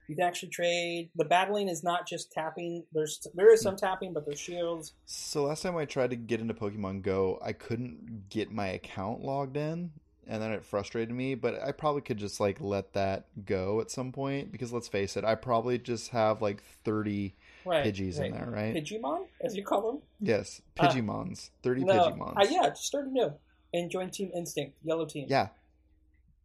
[0.09, 1.11] You can actually trade.
[1.14, 2.85] The battling is not just tapping.
[2.93, 3.78] There's there is some Hmm.
[3.78, 4.95] tapping, but there's shields.
[5.07, 9.22] So last time I tried to get into Pokemon Go, I couldn't get my account
[9.22, 9.93] logged in,
[10.27, 11.35] and then it frustrated me.
[11.35, 15.16] But I probably could just like let that go at some point because let's face
[15.16, 18.75] it, I probably just have like thirty Right, Pidgeys in there, right?
[18.75, 20.03] Pidgeymon, as you call them.
[20.21, 22.37] yes, Uh, Pidgeymons, thirty No, Pidgeymons.
[22.39, 23.33] uh, yeah, just start new
[23.75, 25.27] and join Team Instinct, Yellow Team.
[25.29, 25.49] yeah.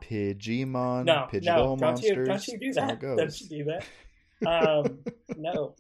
[0.02, 2.10] Pidgeymon, No, Pidgeyball no, don't monsters.
[2.18, 3.00] you, don't you do that?
[3.00, 3.86] Don't you do that?
[4.46, 5.00] Um,
[5.38, 5.76] no.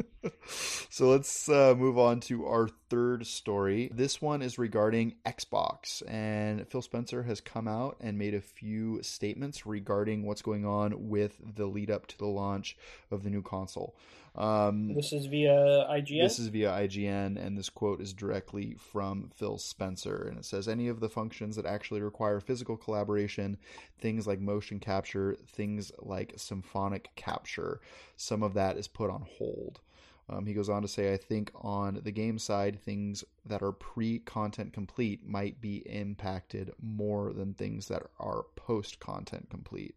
[0.89, 3.89] so let's uh, move on to our third story.
[3.93, 9.01] This one is regarding Xbox, and Phil Spencer has come out and made a few
[9.01, 12.77] statements regarding what's going on with the lead up to the launch
[13.11, 13.95] of the new console.
[14.37, 16.23] Um, This is via IGN.
[16.23, 20.27] this is via IGN, and this quote is directly from Phil Spencer.
[20.27, 23.57] And it says any of the functions that actually require physical collaboration,
[23.97, 27.79] things like motion capture, things like symphonic capture,
[28.17, 29.79] some of that is put on hold.
[30.27, 33.71] Um, he goes on to say, I think on the game side, things that are
[33.71, 39.95] pre content complete might be impacted more than things that are post content complete.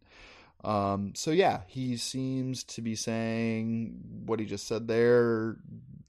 [0.63, 5.57] Um, so yeah, he seems to be saying what he just said there.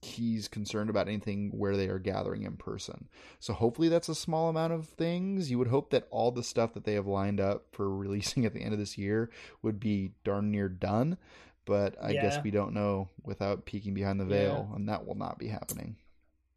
[0.03, 3.09] He's concerned about anything where they are gathering in person.
[3.39, 5.51] So hopefully that's a small amount of things.
[5.51, 8.55] You would hope that all the stuff that they have lined up for releasing at
[8.55, 9.31] the end of this year
[9.63, 11.19] would be darn near done.
[11.67, 12.23] But I Yeah.
[12.23, 15.97] guess we don't know without peeking behind the veil, and that will not be happening.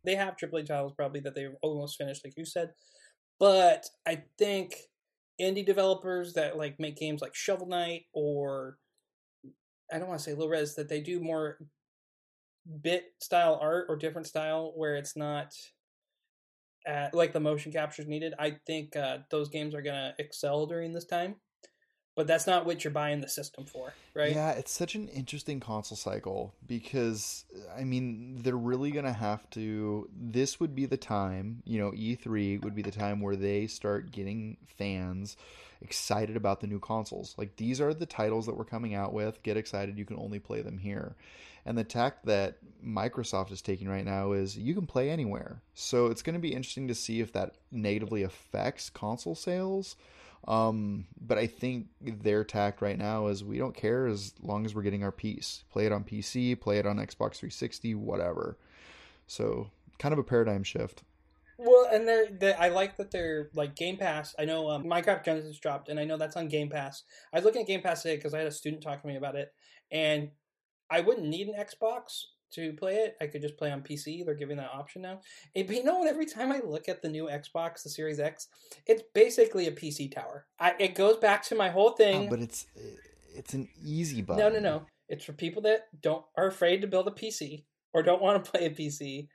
[0.05, 2.71] they have AAA titles probably that they've almost finished, like you said.
[3.39, 4.75] But I think
[5.39, 8.77] indie developers that like make games like Shovel Knight or
[9.91, 11.57] I don't want to say low res that they do more
[12.81, 15.53] bit style art or different style where it's not
[16.87, 18.33] uh, like the motion captures needed.
[18.39, 21.35] I think uh, those games are gonna excel during this time.
[22.15, 24.33] But that's not what you're buying the system for, right?
[24.33, 27.45] Yeah, it's such an interesting console cycle because
[27.77, 31.91] I mean, they're really going to have to this would be the time, you know,
[31.91, 35.37] E3 would be the time where they start getting fans
[35.81, 37.35] excited about the new consoles.
[37.37, 39.43] Like these are the titles that we're coming out with.
[39.43, 41.15] Get excited, you can only play them here.
[41.65, 45.61] And the tack that Microsoft is taking right now is you can play anywhere.
[45.73, 49.95] So it's going to be interesting to see if that negatively affects console sales.
[50.47, 54.75] Um, but I think their tact right now is we don't care as long as
[54.75, 55.63] we're getting our piece.
[55.71, 58.57] Play it on PC, play it on Xbox 360, whatever.
[59.27, 61.03] So kind of a paradigm shift.
[61.57, 64.35] Well, and they're, they I like that they're like Game Pass.
[64.37, 67.03] I know um, Minecraft Genesis dropped, and I know that's on Game Pass.
[67.31, 69.15] I was looking at Game Pass today because I had a student talk to me
[69.15, 69.53] about it,
[69.91, 70.31] and
[70.89, 72.23] I wouldn't need an Xbox
[72.53, 73.15] to play it.
[73.21, 74.25] I could just play on PC.
[74.25, 75.21] They're giving that option now.
[75.53, 76.07] It, but you know what?
[76.07, 78.47] Every time I look at the new Xbox, the Series X,
[78.85, 80.45] it's basically a PC tower.
[80.59, 82.27] I, it goes back to my whole thing.
[82.27, 82.65] Oh, but it's
[83.35, 84.43] it's an easy button.
[84.43, 84.85] No, no, no.
[85.09, 87.63] It's for people that don't are afraid to build a PC
[87.93, 89.27] or don't want to play a PC.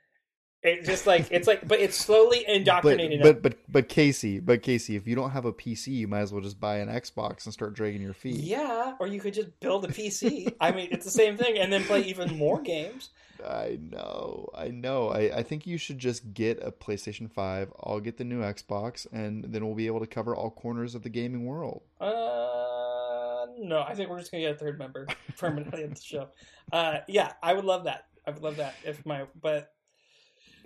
[0.61, 3.21] It's just like it's like, but it's slowly indoctrinating.
[3.23, 6.19] But, but but but Casey, but Casey, if you don't have a PC, you might
[6.19, 8.35] as well just buy an Xbox and start dragging your feet.
[8.35, 10.53] Yeah, or you could just build a PC.
[10.59, 13.09] I mean, it's the same thing, and then play even more games.
[13.45, 15.09] I know, I know.
[15.09, 17.71] I, I think you should just get a PlayStation Five.
[17.81, 21.03] I'll get the new Xbox, and then we'll be able to cover all corners of
[21.03, 21.83] the gaming world.
[22.01, 25.07] Uh, no, I think we're just gonna get a third member
[25.37, 26.27] permanently at the show.
[26.73, 28.07] Uh, yeah, I would love that.
[28.27, 29.71] I would love that if my but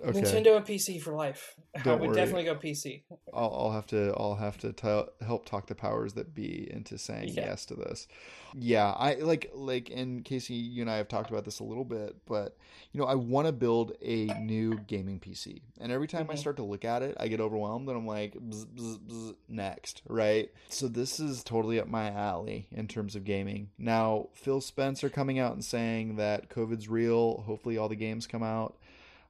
[0.02, 0.20] Okay.
[0.20, 1.54] Nintendo and PC for life.
[1.82, 2.16] Don't I would worry.
[2.16, 3.02] definitely go PC.
[3.32, 6.98] I'll, I'll have to I'll have to t- help talk the powers that be into
[6.98, 7.46] saying yeah.
[7.46, 8.06] yes to this.
[8.56, 11.84] Yeah, I like like and Casey, you and I have talked about this a little
[11.84, 12.56] bit, but
[12.92, 16.32] you know I want to build a new gaming PC, and every time mm-hmm.
[16.32, 19.34] I start to look at it, I get overwhelmed, and I'm like, bzz, bzz, bzz,
[19.48, 20.50] next, right?
[20.68, 23.70] So this is totally up my alley in terms of gaming.
[23.78, 27.42] Now Phil Spencer coming out and saying that COVID's real.
[27.46, 28.76] Hopefully, all the games come out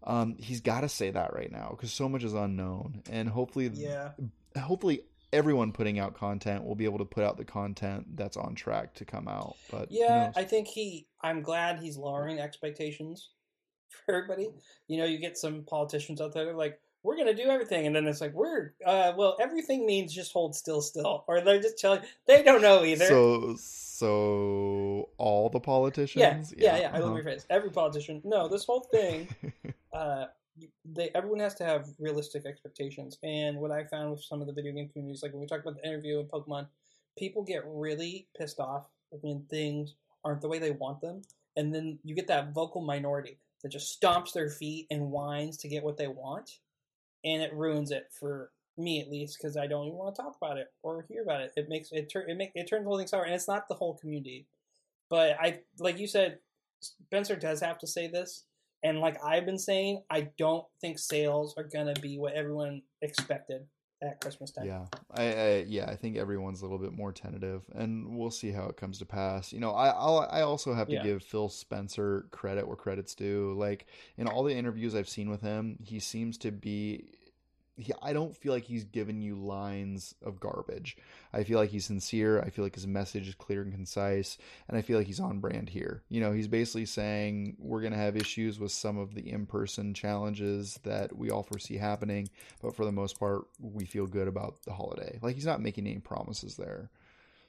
[0.05, 3.71] um, he's got to say that right now because so much is unknown, and hopefully,
[3.73, 4.11] yeah,
[4.59, 5.03] hopefully
[5.33, 8.95] everyone putting out content will be able to put out the content that's on track
[8.95, 9.57] to come out.
[9.71, 11.07] But yeah, I think he.
[11.23, 13.31] I'm glad he's lowering expectations
[14.07, 14.51] for everybody.
[14.89, 17.97] You know, you get some politicians out there like, "We're going to do everything," and
[17.97, 21.79] then it's like, "We're uh, well, everything means just hold still, still," or they're just
[21.79, 23.07] telling they don't know either.
[23.07, 26.81] So, so all the politicians, yeah, yeah, yeah.
[26.83, 26.89] yeah.
[26.89, 26.97] Uh-huh.
[26.97, 27.45] I will rephrase.
[27.51, 28.23] Every politician.
[28.25, 29.29] No, this whole thing.
[29.95, 30.27] uh,
[30.85, 33.19] they everyone has to have realistic expectations.
[33.23, 35.61] And what I found with some of the video game communities, like when we talk
[35.61, 36.67] about the interview in Pokemon,
[37.19, 39.95] people get really pissed off when things
[40.25, 41.23] aren't the way they want them,
[41.57, 45.69] and then you get that vocal minority that just stomps their feet and whines to
[45.69, 46.59] get what they want,
[47.25, 50.37] and it ruins it for me at least because I don't even want to talk
[50.41, 51.53] about it or hear about it.
[51.57, 53.69] It makes it turn it make it turns the whole thing sour, and it's not
[53.69, 54.47] the whole community.
[55.09, 56.39] But I like you said,
[56.81, 58.45] Spencer does have to say this
[58.85, 63.63] and like I've been saying, I don't think sales are gonna be what everyone expected
[64.03, 64.67] at Christmas time.
[64.67, 68.51] Yeah, I, I, yeah, I think everyone's a little bit more tentative, and we'll see
[68.51, 69.53] how it comes to pass.
[69.53, 71.03] You know, I I'll, i also have to yeah.
[71.03, 73.55] give Phil Spencer credit where credit's due.
[73.57, 73.87] Like
[74.19, 77.07] in all the interviews I've seen with him, he seems to be
[77.77, 80.97] he, I don't feel like he's given you lines of garbage.
[81.33, 82.41] I feel like he's sincere.
[82.41, 84.39] I feel like his message is clear and concise,
[84.69, 86.03] and I feel like he's on brand here.
[86.09, 89.95] You know, he's basically saying we're going to have issues with some of the in-person
[89.95, 92.29] challenges that we all foresee happening,
[92.63, 95.19] but for the most part, we feel good about the holiday.
[95.23, 96.91] Like he's not making any promises there.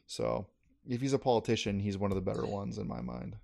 [0.07, 0.47] So,
[0.87, 3.37] if he's a politician, he's one of the better ones in my mind.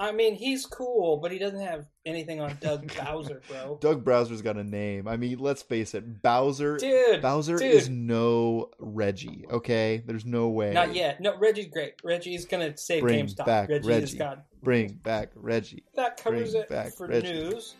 [0.00, 3.78] I mean, he's cool, but he doesn't have anything on Doug Bowser, bro.
[3.80, 5.08] Doug Bowser's got a name.
[5.08, 6.76] I mean, let's face it, Bowser.
[6.76, 7.74] Dude, Bowser dude.
[7.74, 9.44] is no Reggie.
[9.50, 10.72] Okay, there's no way.
[10.72, 11.20] Not yet.
[11.20, 11.94] No, Reggie's great.
[12.04, 13.46] Reggie's gonna save Bring GameStop.
[13.46, 14.04] back Reggie, Reggie.
[14.04, 14.42] is God.
[14.62, 15.82] Bring back Reggie.
[15.96, 17.32] That covers Bring it back for Reggie.
[17.32, 17.74] news.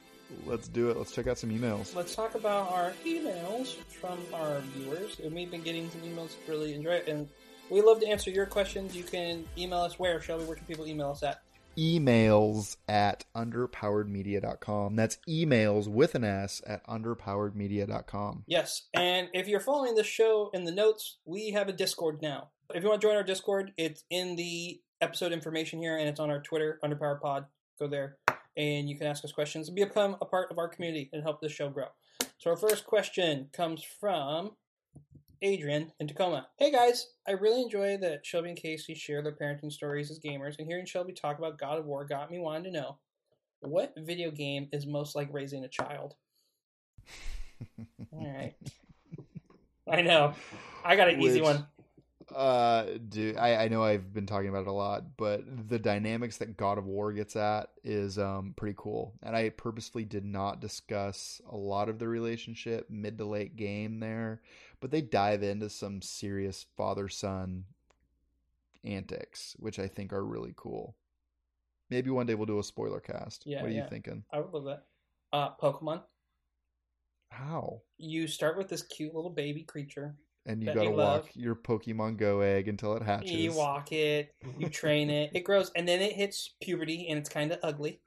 [0.45, 0.97] Let's do it.
[0.99, 1.95] Let's check out some emails.
[1.95, 5.20] Let's talk about our emails from our viewers.
[5.20, 6.32] And we've been getting some emails.
[6.47, 7.28] Really enjoy it, and
[7.70, 8.95] we love to answer your questions.
[8.97, 10.45] You can email us where, Shelby?
[10.45, 11.40] Where can people email us at?
[11.79, 14.97] Emails at underpoweredmedia.com.
[14.97, 18.45] That's emails with an S at underpoweredmedia.com.
[18.47, 18.89] Yes.
[18.95, 22.51] And if you're following the show in the notes, we have a Discord now.
[22.75, 26.21] If you want to join our Discord, it's in the episode information here and it's
[26.21, 27.47] on our Twitter, underpoweredpod.
[27.79, 28.19] Go there
[28.57, 31.41] and you can ask us questions and become a part of our community and help
[31.41, 31.87] this show grow.
[32.39, 34.57] So our first question comes from
[35.43, 36.48] Adrian in Tacoma.
[36.56, 40.59] Hey guys, I really enjoy that Shelby and Casey share their parenting stories as gamers,
[40.59, 42.98] and hearing Shelby talk about God of War got me wanting to know
[43.60, 46.15] what video game is most like raising a child.
[48.12, 48.55] All right,
[49.90, 50.35] I know.
[50.85, 51.66] I got an which, easy one.
[52.35, 56.36] Uh, do I, I know I've been talking about it a lot, but the dynamics
[56.39, 59.15] that God of War gets at is um pretty cool.
[59.23, 64.01] And I purposefully did not discuss a lot of the relationship mid to late game
[64.01, 64.43] there,
[64.81, 67.65] but they dive into some serious father son
[68.85, 70.97] antics, which I think are really cool.
[71.91, 73.45] Maybe one day we'll do a spoiler cast.
[73.47, 73.85] Yeah, what are yeah.
[73.85, 74.25] you thinking?
[74.33, 74.85] I would love that.
[75.33, 76.03] Uh, Pokemon.
[77.31, 77.83] How?
[77.99, 80.17] You start with this cute little baby creature.
[80.47, 81.29] And you gotta you walk love.
[81.35, 83.33] your Pokemon Go egg until it hatches.
[83.33, 87.29] You walk it, you train it, it grows, and then it hits puberty, and it's
[87.29, 88.01] kind of ugly,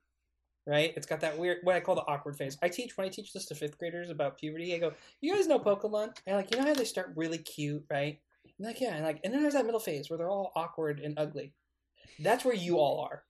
[0.72, 0.93] right?
[0.95, 2.57] It's got that weird, what I call the awkward phase.
[2.61, 4.73] I teach when I teach this to fifth graders about puberty.
[4.73, 7.84] I go, "You guys know Pokemon?" And like, you know how they start really cute,
[7.89, 8.18] right?
[8.57, 11.02] And like, yeah, and like, and then there's that middle phase where they're all awkward
[11.02, 11.52] and ugly.
[12.19, 13.23] That's where you all are.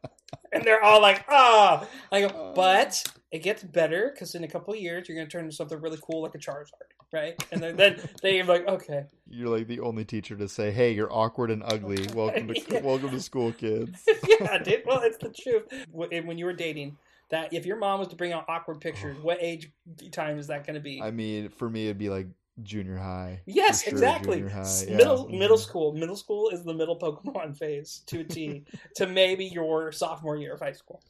[0.52, 4.74] and they're all like, "Ah!" I go, but it gets better because in a couple
[4.74, 7.34] of years you're gonna turn into something really cool like a Charizard, right?
[7.52, 11.12] And then, then they're like, "Okay." You're like the only teacher to say, "Hey, you're
[11.12, 12.06] awkward and ugly.
[12.14, 12.80] Welcome to Yeah.
[12.80, 14.02] welcome to school, kids."
[14.40, 14.82] yeah, dude.
[14.86, 15.64] Well, it's the truth.
[15.92, 16.96] Wh- When you were dating,
[17.30, 19.70] that if your mom was to bring out awkward pictures, what age
[20.10, 21.00] time is that going to be?
[21.02, 22.26] I mean, for me, it'd be like
[22.62, 23.40] junior high.
[23.46, 24.40] yes, sure, exactly.
[24.46, 24.96] high, S- yeah.
[24.96, 25.92] Middle middle school.
[25.94, 28.64] Middle school is the middle Pokemon phase to a T
[28.96, 31.02] to maybe your sophomore year of high school.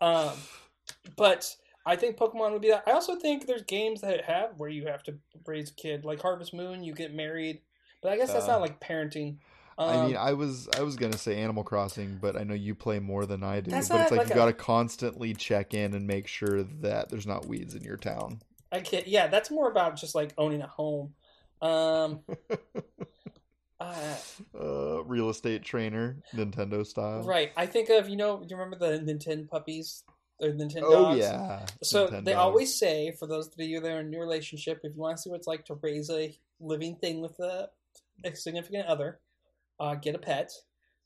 [0.00, 0.32] Um,
[1.16, 1.54] but
[1.88, 2.84] I think Pokemon would be that.
[2.86, 5.14] I also think there's games that have where you have to
[5.46, 6.84] raise a kid, like Harvest Moon.
[6.84, 7.60] You get married,
[8.02, 9.38] but I guess that's Uh, not like parenting.
[9.78, 12.74] Um, I mean, I was I was gonna say Animal Crossing, but I know you
[12.74, 13.70] play more than I do.
[13.70, 17.26] But it's like, like you a- gotta constantly check in and make sure that there's
[17.26, 18.42] not weeds in your town.
[18.70, 19.06] I can't.
[19.08, 21.14] Yeah, that's more about just like owning a home.
[21.62, 22.20] Um,
[23.80, 24.14] uh,
[24.54, 27.22] Uh, real estate trainer, Nintendo style.
[27.22, 27.52] right.
[27.56, 30.02] I think of you know you remember the Nintendo puppies
[30.40, 31.18] or Nintendo Oh dogs.
[31.20, 31.66] yeah.
[31.82, 32.24] So Nintendo.
[32.24, 35.00] they always say for those of you that are in a new relationship, if you
[35.00, 37.68] want to see what it's like to raise a living thing with a,
[38.24, 39.20] a significant other,
[39.80, 40.50] uh, get a pet.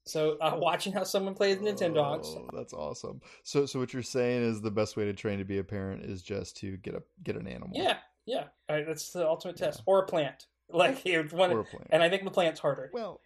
[0.05, 2.29] So uh, watching how someone plays Nintendo dogs.
[2.37, 3.21] Oh, that's awesome.
[3.45, 6.05] So, so what you're saying is the best way to train to be a parent
[6.05, 7.71] is just to get a get an animal.
[7.73, 8.45] Yeah, yeah.
[8.69, 9.79] All right, that's the ultimate test.
[9.81, 9.85] Yeah.
[9.87, 10.47] Or a plant.
[10.75, 11.89] Like you want, Or a plant.
[11.91, 12.89] and I think the plant's harder.
[12.95, 13.21] Well,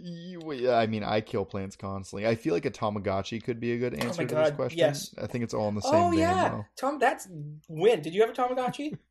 [0.00, 2.26] I mean, I kill plants constantly.
[2.26, 4.56] I feel like a Tamagotchi could be a good oh answer to Oh God, this
[4.56, 4.78] question.
[4.78, 5.14] yes.
[5.20, 6.98] I think it's all in the oh, same Oh vein, yeah, Tom.
[6.98, 7.28] That's
[7.68, 8.00] when.
[8.02, 8.96] Did you have a Tamagotchi?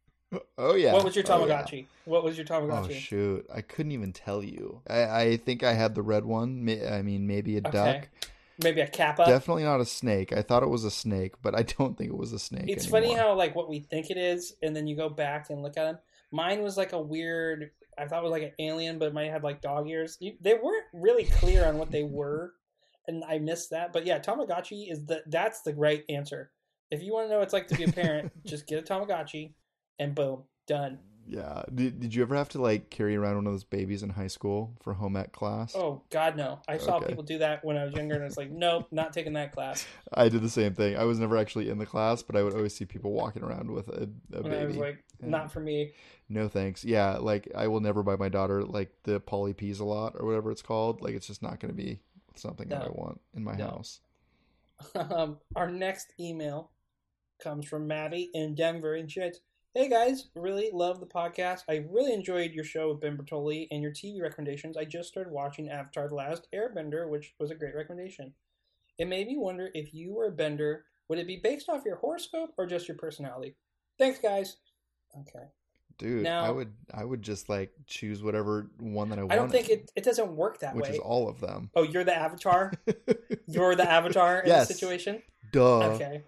[0.57, 0.91] Oh yeah.
[0.91, 1.61] What was your Oh, yeah.
[1.61, 1.85] Tamagotchi?
[2.03, 2.89] What was your oh, Tamagotchi?
[2.89, 3.45] Oh shoot!
[3.53, 4.81] I couldn't even tell you.
[4.85, 6.67] I, I think I had the red one.
[6.91, 7.71] I mean, maybe a Okay.
[7.71, 8.09] duck.
[8.61, 9.23] Maybe a Kappa.
[9.25, 10.33] Definitely not a snake.
[10.33, 12.65] I thought it was a snake, but I don't think it was a snake.
[12.67, 13.01] it's anymore.
[13.01, 15.77] funny how like what we think it is, and then you go back and look
[15.77, 15.97] at them.
[16.31, 17.71] Mine was like a weird.
[17.97, 20.17] I thought it was like an alien, but it might have like dog ears.
[20.19, 22.53] You, they weren't really clear on what they were,
[23.07, 23.93] and I missed that.
[23.93, 26.51] But yeah, Tamagotchi is the that's the right answer.
[26.91, 28.81] If you want to know what it's like to be a parent, just get a
[28.81, 29.53] Tamagotchi,
[29.99, 30.99] and boom, done.
[31.27, 31.63] Yeah.
[31.73, 34.27] Did, did you ever have to like carry around one of those babies in high
[34.27, 35.73] school for home ec class?
[35.73, 36.61] Oh God, no!
[36.67, 37.05] I saw Okay.
[37.07, 39.51] people do that when I was younger, and I was like, nope, not taking that
[39.53, 39.85] class.
[40.13, 40.95] I did the same thing.
[40.97, 43.71] I was never actually in the class, but I would always see people walking around
[43.71, 44.79] with a, a And I was baby.
[44.79, 45.91] like, not for me.
[46.29, 46.83] No thanks.
[46.83, 50.25] Yeah, like I will never buy my daughter like the Polly Peas a lot or
[50.25, 51.01] whatever it's called.
[51.01, 51.99] Like it's just not going to be
[52.35, 53.65] something that I want in my No.
[53.65, 53.99] house.
[54.95, 56.71] Um, our next email
[57.43, 59.39] comes from Maddie in Denver, and she writes,
[59.77, 61.59] "Hey guys, really love the podcast.
[61.69, 64.75] I really enjoyed your show with Ben Bertoli and your TV recommendations.
[64.75, 68.33] I just started watching Avatar: The Last Airbender, which was a great recommendation.
[68.97, 71.97] It made me wonder if you were a bender, would it be based off your
[71.97, 73.55] horoscope or just your personality?
[73.99, 74.57] Thanks, guys.
[75.15, 75.45] Okay,
[75.99, 79.33] Dude, Now- I would I would just like choose whatever one that I want.
[79.33, 80.89] I don't think it it doesn't work that which way.
[80.89, 81.69] Which is all of them.
[81.75, 82.73] oh, you're the Avatar.
[83.47, 84.67] You're the Avatar in Yes.
[84.67, 85.21] the situation.
[85.53, 85.93] Duh.
[85.93, 86.23] Okay.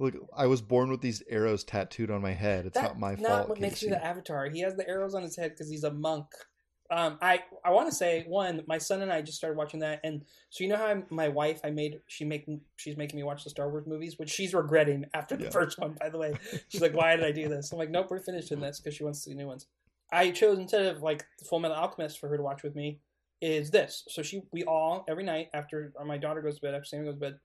[0.00, 2.66] Look, I was born with these arrows tattooed on my head.
[2.66, 3.48] It's That's not my not fault.
[3.48, 4.48] what makes you the avatar.
[4.48, 6.26] He has the arrows on his head because he's a monk.
[6.90, 8.62] Um, I I want to say one.
[8.66, 11.28] My son and I just started watching that, and so you know how I, my
[11.28, 14.54] wife I made she make she's making me watch the Star Wars movies, which she's
[14.54, 15.50] regretting after the Yeah.
[15.50, 15.96] first one.
[16.00, 16.32] By the way,
[16.68, 18.94] she's like, "Why did I do this?" I'm like, "Nope, we're finished in this because
[18.96, 19.66] she wants to see new ones."
[20.10, 23.00] I chose instead of like Full Metal Alchemist for her to watch with me
[23.42, 24.04] is this.
[24.08, 27.14] So she we all every night after my daughter goes to bed after Sammy goes
[27.16, 27.38] to bed,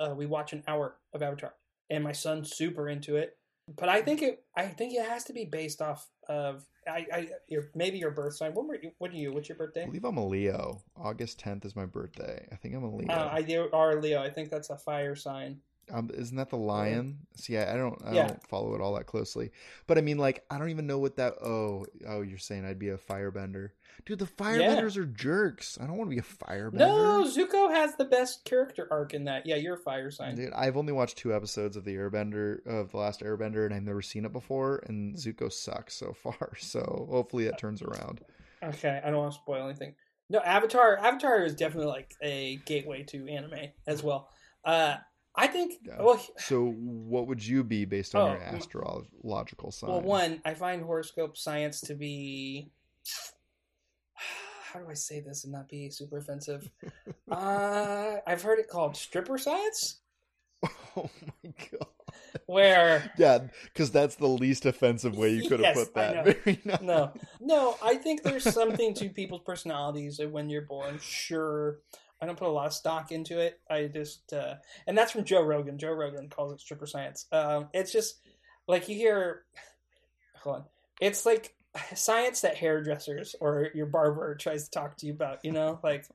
[0.00, 1.54] uh, we watch an hour of Avatar,
[1.90, 3.36] and my son's super into it.
[3.76, 7.28] But I think it I think it has to be based off of I, I
[7.48, 8.52] your maybe your birth sign.
[8.52, 9.32] What were you, what are you?
[9.32, 9.82] What's your birthday?
[9.82, 10.82] I believe I'm a Leo.
[10.96, 12.46] August 10th is my birthday.
[12.50, 13.10] I think I'm a Leo.
[13.10, 14.20] Uh, I are Leo.
[14.22, 15.60] I think that's a fire sign.
[15.92, 17.18] Um, isn't that the lion?
[17.36, 18.26] See, I, I don't, I Yeah.
[18.28, 19.50] don't follow it all that closely.
[19.86, 21.34] But I mean, like, I don't even know what that.
[21.42, 23.70] Oh, oh, you're saying I'd be a firebender,
[24.06, 24.18] dude?
[24.18, 25.78] The firebenders are jerks.
[25.80, 26.74] I don't want to be a firebender.
[26.74, 29.46] No, Zuko has the best character arc in that.
[29.46, 30.36] Yeah, you're a fire sign.
[30.36, 33.82] Dude, I've only watched two episodes of the Airbender of the last Airbender, and I've
[33.82, 34.82] never seen it before.
[34.86, 36.52] And Zuko sucks so far.
[36.60, 38.20] So hopefully that turns around.
[38.62, 39.94] Okay, I don't want to spoil anything.
[40.28, 40.96] No, Avatar.
[40.98, 44.28] Avatar is definitely like a gateway to anime as well.
[44.64, 44.96] Uh,
[45.36, 45.74] I think.
[45.86, 45.96] Yeah.
[46.00, 49.90] Well, So, what would you be based on Oh, your astrological sign?
[49.90, 52.70] well, one, I find horoscope science to be.
[54.72, 56.68] How do I say this and not be super offensive?
[57.30, 59.98] uh, I've heard it called stripper science,
[60.96, 61.08] Oh
[61.44, 61.88] my god.
[62.46, 66.64] where Yeah, because that's the least offensive way you could have Yes, put that.
[66.64, 66.78] know.
[66.82, 70.98] No, no, I think there's something to people's personalities when you're born.
[71.00, 71.78] Sure,
[72.20, 73.60] I don't put a lot of stock into it.
[73.70, 74.56] I just, uh,
[74.86, 75.78] and that's from Joe Rogan.
[75.78, 77.26] Joe Rogan calls it stripper science.
[77.32, 78.20] Um, it's just
[78.68, 79.44] like you hear.
[80.42, 80.64] Hold on,
[81.00, 81.54] it's like
[81.94, 85.44] science that hairdressers or your barber tries to talk to you about.
[85.44, 86.06] You know, like.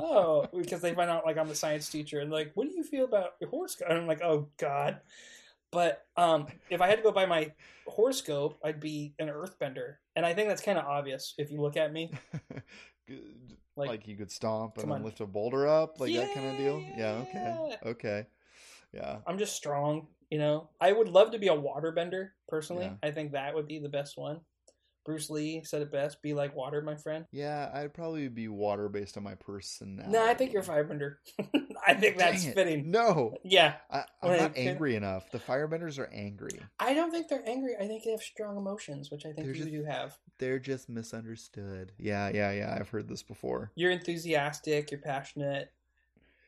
[0.00, 2.84] Oh, because they find out like I'm a science teacher and like, what do you
[2.84, 3.88] feel about your horoscope?
[3.90, 5.00] And I'm like, oh god.
[5.70, 7.52] But um, if I had to go by my
[7.86, 11.76] horoscope, I'd be an earthbender, and I think that's kind of obvious if you look
[11.76, 12.12] at me.
[13.78, 15.04] like, Like, you could stomp and then on.
[15.04, 16.82] lift a boulder up, like that kind of deal.
[16.96, 17.24] Yeah.
[17.32, 17.66] Yeah.
[17.70, 17.90] Okay.
[17.90, 18.26] Okay.
[18.92, 19.18] Yeah.
[19.26, 20.70] I'm just strong, you know.
[20.80, 22.86] I would love to be a waterbender personally.
[22.86, 22.94] Yeah.
[23.02, 24.40] I think that would be the best one.
[25.08, 27.70] Bruce Lee said it best: "Be like water, my friend." Yeah.
[27.72, 30.12] I'd probably be water based on my personality.
[30.12, 31.14] No, I think you're a firebender.
[31.86, 32.54] I think that's it.
[32.54, 32.90] fitting.
[32.90, 35.30] No, Yeah, I, I'm Wait, not angry enough.
[35.30, 36.60] The firebenders are angry.
[36.78, 37.74] I don't think they're angry.
[37.80, 40.18] I think they have strong emotions, which I think They're you just- do have.
[40.38, 41.92] They're just misunderstood.
[41.96, 42.28] Yeah.
[42.34, 42.52] Yeah.
[42.52, 42.76] Yeah.
[42.78, 43.72] I've heard this before.
[43.76, 44.90] You're enthusiastic.
[44.90, 45.72] You're passionate.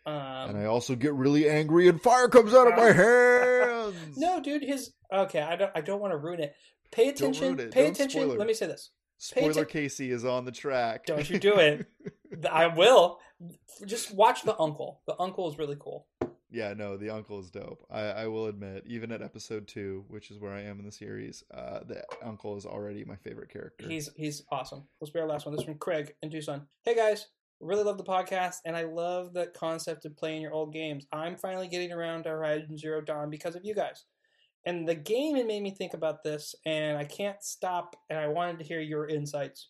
[0.05, 0.15] Um,
[0.51, 4.19] and I also get really angry, and fire comes out of my hands.
[4.19, 5.41] No, dude, his okay.
[5.41, 5.73] I don't.
[5.74, 6.55] I don't want to ruin it.
[6.92, 7.56] Pay attention.
[7.56, 8.36] Pay Don't attention.
[8.36, 8.90] Let me say this.
[9.18, 11.06] Spoiler: Casey is on the track.
[11.06, 11.86] Don't you do it.
[12.50, 13.18] I will.
[13.84, 15.02] Just watch the uncle.
[15.06, 16.06] The uncle is really cool.
[16.50, 17.86] Yeah, no, the uncle is dope.
[17.90, 20.90] I, I will admit, even at episode two, which is where I am in the
[20.90, 23.86] series, uh, the uncle is already my favorite character.
[23.86, 24.84] He's he's awesome.
[25.00, 25.54] Let's be our last one.
[25.54, 26.66] This is from Craig in Tucson.
[26.84, 27.26] Hey guys,
[27.60, 31.06] really love the podcast, and I love the concept of playing your old games.
[31.12, 34.04] I'm finally getting around to Horizon Zero Dawn because of you guys.
[34.66, 37.97] And the game had made me think about this, and I can't stop.
[38.11, 39.69] And I wanted to hear your insights.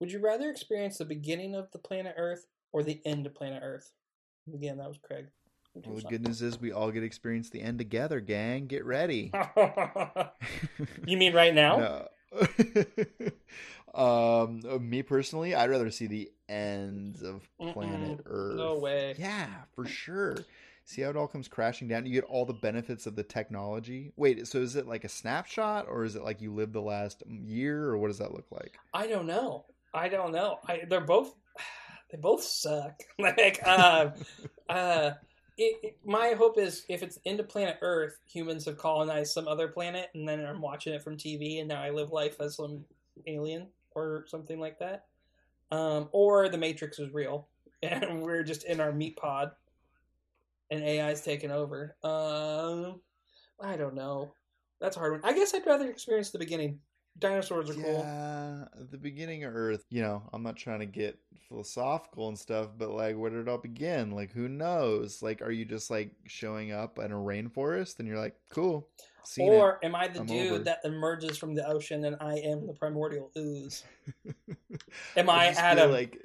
[0.00, 3.62] Would you rather experience the beginning of the planet Earth or the end of planet
[3.64, 3.90] Earth?
[4.52, 5.26] Again, that was Craig.
[5.74, 8.66] well, the good news is we all get to experience the end together, gang.
[8.66, 9.32] Get ready.
[11.06, 11.76] you mean right now?
[11.76, 12.08] No.
[13.94, 18.22] um, me personally, I'd rather see the ends of planet Mm-mm.
[18.26, 18.56] Earth.
[18.56, 19.14] No way.
[19.18, 20.36] Yeah, for sure.
[20.88, 22.06] See how it all comes crashing down.
[22.06, 24.10] You get all the benefits of the technology.
[24.16, 27.22] Wait, so is it like a snapshot, or is it like you lived the last
[27.28, 28.78] year, or what does that look like?
[28.94, 29.66] I don't know.
[29.92, 30.60] I don't know.
[30.66, 31.34] I they're both
[32.10, 33.02] they both suck.
[33.18, 34.12] like uh
[34.70, 35.10] uh
[35.58, 39.68] it, it- my hope is if it's into planet Earth, humans have colonized some other
[39.68, 42.86] planet, and then I'm watching it from TV, and now I live life as some
[43.26, 45.04] alien or something like that.
[45.70, 47.46] Um, or the Matrix is real,
[47.82, 49.50] and we're just in our meat pod,
[50.70, 51.96] and AI's taken over.
[52.02, 53.00] Um,
[53.60, 54.32] I don't know.
[54.80, 55.20] That's a hard one.
[55.24, 56.78] I guess I'd rather experience the beginning.
[57.18, 58.04] Dinosaurs are cool.
[58.04, 61.18] Yeah, the beginning of Earth, you know, I'm not trying to get
[61.48, 64.12] philosophical and stuff, but like, where did it all begin?
[64.12, 65.20] Like, who knows?
[65.20, 68.88] Like, are you just like showing up in a rainforest and you're like, cool,
[69.38, 70.64] or am I the I'm dude over.
[70.64, 73.84] that emerges from the ocean and I am the primordial ooze?
[75.16, 75.90] Am I Adam?
[75.90, 76.18] like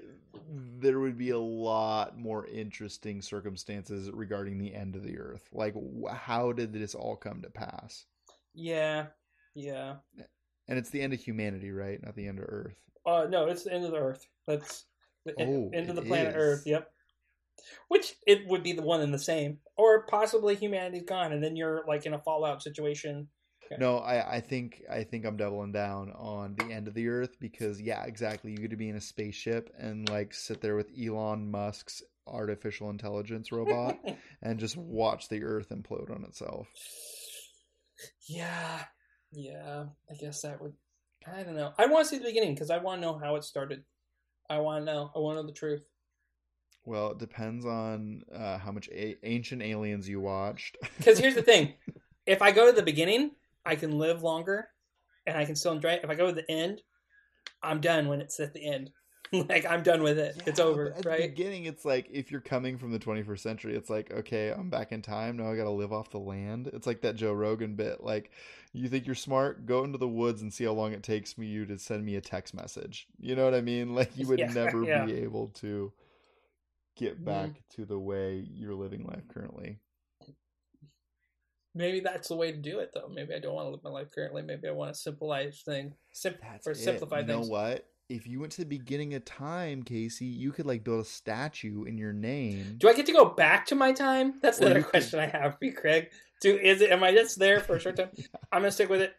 [0.54, 5.50] there would be a lot more interesting circumstances regarding the end of the Earth.
[5.52, 5.76] Like,
[6.12, 8.06] how did this all come to pass?
[8.54, 9.08] Yeah,
[9.56, 9.96] yeah.
[10.68, 12.04] And it's the end of humanity, right?
[12.04, 12.76] Not the end of Earth.
[13.06, 14.26] Uh, no, it's the end of the Earth.
[14.48, 14.86] That's
[15.26, 16.42] the Oh, end of the planet is.
[16.42, 16.64] Earth.
[16.66, 16.90] Yep.
[17.88, 21.56] Which it would be the one and the same, or possibly humanity's gone, and then
[21.56, 23.28] you're like in a fallout situation.
[23.72, 23.80] Okay.
[23.80, 27.40] No, I, I think I think I'm doubling down on the end of the Earth
[27.40, 28.52] because yeah, exactly.
[28.52, 32.90] You get to be in a spaceship and like sit there with Elon Musk's artificial
[32.90, 33.98] intelligence robot
[34.42, 36.68] and just watch the Earth implode on itself.
[38.28, 38.84] yeah,
[39.32, 39.86] yeah.
[40.10, 40.74] I guess that would.
[41.26, 41.74] I don't know.
[41.78, 43.84] I want to see the beginning because I want to know how it started.
[44.50, 45.12] I want to know.
[45.16, 45.84] I want to know the truth.
[46.86, 50.78] Well, it depends on uh, how much a- ancient aliens you watched.
[50.98, 51.76] Because here's the thing:
[52.26, 53.32] if I go to the beginning,
[53.66, 54.68] I can live longer,
[55.26, 56.02] and I can still enjoy it.
[56.04, 56.82] If I go to the end,
[57.62, 58.92] I'm done when it's at the end.
[59.50, 60.44] like I'm done with it.
[60.46, 61.22] it's over, at the right?
[61.36, 64.92] beginning, it's like if you're coming from the 21st century, it's like okay, I'm back
[64.92, 65.38] in time.
[65.38, 66.70] Now I got to live off the land.
[66.72, 68.04] It's like that Joe Rogan bit.
[68.04, 68.32] Like,
[68.74, 69.66] you think you're smart?
[69.66, 72.16] Go into the woods and see how long it takes me you to send me
[72.16, 73.08] a text message.
[73.20, 73.96] You know what I mean?
[74.04, 75.06] Like you would Yeah, never yeah.
[75.06, 75.92] be able to
[76.96, 77.82] get back mm-hmm.
[77.82, 79.80] to the way you're living life currently.
[81.76, 83.08] Maybe that's the way to do it, though.
[83.12, 84.44] Maybe I don't want to live my life currently.
[84.44, 86.78] Maybe I want a simplified thing, sim- That's or it.
[86.78, 87.88] simplified You know what?
[88.10, 91.86] if you went to the beginning of time, Casey, you could like build a statue
[91.86, 92.76] in your name.
[92.78, 94.40] Do I get to go back to my time?
[94.42, 96.10] That's another you could- question I have for you, Craig.
[96.42, 96.92] Do is it?
[96.92, 98.10] Am I just there for a short time?
[98.52, 99.14] I'm gonna stick with it.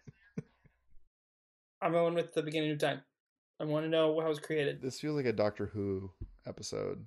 [1.80, 3.00] I'm going with the beginning of time.
[3.60, 4.80] I want to know how it was created.
[4.82, 6.10] This feels like a Doctor Who
[6.46, 7.04] episode,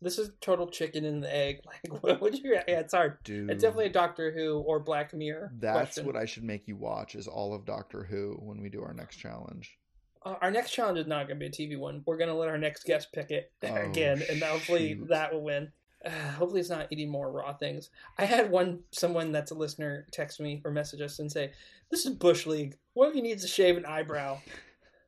[0.00, 1.60] This is total chicken and the egg.
[1.66, 2.52] Like, what would you?
[2.54, 3.18] Yeah, it's hard.
[3.24, 3.50] dude.
[3.50, 5.52] It's definitely a Doctor Who or Black Mirror.
[5.58, 6.06] That's question.
[6.06, 8.92] what I should make you watch is all of Doctor Who when we do our
[8.94, 9.76] next challenge.
[10.24, 12.02] Uh, our next challenge is not going to be a TV one.
[12.06, 15.08] We're going to let our next guest pick it Oh, again, and hopefully shoot.
[15.08, 15.70] that will win.
[16.04, 17.90] Uh, hopefully, it's not eating more raw things.
[18.18, 21.50] I had one someone that's a listener text me or message us and say,
[21.90, 22.76] "This is bush league.
[22.94, 24.38] What if he needs to shave an eyebrow?"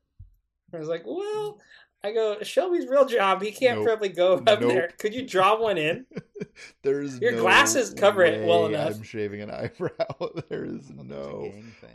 [0.75, 1.61] I was like, "Well."
[2.03, 3.43] I go, Shelby's real job.
[3.43, 3.87] He can't Nope.
[3.87, 4.73] probably go up Nope.
[4.73, 4.89] there.
[4.99, 6.07] Could you draw one in?
[6.83, 8.95] There's Your no glasses cover it well enough.
[8.97, 9.91] I'm shaving an eyebrow.
[10.49, 11.53] there is no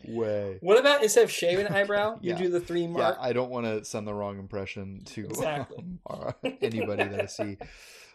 [0.07, 0.57] way.
[0.61, 3.15] What about instead of shaving an eyebrow, you do the three Yeah.
[3.19, 5.77] I don't want to send the wrong impression to Exactly.
[5.79, 7.57] um, uh, anybody that I see.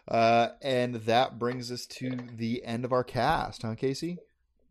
[0.07, 4.17] Uh, and that brings us to the end of our cast, huh, Casey?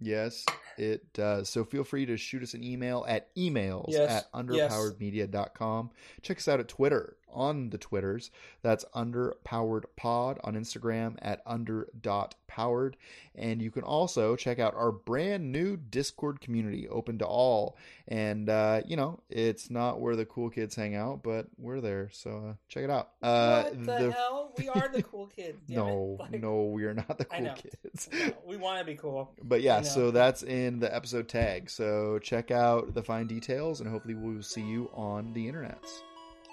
[0.01, 0.47] Yes,
[0.79, 1.49] it does.
[1.49, 5.91] So feel free to shoot us an email at emails Yes, at underpoweredmedia.com.
[6.23, 8.31] Check us out at Twitter on the Twitters.
[8.63, 12.97] That's underpowered pod on Instagram at under dot powered.
[13.37, 17.77] And you can also check out our brand new Discord community open to all.
[18.09, 22.09] And, uh, you know, it's not where the cool kids hang out, but we're there.
[22.13, 23.11] So uh, check it out.
[23.23, 24.53] Uh, what the, hell?
[24.59, 25.59] We are the cool kids.
[25.69, 27.55] No, Like, no, we are not the I cool know.
[27.55, 28.09] kids.
[28.45, 29.31] we want to be cool.
[29.43, 31.71] But yeah, so that's in the episode tag.
[31.71, 36.03] So check out the fine details, and hopefully we will see you on the internets.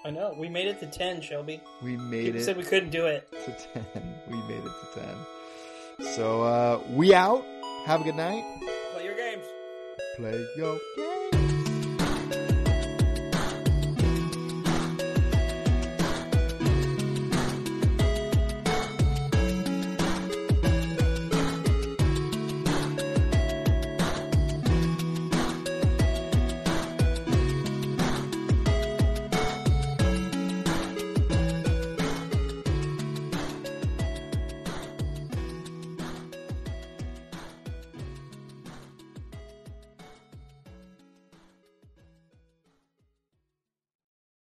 [0.04, 0.34] I know.
[0.38, 1.60] We made it to 10, Shelby.
[1.82, 3.28] We made People it said we couldn't do it.
[3.30, 3.84] to ten.
[4.30, 6.06] We made it to ten.
[6.14, 7.44] So uh, we out.
[7.86, 8.44] Have a good night.
[8.94, 9.44] Play your games.
[10.16, 11.17] Play your game.